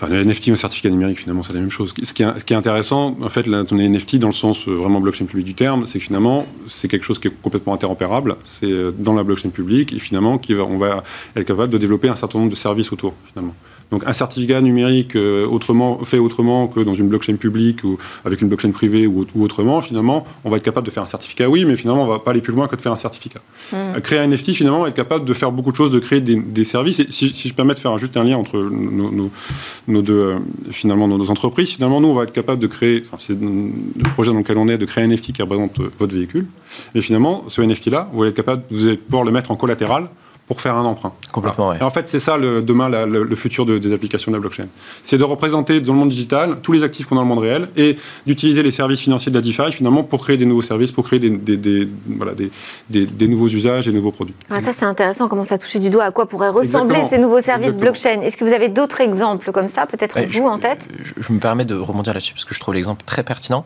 Enfin, 0.00 0.14
le 0.14 0.24
NFT 0.24 0.48
un 0.48 0.56
certificat 0.56 0.88
numérique, 0.88 1.18
finalement, 1.18 1.42
c'est 1.42 1.52
la 1.52 1.60
même 1.60 1.70
chose. 1.70 1.92
Ce 2.02 2.14
qui 2.14 2.22
est, 2.22 2.38
ce 2.38 2.44
qui 2.44 2.54
est 2.54 2.56
intéressant, 2.56 3.18
en 3.20 3.28
fait, 3.28 3.46
là, 3.46 3.64
ton 3.64 3.76
NFT, 3.76 4.16
dans 4.16 4.28
le 4.28 4.32
sens 4.32 4.66
euh, 4.66 4.72
vraiment 4.72 4.98
blockchain 4.98 5.26
public 5.26 5.44
du 5.44 5.54
terme, 5.54 5.84
c'est 5.84 5.98
que 5.98 6.04
finalement, 6.04 6.46
c'est 6.68 6.88
quelque 6.88 7.04
chose 7.04 7.18
qui 7.18 7.28
est 7.28 7.42
complètement 7.42 7.74
interopérable. 7.74 8.36
C'est 8.44 8.70
euh, 8.70 8.92
dans 8.96 9.12
la 9.12 9.24
blockchain 9.24 9.50
publique 9.50 9.92
et 9.92 9.98
finalement, 9.98 10.38
qui 10.38 10.54
va, 10.54 10.64
on 10.64 10.78
va 10.78 11.04
être 11.36 11.46
capable 11.46 11.70
de 11.70 11.76
développer 11.76 12.08
un 12.08 12.16
certain 12.16 12.38
nombre 12.38 12.50
de 12.50 12.56
services 12.56 12.90
autour, 12.92 13.14
finalement. 13.30 13.54
Donc 13.90 14.04
un 14.06 14.12
certificat 14.12 14.60
numérique 14.60 15.16
euh, 15.16 15.46
autrement, 15.46 15.98
fait 16.04 16.18
autrement 16.18 16.68
que 16.68 16.80
dans 16.80 16.94
une 16.94 17.08
blockchain 17.08 17.36
publique 17.36 17.82
ou 17.84 17.98
avec 18.24 18.40
une 18.40 18.48
blockchain 18.48 18.70
privée 18.70 19.06
ou, 19.06 19.26
autrement, 19.40 19.80
finalement, 19.80 20.24
on 20.44 20.50
va 20.50 20.58
être 20.58 20.62
capable 20.62 20.86
de 20.86 20.92
faire 20.92 21.02
un 21.02 21.06
certificat, 21.06 21.48
oui, 21.48 21.64
mais 21.64 21.76
finalement, 21.76 22.04
on 22.04 22.06
va 22.06 22.20
pas 22.20 22.30
aller 22.30 22.40
plus 22.40 22.52
loin 22.52 22.68
que 22.68 22.76
de 22.76 22.80
faire 22.80 22.92
un 22.92 22.96
certificat. 22.96 23.40
Hmm. 23.72 23.76
Euh, 23.96 24.00
créer 24.00 24.20
un 24.20 24.28
NFT, 24.28 24.52
finalement, 24.52 24.86
être 24.86 24.94
capable 24.94 25.24
de 25.24 25.34
faire 25.34 25.50
beaucoup 25.50 25.72
de 25.72 25.76
choses, 25.76 25.90
de 25.90 25.98
créer 25.98 26.20
des, 26.20 26.64
services. 26.64 27.00
Et 27.00 27.06
si, 27.10 27.32
je 27.34 27.54
permets 27.54 27.74
de 27.74 27.80
faire 27.80 27.96
juste 27.98 28.16
un 28.16 28.24
lien 28.24 28.36
entre 28.36 28.58
nos, 28.60 30.02
deux, 30.02 30.12
euh, 30.12 30.38
finalement, 30.70 31.08
nos, 31.08 31.30
entreprises, 31.30 31.70
finalement, 31.70 32.00
nous, 32.00 32.08
on 32.08 32.14
va 32.14 32.24
être 32.24 32.32
capable 32.32 32.60
de 32.60 32.66
créer, 32.66 33.02
enfin, 33.04 33.16
c'est 33.18 33.36
le 33.40 34.10
projet 34.14 34.30
dans 34.30 34.38
lequel 34.38 34.58
on 34.58 34.68
est, 34.68 34.78
de 34.78 34.86
créer 34.86 35.04
un 35.04 35.08
NFT 35.08 35.32
qui 35.32 35.42
représente 35.42 35.80
votre 35.98 36.14
véhicule. 36.14 36.46
Et 36.94 37.02
finalement, 37.02 37.44
ce 37.48 37.60
NFT-là, 37.60 38.06
vous 38.12 38.22
allez 38.22 38.30
être 38.30 38.36
capable, 38.36 38.62
vous 38.70 38.86
allez 38.86 38.96
pouvoir 38.96 39.24
le 39.24 39.32
mettre 39.32 39.50
en 39.50 39.56
collatéral 39.56 40.08
pour 40.50 40.60
faire 40.60 40.74
un 40.74 40.84
emprunt. 40.84 41.12
Complètement, 41.30 41.74
Et 41.74 41.82
en 41.82 41.90
fait, 41.90 42.08
c'est 42.08 42.18
ça 42.18 42.36
le, 42.36 42.60
demain 42.60 42.88
le, 42.88 43.36
futur 43.36 43.64
des 43.64 43.92
applications 43.92 44.32
de 44.32 44.36
la 44.36 44.40
blockchain. 44.40 44.64
C'est 45.04 45.16
de 45.16 45.22
représenter 45.22 45.80
dans 45.80 45.92
le 45.92 46.00
monde 46.00 46.08
digital 46.08 46.56
tous 46.60 46.72
les 46.72 46.82
actifs 46.82 47.06
qu'on 47.06 47.14
a 47.14 47.18
dans 47.18 47.22
le 47.22 47.28
monde 47.28 47.38
réel 47.38 47.68
et 47.76 47.94
d'utiliser 48.26 48.64
les 48.64 48.72
services 48.72 49.00
financiers 49.00 49.30
de 49.30 49.36
la 49.36 49.42
DeFi 49.42 49.70
finalement 49.70 50.02
pour 50.02 50.24
créer 50.24 50.36
des 50.36 50.46
nouveaux 50.46 50.62
services, 50.62 50.90
pour 50.90 51.04
créer 51.04 51.20
des, 51.20 51.30
des, 51.30 51.88
voilà, 52.04 52.32
des, 52.34 53.28
nouveaux 53.28 53.46
usages 53.46 53.86
et 53.86 53.92
nouveaux 53.92 54.10
produits. 54.10 54.34
Ah, 54.50 54.58
ça, 54.58 54.72
c'est 54.72 54.86
intéressant. 54.86 55.28
Comment 55.28 55.44
ça 55.44 55.56
toucher 55.56 55.78
du 55.78 55.88
doigt 55.88 56.02
à 56.02 56.10
quoi 56.10 56.26
pourraient 56.26 56.48
ressembler 56.48 57.04
ces 57.04 57.18
nouveaux 57.18 57.40
services 57.40 57.74
blockchain 57.74 58.20
Est-ce 58.22 58.36
que 58.36 58.44
vous 58.44 58.52
avez 58.52 58.66
d'autres 58.66 59.02
exemples 59.02 59.52
comme 59.52 59.68
ça, 59.68 59.86
peut-être 59.86 60.18
vous 60.32 60.48
en 60.48 60.58
tête? 60.58 60.88
je, 61.16 61.32
me 61.32 61.38
permets 61.38 61.64
de 61.64 61.76
rebondir 61.76 62.12
là-dessus 62.12 62.34
parce 62.34 62.44
que 62.44 62.56
je 62.56 62.58
trouve 62.58 62.74
l'exemple 62.74 63.04
très 63.04 63.22
pertinent. 63.22 63.64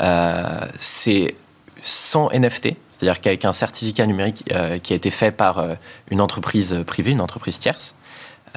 Euh, 0.00 0.60
c'est 0.78 1.34
sans 1.82 2.30
NFT, 2.30 2.76
c'est-à-dire 3.00 3.22
qu'avec 3.22 3.46
un 3.46 3.52
certificat 3.52 4.04
numérique 4.04 4.44
euh, 4.52 4.78
qui 4.78 4.92
a 4.92 4.96
été 4.96 5.10
fait 5.10 5.30
par 5.30 5.58
euh, 5.58 5.74
une 6.10 6.20
entreprise 6.20 6.84
privée, 6.86 7.12
une 7.12 7.22
entreprise 7.22 7.58
tierce, 7.58 7.94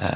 euh, 0.02 0.06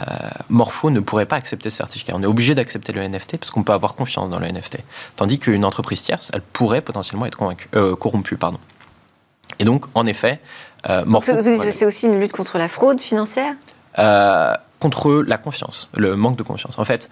Morpho 0.50 0.90
ne 0.90 1.00
pourrait 1.00 1.24
pas 1.24 1.36
accepter 1.36 1.70
ce 1.70 1.78
certificat. 1.78 2.12
On 2.14 2.22
est 2.22 2.26
obligé 2.26 2.54
d'accepter 2.54 2.92
le 2.92 3.08
NFT 3.08 3.38
parce 3.38 3.50
qu'on 3.50 3.62
peut 3.62 3.72
avoir 3.72 3.94
confiance 3.94 4.28
dans 4.28 4.38
le 4.38 4.46
NFT. 4.46 4.80
Tandis 5.16 5.38
qu'une 5.38 5.64
entreprise 5.64 6.02
tierce, 6.02 6.30
elle 6.34 6.42
pourrait 6.42 6.82
potentiellement 6.82 7.24
être 7.24 7.38
corrompue. 7.94 8.36
Pardon. 8.36 8.58
Et 9.60 9.64
donc, 9.64 9.86
en 9.94 10.04
effet, 10.06 10.40
Morpho. 11.06 11.32
C'est 11.72 11.86
aussi 11.86 12.06
une 12.06 12.20
lutte 12.20 12.32
contre 12.32 12.58
la 12.58 12.68
fraude 12.68 13.00
financière? 13.00 13.54
Contre 14.78 15.24
la 15.26 15.38
confiance, 15.38 15.88
le 15.96 16.16
manque 16.16 16.36
de 16.36 16.42
confiance. 16.42 16.78
En 16.78 16.84
fait, 16.84 17.08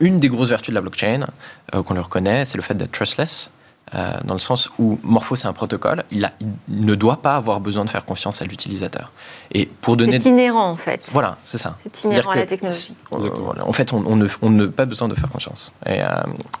une 0.00 0.18
des 0.18 0.28
grosses 0.28 0.48
vertus 0.48 0.70
de 0.70 0.74
la 0.74 0.80
blockchain 0.80 1.26
qu'on 1.72 1.94
le 1.94 2.00
reconnaît, 2.00 2.44
c'est 2.44 2.56
le 2.56 2.62
fait 2.62 2.74
d'être 2.74 2.90
trustless. 2.90 3.50
Euh, 3.94 4.18
dans 4.24 4.34
le 4.34 4.40
sens 4.40 4.68
où 4.80 4.98
Morpho 5.04 5.36
c'est 5.36 5.46
un 5.46 5.52
protocole, 5.52 6.02
il, 6.10 6.28
ne 6.68 6.94
doit 6.96 7.22
pas 7.22 7.36
avoir 7.36 7.60
besoin 7.60 7.84
de 7.84 7.90
faire 7.90 8.04
confiance 8.04 8.42
à 8.42 8.44
l'utilisateur. 8.44 9.12
Et 9.52 9.66
pour 9.66 9.96
donner, 9.96 10.18
c'est 10.18 10.30
inhérent 10.30 10.68
en 10.68 10.76
fait. 10.76 11.08
Voilà, 11.12 11.36
c'est 11.44 11.58
ça. 11.58 11.76
C'est 11.78 12.04
inhérent 12.04 12.32
à 12.32 12.36
la 12.36 12.46
technologie. 12.46 12.94
En 13.12 13.72
fait, 13.72 13.92
on 13.92 14.50
n'a 14.50 14.68
pas 14.68 14.86
besoin 14.86 15.06
de 15.06 15.14
faire 15.14 15.30
confiance. 15.30 15.72
Et, 15.86 16.02
euh, 16.02 16.08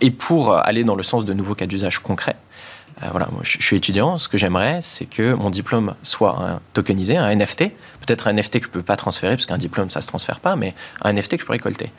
et, 0.00 0.12
pour 0.12 0.54
aller 0.54 0.84
dans 0.84 0.94
le 0.94 1.02
sens 1.02 1.24
de 1.24 1.32
nouveaux 1.32 1.56
cas 1.56 1.66
d'usage 1.66 1.98
concrets, 1.98 2.36
euh, 3.02 3.08
voilà, 3.10 3.28
moi, 3.30 3.42
je, 3.42 3.60
suis 3.60 3.76
étudiant. 3.76 4.16
Ce 4.16 4.28
que 4.28 4.38
j'aimerais, 4.38 4.78
c'est 4.80 5.04
que 5.04 5.34
mon 5.34 5.50
diplôme 5.50 5.94
soit 6.02 6.38
un 6.38 6.60
tokenisé, 6.72 7.16
un 7.16 7.34
NFT. 7.34 7.64
Peut-être 8.00 8.28
un 8.28 8.32
NFT 8.32 8.60
que 8.60 8.64
je 8.64 8.68
ne 8.68 8.74
peux 8.74 8.82
pas 8.82 8.96
transférer, 8.96 9.34
parce 9.34 9.44
qu'un 9.44 9.58
diplôme, 9.58 9.90
ça 9.90 9.98
ne 9.98 10.02
se 10.02 10.08
transfère 10.08 10.40
pas, 10.40 10.56
mais 10.56 10.74
un 11.02 11.12
NFT 11.12 11.36
que 11.36 11.42
je 11.42 11.46
peux 11.46 11.52
récolter. 11.52 11.92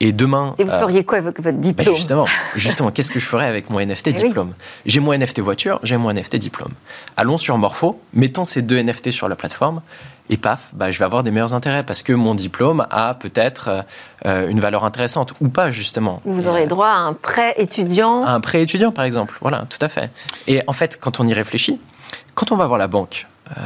Et 0.00 0.12
demain. 0.12 0.56
Et 0.58 0.64
vous 0.64 0.70
euh, 0.70 0.80
feriez 0.80 1.04
quoi 1.04 1.18
avec 1.18 1.36
votre 1.36 1.42
ben, 1.42 1.60
diplôme? 1.60 1.94
Justement, 1.94 2.26
justement 2.56 2.90
qu'est-ce 2.90 3.10
que 3.10 3.20
je 3.20 3.26
ferais 3.26 3.46
avec 3.46 3.70
mon 3.70 3.80
NFT 3.80 4.08
eh 4.08 4.12
diplôme? 4.14 4.54
J'ai 4.86 4.98
mon 4.98 5.16
NFT 5.16 5.40
voiture, 5.40 5.78
j'ai 5.82 5.96
mon 5.98 6.12
NFT 6.12 6.36
diplôme. 6.36 6.72
Allons 7.16 7.38
sur 7.38 7.56
Morpho, 7.58 8.00
mettons 8.14 8.46
ces 8.46 8.62
deux 8.62 8.82
NFT 8.82 9.10
sur 9.10 9.28
la 9.28 9.36
plateforme 9.36 9.82
et 10.30 10.36
paf, 10.36 10.70
bah, 10.72 10.90
je 10.90 10.98
vais 10.98 11.04
avoir 11.04 11.22
des 11.24 11.32
meilleurs 11.32 11.54
intérêts 11.54 11.82
parce 11.82 12.02
que 12.02 12.12
mon 12.12 12.34
diplôme 12.34 12.86
a 12.90 13.14
peut-être 13.14 13.84
euh, 14.24 14.48
une 14.48 14.60
valeur 14.60 14.84
intéressante 14.84 15.34
ou 15.40 15.48
pas 15.48 15.72
justement. 15.72 16.22
Vous 16.24 16.46
aurez 16.46 16.66
droit 16.66 16.86
à 16.86 16.98
un 16.98 17.14
prêt 17.14 17.54
étudiant. 17.58 18.24
un 18.24 18.40
prêt 18.40 18.62
étudiant 18.62 18.92
par 18.92 19.04
exemple, 19.04 19.36
voilà, 19.40 19.66
tout 19.68 19.78
à 19.80 19.88
fait. 19.88 20.10
Et 20.46 20.62
en 20.68 20.72
fait, 20.72 20.98
quand 21.00 21.18
on 21.18 21.26
y 21.26 21.34
réfléchit, 21.34 21.80
quand 22.34 22.52
on 22.52 22.56
va 22.56 22.66
voir 22.68 22.78
la 22.78 22.86
banque, 22.86 23.26
euh, 23.58 23.62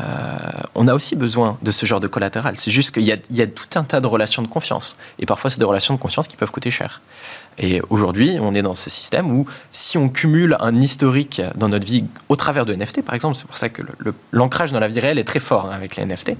on 0.74 0.88
a 0.88 0.94
aussi 0.94 1.14
besoin 1.14 1.58
de 1.60 1.70
ce 1.70 1.84
genre 1.84 2.00
de 2.00 2.06
collatéral. 2.06 2.56
C'est 2.56 2.70
juste 2.70 2.92
qu'il 2.92 3.02
y, 3.02 3.14
y, 3.30 3.42
a 3.42 3.46
tout 3.46 3.78
un 3.78 3.84
tas 3.84 4.00
de 4.00 4.06
relations 4.06 4.40
de 4.40 4.48
confiance. 4.48 4.96
Et 5.18 5.26
parfois, 5.26 5.50
c'est 5.50 5.58
des 5.58 5.66
relations 5.66 5.92
de 5.92 5.98
confiance 5.98 6.26
qui 6.26 6.36
peuvent 6.36 6.50
coûter 6.50 6.70
cher. 6.70 7.02
Et 7.58 7.80
aujourd'hui, 7.90 8.36
on 8.40 8.54
est 8.54 8.62
dans 8.62 8.74
ce 8.74 8.90
système 8.90 9.30
où 9.30 9.46
si 9.72 9.96
on 9.98 10.08
cumule 10.08 10.56
un 10.60 10.80
historique 10.80 11.40
dans 11.56 11.68
notre 11.68 11.86
vie 11.86 12.04
au 12.28 12.36
travers 12.36 12.66
de 12.66 12.74
NFT, 12.74 13.02
par 13.02 13.14
exemple, 13.14 13.36
c'est 13.36 13.46
pour 13.46 13.56
ça 13.56 13.68
que 13.68 13.82
l'ancrage 14.32 14.72
dans 14.72 14.80
la 14.80 14.88
vie 14.88 15.00
réelle 15.00 15.18
est 15.18 15.24
très 15.24 15.40
fort 15.40 15.66
hein, 15.66 15.74
avec 15.74 15.96
les 15.96 16.04
NFT, 16.04 16.32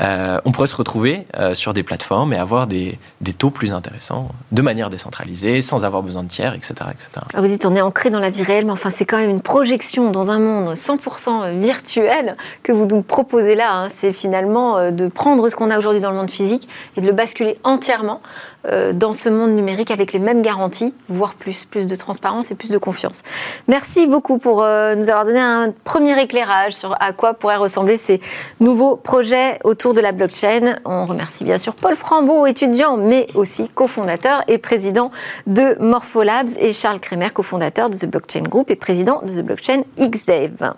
euh, 0.00 0.38
on 0.44 0.52
pourrait 0.52 0.66
se 0.66 0.76
retrouver 0.76 1.26
euh, 1.38 1.54
sur 1.54 1.72
des 1.72 1.82
plateformes 1.82 2.32
et 2.32 2.36
avoir 2.36 2.66
des, 2.66 2.98
taux 3.38 3.50
plus 3.50 3.72
intéressants 3.72 4.28
de 4.52 4.62
manière 4.62 4.88
décentralisée, 4.88 5.60
sans 5.60 5.84
avoir 5.84 6.02
besoin 6.02 6.22
de 6.22 6.28
tiers, 6.28 6.54
etc. 6.54 6.74
etc. 6.90 7.08
Ah, 7.34 7.40
vous 7.40 7.46
dites 7.46 7.66
on 7.66 7.74
est 7.74 7.80
ancré 7.80 8.10
dans 8.10 8.20
la 8.20 8.30
vie 8.30 8.42
réelle, 8.42 8.66
mais 8.66 8.72
enfin 8.72 8.90
c'est 8.90 9.04
quand 9.04 9.18
même 9.18 9.30
une 9.30 9.40
projection 9.40 10.10
dans 10.10 10.30
un 10.30 10.38
monde 10.38 10.74
100% 10.74 11.60
virtuel 11.60 12.36
que 12.62 12.72
vous 12.72 12.86
nous 12.86 13.02
proposez 13.02 13.54
là. 13.54 13.72
Hein. 13.72 13.88
C'est 13.90 14.12
finalement 14.12 14.78
euh, 14.78 14.90
de 14.90 15.08
prendre 15.08 15.48
ce 15.48 15.56
qu'on 15.56 15.70
a 15.70 15.78
aujourd'hui 15.78 16.00
dans 16.00 16.10
le 16.10 16.16
monde 16.16 16.30
physique 16.30 16.68
et 16.96 17.00
de 17.00 17.06
le 17.06 17.12
basculer 17.12 17.58
entièrement 17.64 18.20
euh, 18.66 18.92
dans 18.92 19.14
ce 19.14 19.28
monde 19.28 19.52
numérique 19.52 19.90
avec 19.90 20.12
les 20.12 20.18
mêmes 20.18 20.42
garanties, 20.42 20.92
voire 21.08 21.34
plus, 21.34 21.64
plus 21.64 21.86
de 21.86 21.94
transparence 21.94 22.50
et 22.50 22.54
plus 22.54 22.70
de 22.70 22.78
confiance. 22.78 23.22
Merci 23.68 24.06
beaucoup 24.06 24.38
pour 24.38 24.62
euh, 24.62 24.94
nous 24.96 25.08
avoir 25.08 25.24
donné 25.24 25.38
un 25.38 25.72
premier 25.84 26.20
éclairage 26.20 26.72
sur 26.72 26.96
à 27.00 27.12
quoi 27.12 27.34
pourraient 27.34 27.56
ressembler 27.56 27.96
ces 27.96 28.20
nouveaux 28.58 28.96
projets 28.96 29.58
autour 29.62 29.85
de 29.92 30.00
la 30.00 30.12
blockchain. 30.12 30.76
On 30.84 31.06
remercie 31.06 31.44
bien 31.44 31.58
sûr 31.58 31.74
Paul 31.74 31.94
Frambeau, 31.94 32.46
étudiant, 32.46 32.96
mais 32.96 33.26
aussi 33.34 33.68
cofondateur 33.68 34.42
et 34.48 34.58
président 34.58 35.10
de 35.46 35.76
Morpholabs, 35.80 36.50
et 36.58 36.72
Charles 36.72 37.00
Kremer, 37.00 37.32
cofondateur 37.32 37.90
de 37.90 37.96
The 37.96 38.06
Blockchain 38.06 38.42
Group 38.42 38.70
et 38.70 38.76
président 38.76 39.22
de 39.22 39.28
The 39.28 39.44
Blockchain 39.44 39.82
XDave. 39.98 40.74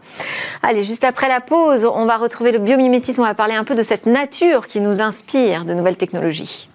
Allez, 0.62 0.82
juste 0.82 1.04
après 1.04 1.28
la 1.28 1.40
pause, 1.40 1.84
on 1.84 2.06
va 2.06 2.16
retrouver 2.16 2.52
le 2.52 2.58
biomimétisme. 2.58 3.22
On 3.22 3.24
va 3.24 3.34
parler 3.34 3.54
un 3.54 3.64
peu 3.64 3.74
de 3.74 3.82
cette 3.82 4.06
nature 4.06 4.66
qui 4.66 4.80
nous 4.80 5.00
inspire 5.00 5.64
de 5.64 5.74
nouvelles 5.74 5.96
technologies. 5.96 6.68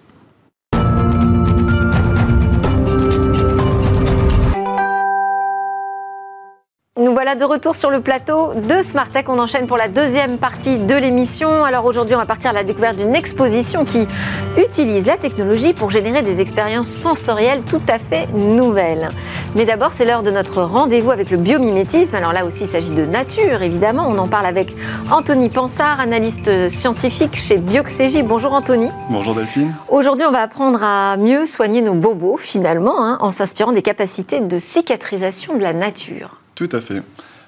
Nous 7.04 7.12
voilà 7.12 7.34
de 7.34 7.44
retour 7.44 7.76
sur 7.76 7.90
le 7.90 8.00
plateau 8.00 8.54
de 8.54 8.80
Smart 8.80 9.10
Tech. 9.10 9.26
On 9.28 9.38
enchaîne 9.38 9.66
pour 9.66 9.76
la 9.76 9.88
deuxième 9.88 10.38
partie 10.38 10.78
de 10.78 10.94
l'émission. 10.94 11.62
Alors 11.62 11.84
aujourd'hui, 11.84 12.14
on 12.14 12.18
va 12.18 12.24
partir 12.24 12.48
à 12.48 12.52
la 12.54 12.64
découverte 12.64 12.96
d'une 12.96 13.14
exposition 13.14 13.84
qui 13.84 14.08
utilise 14.56 15.06
la 15.06 15.18
technologie 15.18 15.74
pour 15.74 15.90
générer 15.90 16.22
des 16.22 16.40
expériences 16.40 16.88
sensorielles 16.88 17.60
tout 17.68 17.82
à 17.90 17.98
fait 17.98 18.26
nouvelles. 18.32 19.10
Mais 19.54 19.66
d'abord, 19.66 19.92
c'est 19.92 20.06
l'heure 20.06 20.22
de 20.22 20.30
notre 20.30 20.62
rendez-vous 20.62 21.10
avec 21.10 21.30
le 21.30 21.36
biomimétisme. 21.36 22.16
Alors 22.16 22.32
là 22.32 22.46
aussi, 22.46 22.62
il 22.62 22.68
s'agit 22.68 22.92
de 22.92 23.04
nature, 23.04 23.60
évidemment. 23.60 24.06
On 24.08 24.16
en 24.16 24.26
parle 24.26 24.46
avec 24.46 24.74
Anthony 25.10 25.50
Pansard, 25.50 26.00
analyste 26.00 26.70
scientifique 26.70 27.36
chez 27.36 27.58
Bioxégie. 27.58 28.22
Bonjour 28.22 28.54
Anthony. 28.54 28.88
Bonjour 29.10 29.34
Delphine. 29.34 29.74
Aujourd'hui, 29.88 30.24
on 30.26 30.32
va 30.32 30.40
apprendre 30.40 30.82
à 30.82 31.18
mieux 31.18 31.44
soigner 31.44 31.82
nos 31.82 31.92
bobos, 31.92 32.38
finalement, 32.38 33.04
hein, 33.04 33.18
en 33.20 33.30
s'inspirant 33.30 33.72
des 33.72 33.82
capacités 33.82 34.40
de 34.40 34.56
cicatrisation 34.56 35.58
de 35.58 35.62
la 35.62 35.74
nature. 35.74 36.40
Tout 36.54 36.68
à 36.72 36.80
fait. 36.80 37.02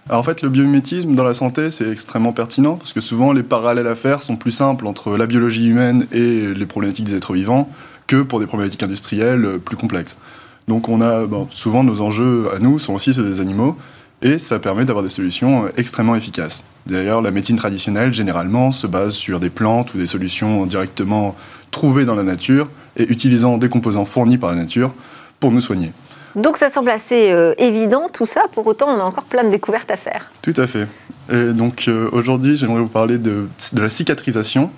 Alors 0.08 0.20
en 0.20 0.22
fait, 0.22 0.42
le 0.42 0.48
biomimétisme 0.48 1.14
dans 1.14 1.24
la 1.24 1.34
santé, 1.34 1.70
c'est 1.70 1.90
extrêmement 1.90 2.32
pertinent 2.32 2.76
parce 2.76 2.92
que 2.92 3.00
souvent 3.00 3.32
les 3.32 3.42
parallèles 3.42 3.88
à 3.88 3.96
faire 3.96 4.22
sont 4.22 4.36
plus 4.36 4.52
simples 4.52 4.86
entre 4.86 5.16
la 5.16 5.26
biologie 5.26 5.68
humaine 5.68 6.06
et 6.12 6.54
les 6.54 6.66
problématiques 6.66 7.06
des 7.06 7.16
êtres 7.16 7.32
vivants 7.32 7.68
que 8.06 8.22
pour 8.22 8.38
des 8.38 8.46
problématiques 8.46 8.84
industrielles 8.84 9.58
plus 9.64 9.76
complexes. 9.76 10.16
Donc 10.68 10.88
on 10.88 11.02
a 11.02 11.26
souvent 11.50 11.82
nos 11.82 12.02
enjeux 12.02 12.48
à 12.54 12.60
nous 12.60 12.78
sont 12.78 12.94
aussi 12.94 13.14
ceux 13.14 13.24
des 13.24 13.40
animaux 13.40 13.76
et 14.22 14.38
ça 14.38 14.58
permet 14.58 14.84
d'avoir 14.84 15.02
des 15.02 15.10
solutions 15.10 15.64
extrêmement 15.76 16.14
efficaces. 16.14 16.64
D'ailleurs, 16.86 17.20
la 17.20 17.30
médecine 17.30 17.56
traditionnelle 17.56 18.14
généralement 18.14 18.72
se 18.72 18.86
base 18.86 19.14
sur 19.14 19.40
des 19.40 19.50
plantes 19.50 19.92
ou 19.94 19.98
des 19.98 20.06
solutions 20.06 20.66
directement 20.66 21.34
trouvées 21.70 22.04
dans 22.04 22.14
la 22.14 22.22
nature 22.22 22.68
et 22.96 23.04
utilisant 23.10 23.58
des 23.58 23.68
composants 23.68 24.04
fournis 24.04 24.38
par 24.38 24.50
la 24.50 24.56
nature 24.56 24.92
pour 25.40 25.50
nous 25.50 25.60
soigner. 25.60 25.92
Donc 26.36 26.58
ça 26.58 26.68
semble 26.68 26.90
assez 26.90 27.30
euh, 27.32 27.54
évident 27.56 28.08
tout 28.12 28.26
ça, 28.26 28.44
pour 28.52 28.66
autant 28.66 28.88
on 28.94 29.00
a 29.00 29.02
encore 29.02 29.24
plein 29.24 29.42
de 29.42 29.48
découvertes 29.48 29.90
à 29.90 29.96
faire. 29.96 30.30
Tout 30.42 30.52
à 30.58 30.66
fait. 30.66 30.86
Et 31.32 31.52
donc 31.54 31.86
euh, 31.88 32.10
aujourd'hui 32.12 32.56
j'aimerais 32.56 32.82
vous 32.82 32.88
parler 32.88 33.16
de, 33.16 33.48
la 33.72 33.88
cicatrisation, 33.88 34.70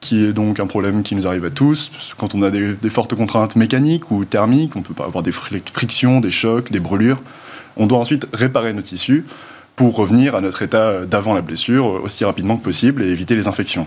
qui 0.00 0.24
est 0.24 0.32
donc 0.32 0.58
un 0.58 0.66
problème 0.66 1.04
qui 1.04 1.14
nous 1.14 1.28
arrive 1.28 1.44
à 1.44 1.50
tous. 1.50 2.14
Quand 2.18 2.34
on 2.34 2.42
a 2.42 2.50
des, 2.50 2.90
fortes 2.90 3.14
contraintes 3.14 3.54
mécaniques 3.54 4.10
ou 4.10 4.24
thermiques, 4.24 4.74
on 4.74 4.82
peut 4.82 5.00
avoir 5.02 5.22
des 5.22 5.30
frictions, 5.30 6.20
des 6.20 6.32
chocs, 6.32 6.72
des 6.72 6.80
brûlures. 6.80 7.22
On 7.76 7.86
doit 7.86 7.98
ensuite 7.98 8.26
réparer 8.32 8.72
nos 8.72 8.82
tissus 8.82 9.24
pour 9.76 9.94
revenir 9.94 10.34
à 10.34 10.40
notre 10.40 10.62
état 10.62 11.06
d'avant 11.06 11.32
la 11.32 11.42
blessure 11.42 11.86
aussi 11.86 12.24
rapidement 12.24 12.56
que 12.56 12.64
possible 12.64 13.02
et 13.02 13.06
éviter 13.06 13.36
les 13.36 13.46
infections. 13.46 13.86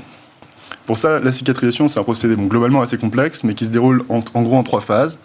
Pour 0.86 0.98
ça, 0.98 1.20
la 1.20 1.34
cicatrisation, 1.34 1.90
c'est 1.90 2.00
un 2.00 2.04
procédé 2.04 2.36
globalement 2.38 2.82
assez 2.82 2.98
complexe, 2.98 3.44
mais 3.44 3.54
qui 3.54 3.66
se 3.66 3.72
déroule 3.72 4.06
en, 4.08 4.20
gros 4.20 4.56
en 4.56 4.64
trois 4.64 4.80
phases. 4.80 5.20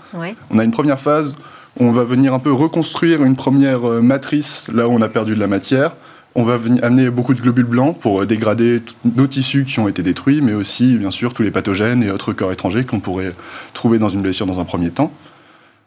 On 0.50 0.58
a 0.58 0.64
une 0.64 0.72
première 0.72 0.98
phase 0.98 1.36
on 1.80 1.90
va 1.90 2.04
venir 2.04 2.34
un 2.34 2.38
peu 2.38 2.52
reconstruire 2.52 3.22
une 3.24 3.36
première 3.36 3.88
euh, 3.88 4.02
matrice 4.02 4.68
là 4.72 4.88
où 4.88 4.92
on 4.92 5.00
a 5.00 5.08
perdu 5.08 5.34
de 5.34 5.40
la 5.40 5.46
matière. 5.46 5.92
On 6.34 6.44
va 6.44 6.58
amener 6.82 7.10
beaucoup 7.10 7.34
de 7.34 7.40
globules 7.40 7.66
blancs 7.66 7.98
pour 7.98 8.22
euh, 8.22 8.26
dégrader 8.26 8.82
nos 9.16 9.26
tissus 9.26 9.64
qui 9.64 9.80
ont 9.80 9.88
été 9.88 10.02
détruits, 10.02 10.40
mais 10.42 10.54
aussi, 10.54 10.96
bien 10.96 11.10
sûr, 11.10 11.32
tous 11.34 11.42
les 11.42 11.50
pathogènes 11.50 12.02
et 12.02 12.10
autres 12.10 12.32
corps 12.32 12.52
étrangers 12.52 12.84
qu'on 12.84 13.00
pourrait 13.00 13.32
trouver 13.72 13.98
dans 13.98 14.08
une 14.08 14.22
blessure 14.22 14.46
dans 14.46 14.60
un 14.60 14.64
premier 14.64 14.90
temps. 14.90 15.12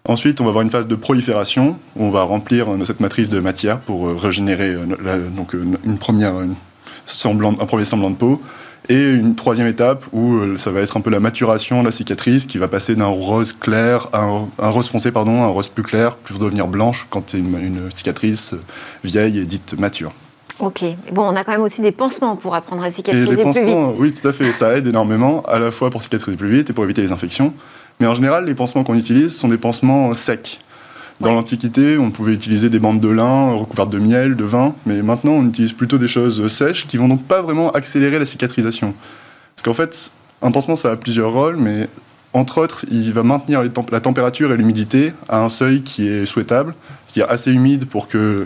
Ensuite, 0.08 0.40
on 0.42 0.44
va 0.44 0.50
avoir 0.50 0.64
une 0.64 0.70
phase 0.70 0.88
de 0.88 0.96
prolifération. 0.96 1.80
On 1.96 2.10
va 2.10 2.24
remplir 2.24 2.72
euh, 2.72 2.86
cette 2.86 3.00
matrice 3.00 3.30
de 3.30 3.40
matière 3.40 3.80
pour 3.80 4.10
régénérer 4.20 4.76
une 5.84 5.98
première, 5.98 6.36
un 6.36 7.66
premier 7.66 7.86
semblant 7.86 8.10
de 8.10 8.16
peau. 8.16 8.42
Et 8.90 9.14
une 9.14 9.36
troisième 9.36 9.68
étape 9.68 10.06
où 10.14 10.36
euh, 10.36 10.58
ça 10.58 10.72
va 10.72 10.82
être 10.82 10.98
un 10.98 11.02
peu 11.02 11.10
la 11.10 11.20
maturation 11.20 11.82
de 11.82 11.86
la 11.86 11.92
cicatrice 11.92 12.46
qui 12.46 12.58
va 12.58 12.68
passer 12.68 12.96
d'un 12.96 13.06
rose 13.06 13.54
clair 13.54 14.10
à 14.14 14.22
un, 14.22 14.70
rose 14.70 14.90
foncé, 14.90 15.12
pardon, 15.12 15.44
un 15.44 15.48
rose 15.48 15.70
plus 15.70 15.84
clair, 15.84 16.16
pour 16.16 16.38
devenir 16.38 16.68
blanche 16.68 17.08
quand 17.10 17.34
une, 17.34 17.58
une 17.60 17.92
cicatrice 17.92 18.54
vieille 19.04 19.40
et 19.40 19.46
dite 19.46 19.78
mature. 19.80 20.14
Ok. 20.60 20.84
Bon, 21.12 21.24
on 21.24 21.36
a 21.36 21.44
quand 21.44 21.52
même 21.52 21.62
aussi 21.62 21.82
des 21.82 21.92
pansements 21.92 22.36
pour 22.36 22.56
apprendre 22.56 22.84
à 22.84 22.88
Et 22.88 22.92
cicatriser 22.92 23.26
les 23.28 23.36
plus 23.36 23.44
pansements, 23.44 23.90
vite. 23.90 24.00
oui, 24.00 24.14
tout 24.14 24.28
à 24.28 24.34
fait, 24.34 24.54
ça 24.54 24.78
aide 24.78 24.88
énormément, 24.88 25.44
à 25.44 25.60
la 25.60 25.72
fois 25.72 25.90
pour 25.90 26.02
cicatriser 26.02 26.38
plus 26.38 26.50
vite 26.50 26.70
et 26.70 26.74
pour 26.74 26.84
éviter 26.84 27.02
les 27.02 27.12
infections. 27.12 27.54
Mais 28.00 28.08
en 28.08 28.14
général, 28.14 28.46
les 28.46 28.56
pansements 28.56 28.84
qu'on 28.84 28.96
utilise 28.96 29.36
sont 29.36 29.48
des 29.48 29.58
pansements 29.58 30.14
secs. 30.14 30.60
Dans 31.22 31.30
Ouais. 31.30 31.36
l'Antiquité, 31.36 31.98
on 31.98 32.12
pouvait 32.12 32.34
utiliser 32.34 32.70
des 32.70 32.80
bandes 32.80 33.00
de 33.00 33.08
lin 33.08 33.54
recouvertes 33.54 33.90
de 33.90 34.00
miel, 34.00 34.36
de 34.36 34.44
vin, 34.44 34.76
mais 34.86 35.02
maintenant 35.02 35.32
on 35.32 35.48
utilise 35.48 35.72
plutôt 35.72 35.98
des 35.98 36.10
choses 36.10 36.46
sèches 36.50 36.86
qui 36.88 36.98
vont 36.98 37.08
donc 37.08 37.24
pas 37.24 37.42
vraiment 37.42 37.72
accélérer 37.72 38.20
la 38.20 38.26
cicatrisation. 38.26 38.94
Parce 39.56 39.64
qu'en 39.64 39.74
fait, 39.74 40.12
un 40.42 40.52
pansement 40.52 40.76
ça 40.76 40.92
a 40.92 40.96
plusieurs 40.98 41.32
rôles, 41.32 41.56
mais 41.56 41.88
entre 42.34 42.60
autres, 42.62 42.86
il 42.92 43.14
va 43.14 43.24
maintenir 43.24 43.62
temp- 43.72 43.90
la 43.92 44.02
température 44.02 44.52
et 44.52 44.58
l'humidité 44.58 45.14
à 45.30 45.40
un 45.42 45.48
seuil 45.48 45.84
qui 45.84 46.06
est 46.06 46.26
souhaitable, 46.26 46.76
c'est-à-dire 47.08 47.32
assez 47.32 47.54
humide 47.54 47.86
pour 47.86 48.10
que 48.10 48.44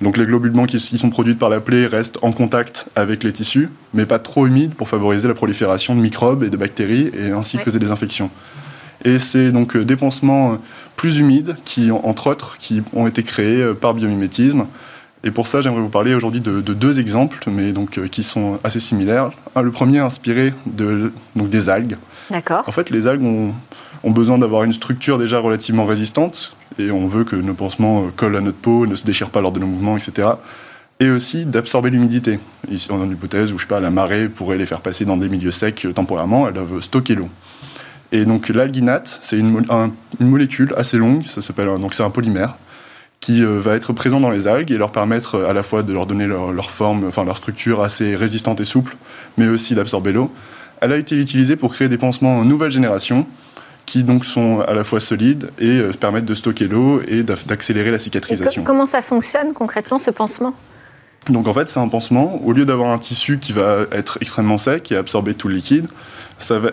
donc 0.00 0.16
les 0.16 0.26
globules 0.26 0.50
blancs 0.50 0.66
qui, 0.68 0.78
qui 0.78 0.98
sont 0.98 1.10
produits 1.10 1.36
par 1.36 1.48
la 1.48 1.60
plaie 1.60 1.86
restent 1.86 2.18
en 2.22 2.32
contact 2.32 2.86
avec 2.96 3.22
les 3.22 3.32
tissus, 3.32 3.68
mais 3.94 4.04
pas 4.04 4.18
trop 4.18 4.48
humides 4.48 4.74
pour 4.74 4.88
favoriser 4.88 5.28
la 5.28 5.34
prolifération 5.34 5.94
de 5.94 6.00
microbes 6.00 6.42
et 6.42 6.50
de 6.50 6.56
bactéries 6.56 7.10
et 7.16 7.30
ainsi 7.30 7.58
Ouais. 7.58 7.62
causer 7.62 7.78
des 7.78 7.92
infections. 7.92 8.30
Et 9.04 9.18
c'est 9.18 9.52
donc 9.52 9.76
euh, 9.76 9.84
des 9.84 9.96
pansements 9.96 10.52
euh, 10.52 10.56
plus 11.00 11.16
humides 11.16 11.56
qui, 11.64 11.90
en- 11.90 12.02
entre 12.04 12.26
autres, 12.26 12.58
qui 12.58 12.82
ont 12.92 13.06
été 13.06 13.22
créés 13.22 13.62
euh, 13.62 13.72
par 13.72 13.94
biomimétisme. 13.94 14.66
Et 15.24 15.30
pour 15.30 15.46
ça, 15.46 15.62
j'aimerais 15.62 15.80
vous 15.80 15.88
parler 15.88 16.14
aujourd'hui 16.14 16.42
de, 16.42 16.60
de 16.60 16.74
deux 16.74 17.00
exemples, 17.00 17.42
mais 17.50 17.72
donc 17.72 17.96
euh, 17.96 18.06
qui 18.06 18.22
sont 18.22 18.58
assez 18.64 18.80
similaires. 18.80 19.30
Le 19.58 19.70
premier 19.70 20.00
inspiré 20.00 20.52
de, 20.66 21.10
donc 21.36 21.48
des 21.48 21.70
algues. 21.70 21.96
D'accord. 22.30 22.64
En 22.66 22.72
fait, 22.72 22.90
les 22.90 23.06
algues 23.06 23.24
ont, 23.24 23.54
ont 24.04 24.10
besoin 24.10 24.36
d'avoir 24.36 24.64
une 24.64 24.74
structure 24.74 25.16
déjà 25.18 25.38
relativement 25.38 25.86
résistante, 25.86 26.54
et 26.78 26.90
on 26.90 27.06
veut 27.06 27.24
que 27.24 27.34
nos 27.36 27.54
pansements 27.54 28.02
euh, 28.02 28.08
collent 28.14 28.36
à 28.36 28.40
notre 28.42 28.58
peau, 28.58 28.86
ne 28.86 28.94
se 28.94 29.04
déchirent 29.04 29.30
pas 29.30 29.40
lors 29.40 29.52
de 29.52 29.58
nos 29.60 29.66
mouvements, 29.68 29.96
etc. 29.96 30.28
Et 31.00 31.08
aussi 31.08 31.46
d'absorber 31.46 31.88
l'humidité. 31.88 32.38
Ici, 32.70 32.88
on 32.92 33.00
a 33.00 33.06
une 33.06 33.12
hypothèse 33.12 33.54
où, 33.54 33.56
je 33.58 33.62
sais 33.62 33.68
pas, 33.68 33.80
la 33.80 33.90
marée 33.90 34.28
pourrait 34.28 34.58
les 34.58 34.66
faire 34.66 34.82
passer 34.82 35.06
dans 35.06 35.16
des 35.16 35.30
milieux 35.30 35.50
secs 35.50 35.86
temporairement, 35.94 36.46
elles 36.46 36.52
doivent 36.52 36.82
stocker 36.82 37.14
l'eau. 37.14 37.30
Et 38.12 38.24
donc 38.24 38.48
l'alginate, 38.48 39.18
c'est 39.22 39.38
une, 39.38 39.50
mo- 39.50 39.60
un- 39.70 39.90
une 40.20 40.28
molécule 40.28 40.74
assez 40.76 40.96
longue, 40.98 41.24
ça 41.28 41.40
s'appelle 41.40 41.68
donc 41.80 41.94
c'est 41.94 42.02
un 42.02 42.10
polymère 42.10 42.56
qui 43.20 43.42
euh, 43.44 43.60
va 43.60 43.74
être 43.74 43.92
présent 43.92 44.18
dans 44.18 44.30
les 44.30 44.48
algues 44.48 44.70
et 44.72 44.78
leur 44.78 44.92
permettre 44.92 45.34
euh, 45.36 45.48
à 45.48 45.52
la 45.52 45.62
fois 45.62 45.82
de 45.82 45.92
leur 45.92 46.06
donner 46.06 46.26
leur, 46.26 46.52
leur 46.52 46.70
forme, 46.70 47.04
enfin 47.06 47.24
leur 47.24 47.36
structure 47.36 47.82
assez 47.82 48.16
résistante 48.16 48.60
et 48.60 48.64
souple, 48.64 48.96
mais 49.36 49.46
aussi 49.48 49.74
d'absorber 49.74 50.12
l'eau. 50.12 50.32
Elle 50.80 50.92
a 50.92 50.96
été 50.96 51.16
utilisée 51.16 51.56
pour 51.56 51.72
créer 51.74 51.88
des 51.88 51.98
pansements 51.98 52.42
nouvelle 52.44 52.70
génération 52.70 53.26
qui 53.86 54.04
donc 54.04 54.24
sont 54.24 54.60
à 54.60 54.72
la 54.72 54.84
fois 54.84 55.00
solides 55.00 55.50
et 55.58 55.78
euh, 55.78 55.92
permettent 55.92 56.24
de 56.24 56.34
stocker 56.34 56.66
l'eau 56.68 57.02
et 57.06 57.22
d'ac- 57.22 57.46
d'accélérer 57.46 57.90
la 57.90 57.96
Et 57.96 58.00
cicatrisation. 58.00 58.64
comment 58.64 58.86
ça 58.86 59.02
fonctionne 59.02 59.52
concrètement 59.52 59.98
ce 59.98 60.10
pansement? 60.10 60.54
Donc 61.28 61.46
en 61.48 61.52
fait, 61.52 61.68
c'est 61.68 61.80
un 61.80 61.88
pansement. 61.88 62.40
Au 62.44 62.52
lieu 62.52 62.64
d'avoir 62.64 62.90
un 62.90 62.98
tissu 62.98 63.38
qui 63.38 63.52
va 63.52 63.80
être 63.92 64.18
extrêmement 64.20 64.58
sec 64.58 64.90
et 64.90 64.96
absorber 64.96 65.34
tout 65.34 65.48
le 65.48 65.54
liquide, 65.54 65.86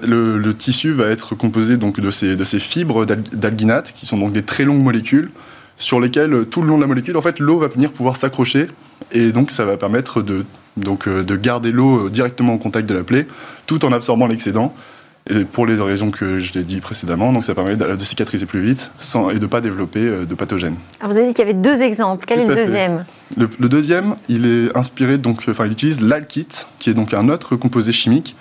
le, 0.03 0.51
tissu 0.53 0.93
va 0.93 1.07
être 1.07 1.35
composé 1.35 1.77
donc 1.77 1.99
de 1.99 2.11
ces, 2.11 2.35
de 2.35 2.43
ces 2.45 2.59
fibres 2.59 3.05
d'al- 3.05 3.23
d'alginate, 3.33 3.93
qui 3.93 4.05
sont 4.05 4.17
donc 4.17 4.31
des 4.31 4.43
très 4.43 4.63
longues 4.63 4.81
molécules, 4.81 5.29
sur 5.77 5.99
lesquelles 5.99 6.33
euh, 6.33 6.45
tout 6.45 6.61
le 6.61 6.69
long 6.69 6.77
de 6.77 6.81
la 6.81 6.87
molécule, 6.87 7.17
en 7.17 7.21
fait, 7.21 7.39
l'eau 7.39 7.59
va 7.59 7.67
venir 7.67 7.91
pouvoir 7.91 8.15
s'accrocher, 8.15 8.67
et 9.11 9.31
donc 9.31 9.51
ça 9.51 9.65
va 9.65 9.77
permettre 9.77 10.21
de, 10.21 10.45
donc, 10.75 11.07
euh, 11.07 11.23
de 11.23 11.35
garder 11.35 11.71
l'eau 11.71 12.05
euh, 12.05 12.09
directement 12.09 12.53
au 12.53 12.57
contact 12.57 12.87
de 12.87 12.93
la 12.93 13.03
plaie, 13.03 13.27
tout 13.65 13.85
en 13.85 13.91
absorbant 13.91 14.27
l'excédent. 14.27 14.73
Et 15.29 15.43
pour 15.43 15.65
les 15.65 15.75
raisons 15.75 16.11
que 16.11 16.39
je 16.39 16.53
l'ai 16.53 16.63
dit 16.63 16.79
précédemment, 16.79 17.33
donc 17.33 17.43
ça 17.43 17.53
permet 17.53 17.75
de, 17.75 18.05
cicatriser 18.05 18.45
plus 18.45 18.61
vite 18.61 18.91
sans, 18.97 19.29
et 19.29 19.35
de 19.35 19.39
ne 19.39 19.47
pas 19.47 19.61
développer 19.61 19.99
euh, 19.99 20.25
de 20.25 20.35
pathogènes. 20.35 20.75
Alors, 20.99 21.11
Vous 21.11 21.17
avez 21.17 21.27
dit 21.27 21.33
qu'il 21.33 21.45
y 21.45 21.49
avait 21.49 21.59
deux 21.59 21.81
exemples. 21.81 22.25
Quel 22.25 22.39
est 22.39 22.45
le 22.45 22.55
deuxième? 22.55 23.05
Le, 23.35 23.49
le 23.59 23.69
deuxième, 23.69 24.15
il 24.29 24.45
est 24.45 24.77
inspiré 24.77 25.17
donc, 25.17 25.43
enfin, 25.49 25.65
il 25.65 25.71
utilise 25.71 26.01
l'alkite, 26.01 26.67
qui 26.79 26.89
est 26.89 26.93
donc 26.93 27.13
un 27.13 27.29
autre 27.29 27.55
composé 27.55 27.91
chimique 27.91 28.35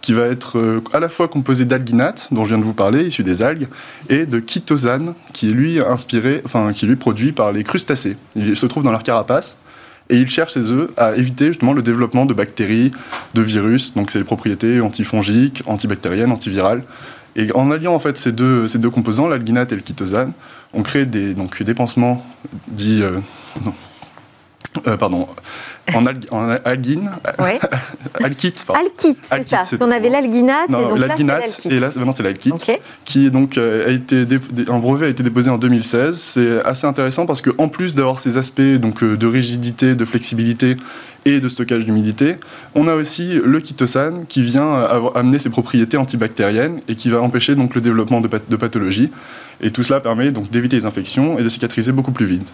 qui 0.00 0.12
va 0.12 0.26
être 0.26 0.58
euh, 0.58 0.82
à 0.92 1.00
la 1.00 1.08
fois 1.08 1.28
composé 1.28 1.64
d'alginate, 1.64 2.28
dont 2.30 2.44
je 2.44 2.50
viens 2.50 2.58
de 2.58 2.64
vous 2.64 2.74
parler, 2.74 3.04
issu 3.04 3.22
des 3.22 3.42
algues, 3.42 3.68
et 4.08 4.26
de 4.26 4.42
chitosane, 4.44 5.14
qui 5.32 5.50
est 5.50 5.52
lui 5.52 5.80
inspiré, 5.80 6.42
enfin 6.44 6.72
qui 6.72 6.84
est 6.84 6.88
lui 6.88 6.96
produit 6.96 7.32
par 7.32 7.52
les 7.52 7.64
crustacés. 7.64 8.16
Il 8.36 8.56
se 8.56 8.66
trouve 8.66 8.82
dans 8.82 8.92
leur 8.92 9.02
carapace. 9.02 9.56
Et 10.10 10.16
ils 10.16 10.28
cherchent 10.28 10.54
chez 10.54 10.72
eux 10.72 10.92
à 10.96 11.14
éviter 11.16 11.46
justement 11.46 11.72
le 11.72 11.82
développement 11.82 12.26
de 12.26 12.34
bactéries, 12.34 12.90
de 13.34 13.42
virus, 13.42 13.94
donc 13.94 14.10
c'est 14.10 14.18
les 14.18 14.24
propriétés 14.24 14.80
antifongiques, 14.80 15.62
antibactériennes, 15.66 16.32
antivirales. 16.32 16.82
Et 17.36 17.52
en 17.54 17.70
alliant 17.70 17.94
en 17.94 18.00
fait 18.00 18.18
ces 18.18 18.32
deux, 18.32 18.66
composants, 18.92 19.28
l'alginate 19.28 19.70
et 19.72 19.76
le 19.76 19.82
chitosane, 19.86 20.32
on 20.74 20.82
crée 20.82 21.06
des, 21.06 21.34
donc, 21.34 21.62
des 21.62 21.74
pansements 21.74 22.26
dits 22.68 23.02
euh, 23.02 23.18
euh, 24.86 24.96
pardon, 24.96 25.26
en, 25.94 26.04
en 26.30 26.56
algine, 26.64 27.10
alkite, 28.22 28.64
pardon. 28.66 28.82
Alkite, 28.84 29.18
c'est 29.22 29.48
ça. 29.48 29.64
c'est- 29.64 29.82
On 29.82 29.90
avait 29.90 30.08
l'alginate 30.10 30.68
et 30.68 30.72
donc 30.72 30.82
là, 30.82 30.88
c'est 31.00 31.06
l'alginate, 31.08 31.40
l'alkite. 31.40 31.72
et 31.72 31.80
là, 31.80 31.90
maintenant 31.96 32.12
c'est 32.12 32.22
l'alkite, 32.22 32.52
Ok. 32.54 32.80
qui 33.04 33.26
est 33.26 33.30
donc 33.30 33.58
euh, 33.58 33.88
a 33.88 33.90
été 33.90 34.26
un 34.68 34.78
brevet 34.78 35.06
a 35.06 35.08
été 35.08 35.22
déposé 35.22 35.50
en 35.50 35.58
2016. 35.58 36.16
C'est 36.16 36.64
assez 36.64 36.86
intéressant 36.86 37.26
parce 37.26 37.42
que 37.42 37.50
en 37.58 37.68
plus 37.68 37.94
d'avoir 37.94 38.18
ces 38.20 38.36
aspects 38.36 38.60
donc 38.60 39.02
euh, 39.02 39.16
de 39.16 39.26
rigidité, 39.26 39.94
de 39.94 40.04
flexibilité 40.04 40.76
et 41.24 41.40
de 41.40 41.48
stockage 41.48 41.84
d'humidité, 41.84 42.36
on 42.74 42.88
a 42.88 42.94
aussi 42.94 43.34
le 43.44 43.58
chitosane 43.60 44.24
qui 44.26 44.42
vient 44.42 44.72
amener 45.14 45.38
ses 45.38 45.50
propriétés 45.50 45.96
antibactériennes 45.96 46.80
et 46.88 46.94
qui 46.94 47.10
va 47.10 47.20
empêcher 47.20 47.56
donc 47.56 47.74
le 47.74 47.80
développement 47.80 48.20
de, 48.20 48.28
path- 48.28 48.48
de 48.48 48.56
pathologies. 48.56 49.10
Et 49.60 49.70
tout 49.70 49.82
cela 49.82 50.00
permet 50.00 50.30
donc 50.30 50.50
d'éviter 50.50 50.76
les 50.76 50.86
infections 50.86 51.38
et 51.38 51.42
de 51.42 51.48
cicatriser 51.50 51.92
beaucoup 51.92 52.12
plus 52.12 52.24
vite. 52.26 52.46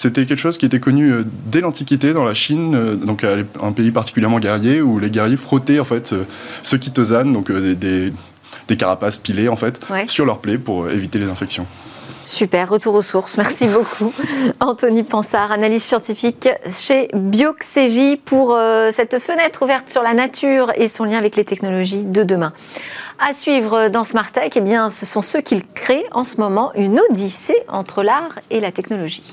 C'était 0.00 0.26
quelque 0.26 0.38
chose 0.38 0.58
qui 0.58 0.66
était 0.66 0.78
connu 0.78 1.10
euh, 1.10 1.24
dès 1.46 1.60
l'Antiquité 1.60 2.12
dans 2.12 2.24
la 2.24 2.32
Chine, 2.32 2.72
euh, 2.76 2.94
donc 2.94 3.24
un 3.24 3.72
pays 3.72 3.90
particulièrement 3.90 4.38
guerrier 4.38 4.80
où 4.80 5.00
les 5.00 5.10
guerriers 5.10 5.36
frottaient 5.36 5.80
en 5.80 5.84
fait 5.84 6.12
euh, 6.12 6.22
ce 6.62 6.76
chitosane, 6.76 7.32
donc 7.32 7.50
des, 7.50 7.74
des- 7.74 8.12
des 8.68 8.76
carapaces 8.76 9.16
pilées 9.18 9.48
en 9.48 9.56
fait, 9.56 9.80
Ouais. 9.90 10.04
sur 10.06 10.24
leurs 10.24 10.38
plaies 10.38 10.56
pour 10.58 10.88
éviter 10.88 11.18
les 11.18 11.30
infections. 11.30 11.66
Super, 12.22 12.68
retour 12.68 12.94
aux 12.94 13.02
sources. 13.02 13.36
Merci 13.38 13.66
beaucoup. 13.76 14.12
Anthony 14.60 15.02
Pansard, 15.02 15.50
analyse 15.50 15.82
scientifique 15.82 16.48
chez 16.70 17.08
Bioxégie 17.14 18.16
pour 18.24 18.54
euh, 18.54 18.90
cette 18.92 19.18
fenêtre 19.18 19.62
ouverte 19.62 19.88
sur 19.88 20.02
la 20.04 20.14
nature 20.14 20.70
et 20.76 20.86
son 20.86 21.04
lien 21.04 21.18
avec 21.18 21.34
les 21.34 21.44
technologies 21.44 22.04
de 22.04 22.22
demain. 22.22 22.52
À 23.18 23.32
suivre 23.32 23.88
dans 23.88 24.04
Smart 24.04 24.30
Tech, 24.30 24.50
eh 24.54 24.60
bien, 24.60 24.90
ce 24.90 25.06
sont 25.06 25.22
ceux 25.22 25.40
qui 25.40 25.60
créent 25.74 26.04
en 26.12 26.24
ce 26.24 26.36
moment 26.36 26.70
une 26.76 27.00
odyssée 27.10 27.56
entre 27.68 28.04
l'art 28.04 28.38
et 28.50 28.60
la 28.60 28.70
technologie. 28.70 29.24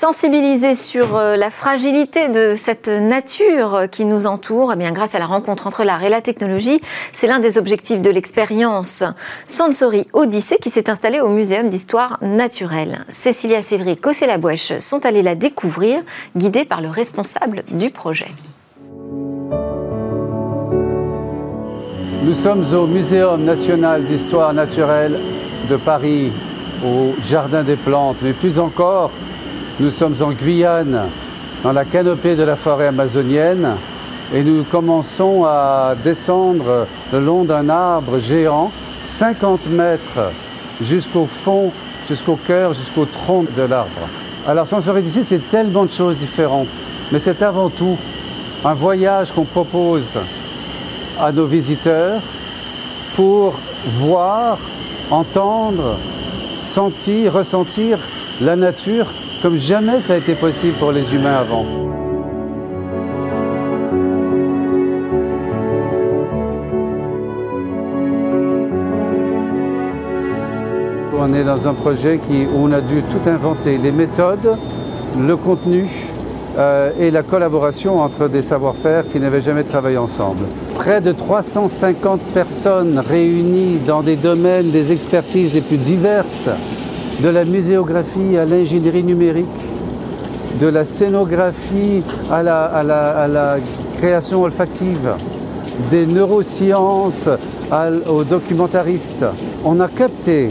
Sensibiliser 0.00 0.74
sur 0.76 1.16
euh, 1.16 1.36
la 1.36 1.50
fragilité 1.50 2.28
de 2.28 2.54
cette 2.56 2.88
nature 2.88 3.82
qui 3.90 4.06
nous 4.06 4.26
entoure, 4.26 4.72
eh 4.72 4.76
bien, 4.76 4.92
grâce 4.92 5.14
à 5.14 5.18
la 5.18 5.26
rencontre 5.26 5.66
entre 5.66 5.84
l'art 5.84 6.02
et 6.02 6.08
la 6.08 6.22
technologie, 6.22 6.80
c'est 7.12 7.26
l'un 7.26 7.38
des 7.38 7.58
objectifs 7.58 8.00
de 8.00 8.08
l'expérience 8.08 9.04
Sensory 9.46 10.08
Odyssée 10.14 10.56
qui 10.56 10.70
s'est 10.70 10.88
installée 10.88 11.20
au 11.20 11.28
Muséum 11.28 11.68
d'histoire 11.68 12.18
naturelle. 12.22 13.04
Cécilia 13.10 13.60
Sévry 13.60 13.90
et 13.90 13.96
Cossé 13.96 14.26
Labouèche 14.26 14.78
sont 14.78 15.04
allées 15.04 15.22
la 15.22 15.34
découvrir, 15.34 16.00
guidées 16.34 16.64
par 16.64 16.80
le 16.80 16.88
responsable 16.88 17.62
du 17.70 17.90
projet. 17.90 18.28
Nous 22.22 22.34
sommes 22.34 22.64
au 22.72 22.86
Muséum 22.86 23.44
national 23.44 24.06
d'histoire 24.06 24.54
naturelle 24.54 25.18
de 25.70 25.76
Paris, 25.76 26.32
au 26.84 27.14
Jardin 27.24 27.62
des 27.62 27.76
plantes, 27.76 28.16
mais 28.22 28.32
plus 28.32 28.58
encore, 28.58 29.12
nous 29.78 29.90
sommes 29.90 30.16
en 30.20 30.32
Guyane, 30.32 31.02
dans 31.62 31.70
la 31.72 31.84
canopée 31.84 32.34
de 32.34 32.42
la 32.42 32.56
forêt 32.56 32.88
amazonienne, 32.88 33.76
et 34.34 34.42
nous 34.42 34.64
commençons 34.64 35.44
à 35.44 35.94
descendre 36.02 36.86
le 37.12 37.20
long 37.20 37.44
d'un 37.44 37.68
arbre 37.68 38.18
géant, 38.18 38.72
50 39.04 39.68
mètres 39.70 40.32
jusqu'au 40.80 41.26
fond, 41.26 41.70
jusqu'au 42.08 42.36
cœur, 42.36 42.74
jusqu'au 42.74 43.04
tronc 43.04 43.46
de 43.56 43.62
l'arbre. 43.62 44.08
Alors 44.48 44.66
Sensory 44.66 45.02
d'ici, 45.02 45.22
c'est 45.22 45.50
tellement 45.50 45.84
de 45.84 45.90
choses 45.90 46.16
différentes, 46.16 46.66
mais 47.12 47.20
c'est 47.20 47.42
avant 47.42 47.68
tout 47.68 47.96
un 48.64 48.74
voyage 48.74 49.30
qu'on 49.30 49.44
propose 49.44 50.08
à 51.20 51.30
nos 51.30 51.46
visiteurs 51.46 52.20
pour 53.14 53.54
voir, 53.86 54.58
entendre, 55.10 55.96
sentir, 56.58 57.32
ressentir 57.34 57.98
la 58.40 58.56
nature 58.56 59.06
comme 59.42 59.56
jamais 59.56 60.00
ça 60.00 60.14
a 60.14 60.16
été 60.16 60.34
possible 60.34 60.74
pour 60.74 60.92
les 60.92 61.14
humains 61.14 61.36
avant. 61.36 61.64
On 71.22 71.34
est 71.34 71.44
dans 71.44 71.68
un 71.68 71.74
projet 71.74 72.18
qui, 72.18 72.46
où 72.46 72.64
on 72.64 72.72
a 72.72 72.80
dû 72.80 73.02
tout 73.02 73.28
inventer, 73.28 73.78
les 73.78 73.92
méthodes, 73.92 74.56
le 75.18 75.36
contenu 75.36 75.86
euh, 76.60 76.90
et 77.00 77.10
la 77.10 77.22
collaboration 77.22 78.00
entre 78.00 78.28
des 78.28 78.42
savoir-faire 78.42 79.04
qui 79.10 79.18
n'avaient 79.18 79.40
jamais 79.40 79.64
travaillé 79.64 79.96
ensemble. 79.96 80.44
Près 80.74 81.00
de 81.00 81.10
350 81.10 82.20
personnes 82.34 82.98
réunies 82.98 83.78
dans 83.86 84.02
des 84.02 84.16
domaines, 84.16 84.70
des 84.70 84.92
expertises 84.92 85.54
les 85.54 85.62
plus 85.62 85.78
diverses 85.78 86.50
de 87.22 87.28
la 87.30 87.46
muséographie 87.46 88.36
à 88.36 88.44
l'ingénierie 88.44 89.02
numérique, 89.02 89.46
de 90.60 90.66
la 90.66 90.84
scénographie 90.84 92.02
à 92.30 92.42
la, 92.42 92.64
à 92.64 93.26
la 93.26 93.56
création 93.96 94.42
olfactive, 94.42 95.14
des 95.90 96.04
neurosciences 96.04 97.30
aux 98.06 98.24
documentaristes. 98.24 99.24
On 99.64 99.80
a 99.80 99.88
capté 99.88 100.50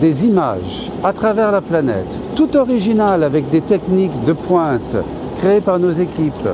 des 0.00 0.24
images 0.24 0.90
à 1.04 1.12
travers 1.12 1.52
la 1.52 1.60
planète, 1.60 2.18
tout 2.36 2.54
originales 2.56 3.24
avec 3.24 3.48
des 3.48 3.62
techniques 3.62 4.22
de 4.24 4.34
pointe 4.34 4.96
créées 5.38 5.62
par 5.62 5.78
nos 5.78 5.90
équipes 5.90 6.48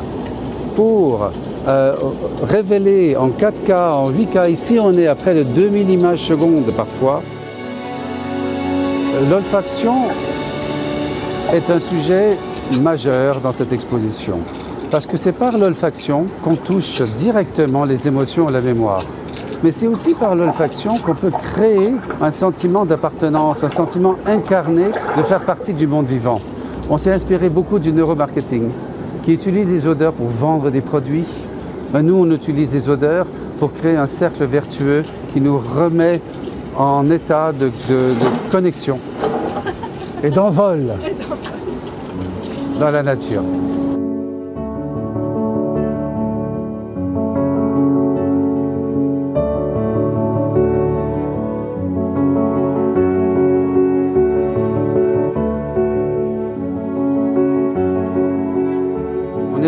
pour 0.77 1.29
euh, 1.67 1.95
révéler 2.43 3.17
en 3.17 3.29
4K, 3.29 3.73
en 3.73 4.11
8K, 4.11 4.51
ici 4.51 4.79
on 4.81 4.93
est 4.97 5.09
à 5.09 5.17
près 5.17 5.35
de 5.35 5.43
2000 5.43 5.91
images 5.91 6.21
secondes 6.21 6.73
parfois. 6.77 7.23
L'olfaction 9.29 9.95
est 11.53 11.69
un 11.69 11.81
sujet 11.81 12.39
majeur 12.81 13.41
dans 13.41 13.53
cette 13.53 13.73
exposition 13.73 14.39
parce 14.91 15.07
que 15.07 15.17
c'est 15.17 15.33
par 15.33 15.59
l'olfaction 15.59 16.27
qu'on 16.45 16.55
touche 16.55 17.03
directement 17.17 17.85
les 17.85 18.07
émotions 18.07 18.49
et 18.49 18.53
la 18.53 18.61
mémoire. 18.61 19.03
Mais 19.63 19.71
c'est 19.71 19.87
aussi 19.87 20.15
par 20.15 20.35
l'olfaction 20.35 20.99
qu'on 20.99 21.15
peut 21.15 21.31
créer 21.31 21.95
un 22.21 22.31
sentiment 22.33 22.85
d'appartenance, 22.85 23.63
un 23.63 23.69
sentiment 23.69 24.17
incarné 24.27 24.87
de 25.17 25.23
faire 25.23 25.41
partie 25.41 25.73
du 25.73 25.87
monde 25.87 26.07
vivant. 26.07 26.41
On 26.91 26.99
s'est 26.99 27.13
inspiré 27.13 27.49
beaucoup 27.49 27.79
du 27.79 27.93
neuromarketing 27.93 28.71
qui 29.23 29.33
utilise 29.35 29.69
les 29.69 29.87
odeurs 29.87 30.13
pour 30.13 30.27
vendre 30.27 30.71
des 30.71 30.81
produits. 30.81 31.25
Ben, 31.93 32.03
nous, 32.03 32.17
on 32.17 32.31
utilise 32.33 32.73
les 32.75 32.89
odeurs 32.89 33.27
pour 33.59 33.73
créer 33.73 33.97
un 33.97 34.09
cercle 34.09 34.45
vertueux 34.45 35.03
qui 35.33 35.41
nous 35.41 35.59
remet 35.59 36.21
en 36.77 37.09
état 37.09 37.53
de, 37.53 37.67
de 37.89 38.15
connexion 38.51 38.99
et 40.25 40.31
d'envol 40.31 40.95
dans 42.81 42.91
la 42.91 43.03
nature. 43.05 43.43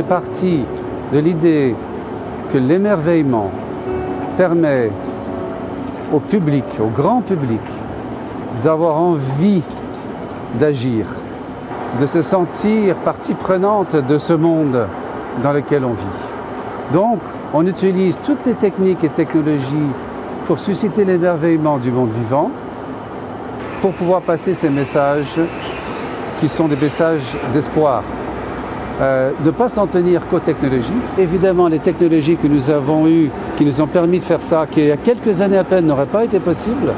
Partie 0.08 0.60
de 1.12 1.18
l'idée 1.18 1.74
que 2.52 2.58
l'émerveillement 2.58 3.50
permet 4.36 4.90
au 6.12 6.20
public, 6.20 6.64
au 6.80 6.88
grand 6.88 7.20
public, 7.20 7.60
d'avoir 8.62 8.96
envie 9.00 9.62
d'agir, 10.58 11.06
de 12.00 12.06
se 12.06 12.22
sentir 12.22 12.94
partie 12.96 13.34
prenante 13.34 13.96
de 13.96 14.18
ce 14.18 14.32
monde 14.32 14.86
dans 15.42 15.52
lequel 15.52 15.84
on 15.84 15.92
vit. 15.92 16.22
Donc, 16.92 17.20
on 17.52 17.66
utilise 17.66 18.20
toutes 18.22 18.44
les 18.46 18.54
techniques 18.54 19.04
et 19.04 19.08
technologies 19.08 19.90
pour 20.44 20.58
susciter 20.58 21.04
l'émerveillement 21.04 21.78
du 21.78 21.90
monde 21.90 22.10
vivant, 22.10 22.50
pour 23.80 23.92
pouvoir 23.92 24.22
passer 24.22 24.54
ces 24.54 24.70
messages 24.70 25.40
qui 26.38 26.48
sont 26.48 26.68
des 26.68 26.76
messages 26.76 27.36
d'espoir, 27.52 28.02
euh, 29.00 29.30
de 29.40 29.46
ne 29.46 29.50
pas 29.50 29.68
s'en 29.68 29.86
tenir 29.86 30.26
qu'aux 30.28 30.38
technologies. 30.38 30.92
Évidemment, 31.18 31.66
les 31.66 31.80
technologies 31.80 32.36
que 32.36 32.46
nous 32.46 32.70
avons 32.70 33.08
eues, 33.08 33.30
qui 33.56 33.64
nous 33.64 33.80
ont 33.80 33.88
permis 33.88 34.20
de 34.20 34.24
faire 34.24 34.40
ça, 34.40 34.66
qui 34.70 34.80
il 34.80 34.86
y 34.86 34.92
a 34.92 34.96
quelques 34.96 35.40
années 35.40 35.58
à 35.58 35.64
peine 35.64 35.86
n'auraient 35.86 36.06
pas 36.06 36.24
été 36.24 36.38
possibles, 36.38 36.92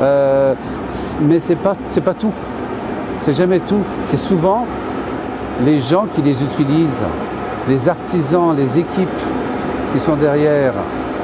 euh, 0.00 0.54
mais 1.20 1.38
ce 1.38 1.50
n'est 1.50 1.58
pas, 1.58 1.76
pas 2.04 2.14
tout. 2.14 2.34
C'est 3.20 3.32
jamais 3.32 3.60
tout. 3.60 3.82
C'est 4.02 4.16
souvent 4.16 4.66
les 5.64 5.78
gens 5.78 6.06
qui 6.12 6.20
les 6.20 6.42
utilisent, 6.42 7.04
les 7.68 7.88
artisans, 7.88 8.54
les 8.56 8.80
équipes 8.80 9.08
qui 9.92 10.00
sont 10.00 10.16
derrière 10.16 10.72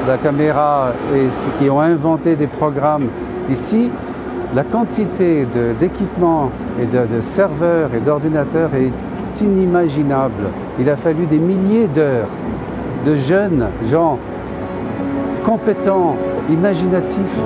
la 0.07 0.19
caméra 0.19 0.93
et 1.15 1.27
qui 1.59 1.69
ont 1.69 1.81
inventé 1.81 2.37
des 2.37 2.47
programmes. 2.47 3.09
Ici, 3.51 3.91
la 4.55 4.63
quantité 4.63 5.47
d'équipements 5.79 6.51
et 6.81 6.87
de, 6.87 7.17
de 7.17 7.21
serveurs 7.21 7.91
et 7.95 7.99
d'ordinateurs 7.99 8.71
est 8.75 8.93
inimaginable. 9.41 10.49
Il 10.79 10.89
a 10.89 10.97
fallu 10.97 11.27
des 11.27 11.39
milliers 11.39 11.89
d'heures 11.89 12.29
de 13.05 13.17
jeunes 13.17 13.67
gens 13.91 14.19
compétents, 15.45 16.17
imaginatifs. 16.51 17.43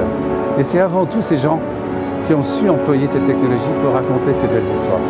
Et 0.59 0.65
c'est 0.65 0.81
avant 0.81 1.07
tout 1.07 1.23
ces 1.23 1.39
gens 1.39 1.61
qui 2.27 2.35
ont 2.35 2.43
su 2.43 2.69
employer 2.69 3.07
cette 3.07 3.27
technologie 3.27 3.69
pour 3.83 3.93
raconter 3.93 4.35
ces 4.35 4.47
belles 4.47 4.63
histoires. 4.63 5.01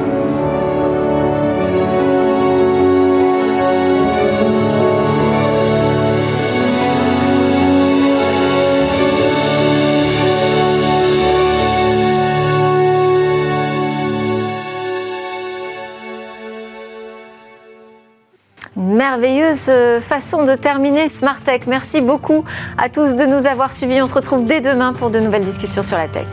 Merveilleuse 19.15 19.67
euh, 19.69 20.01
façon 20.01 20.43
de 20.43 20.57
terminer 20.57 21.07
Smart 21.07 21.41
Tech. 21.41 21.63
Merci 21.69 22.01
beaucoup 22.01 22.45
à 22.77 22.89
tous 22.89 23.15
de 23.15 23.25
nous 23.25 23.47
avoir 23.47 23.71
suivis. 23.71 24.03
On 24.03 24.09
se 24.09 24.15
retrouve 24.15 24.45
dès 24.45 24.61
demain 24.61 24.93
pour 24.93 25.11
de 25.11 25.21
nouvelles 25.21 25.45
discussions 25.45 25.85
sur 25.85 25.97
la 25.97 26.09
tech. 26.09 26.27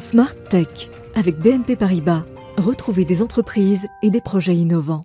Smart 0.00 0.34
Tech 0.50 0.90
avec 1.14 1.38
BNP 1.38 1.76
Paribas. 1.76 2.24
Retrouvez 2.56 3.04
des 3.04 3.22
entreprises 3.22 3.86
et 4.02 4.10
des 4.10 4.20
projets 4.20 4.56
innovants. 4.56 5.04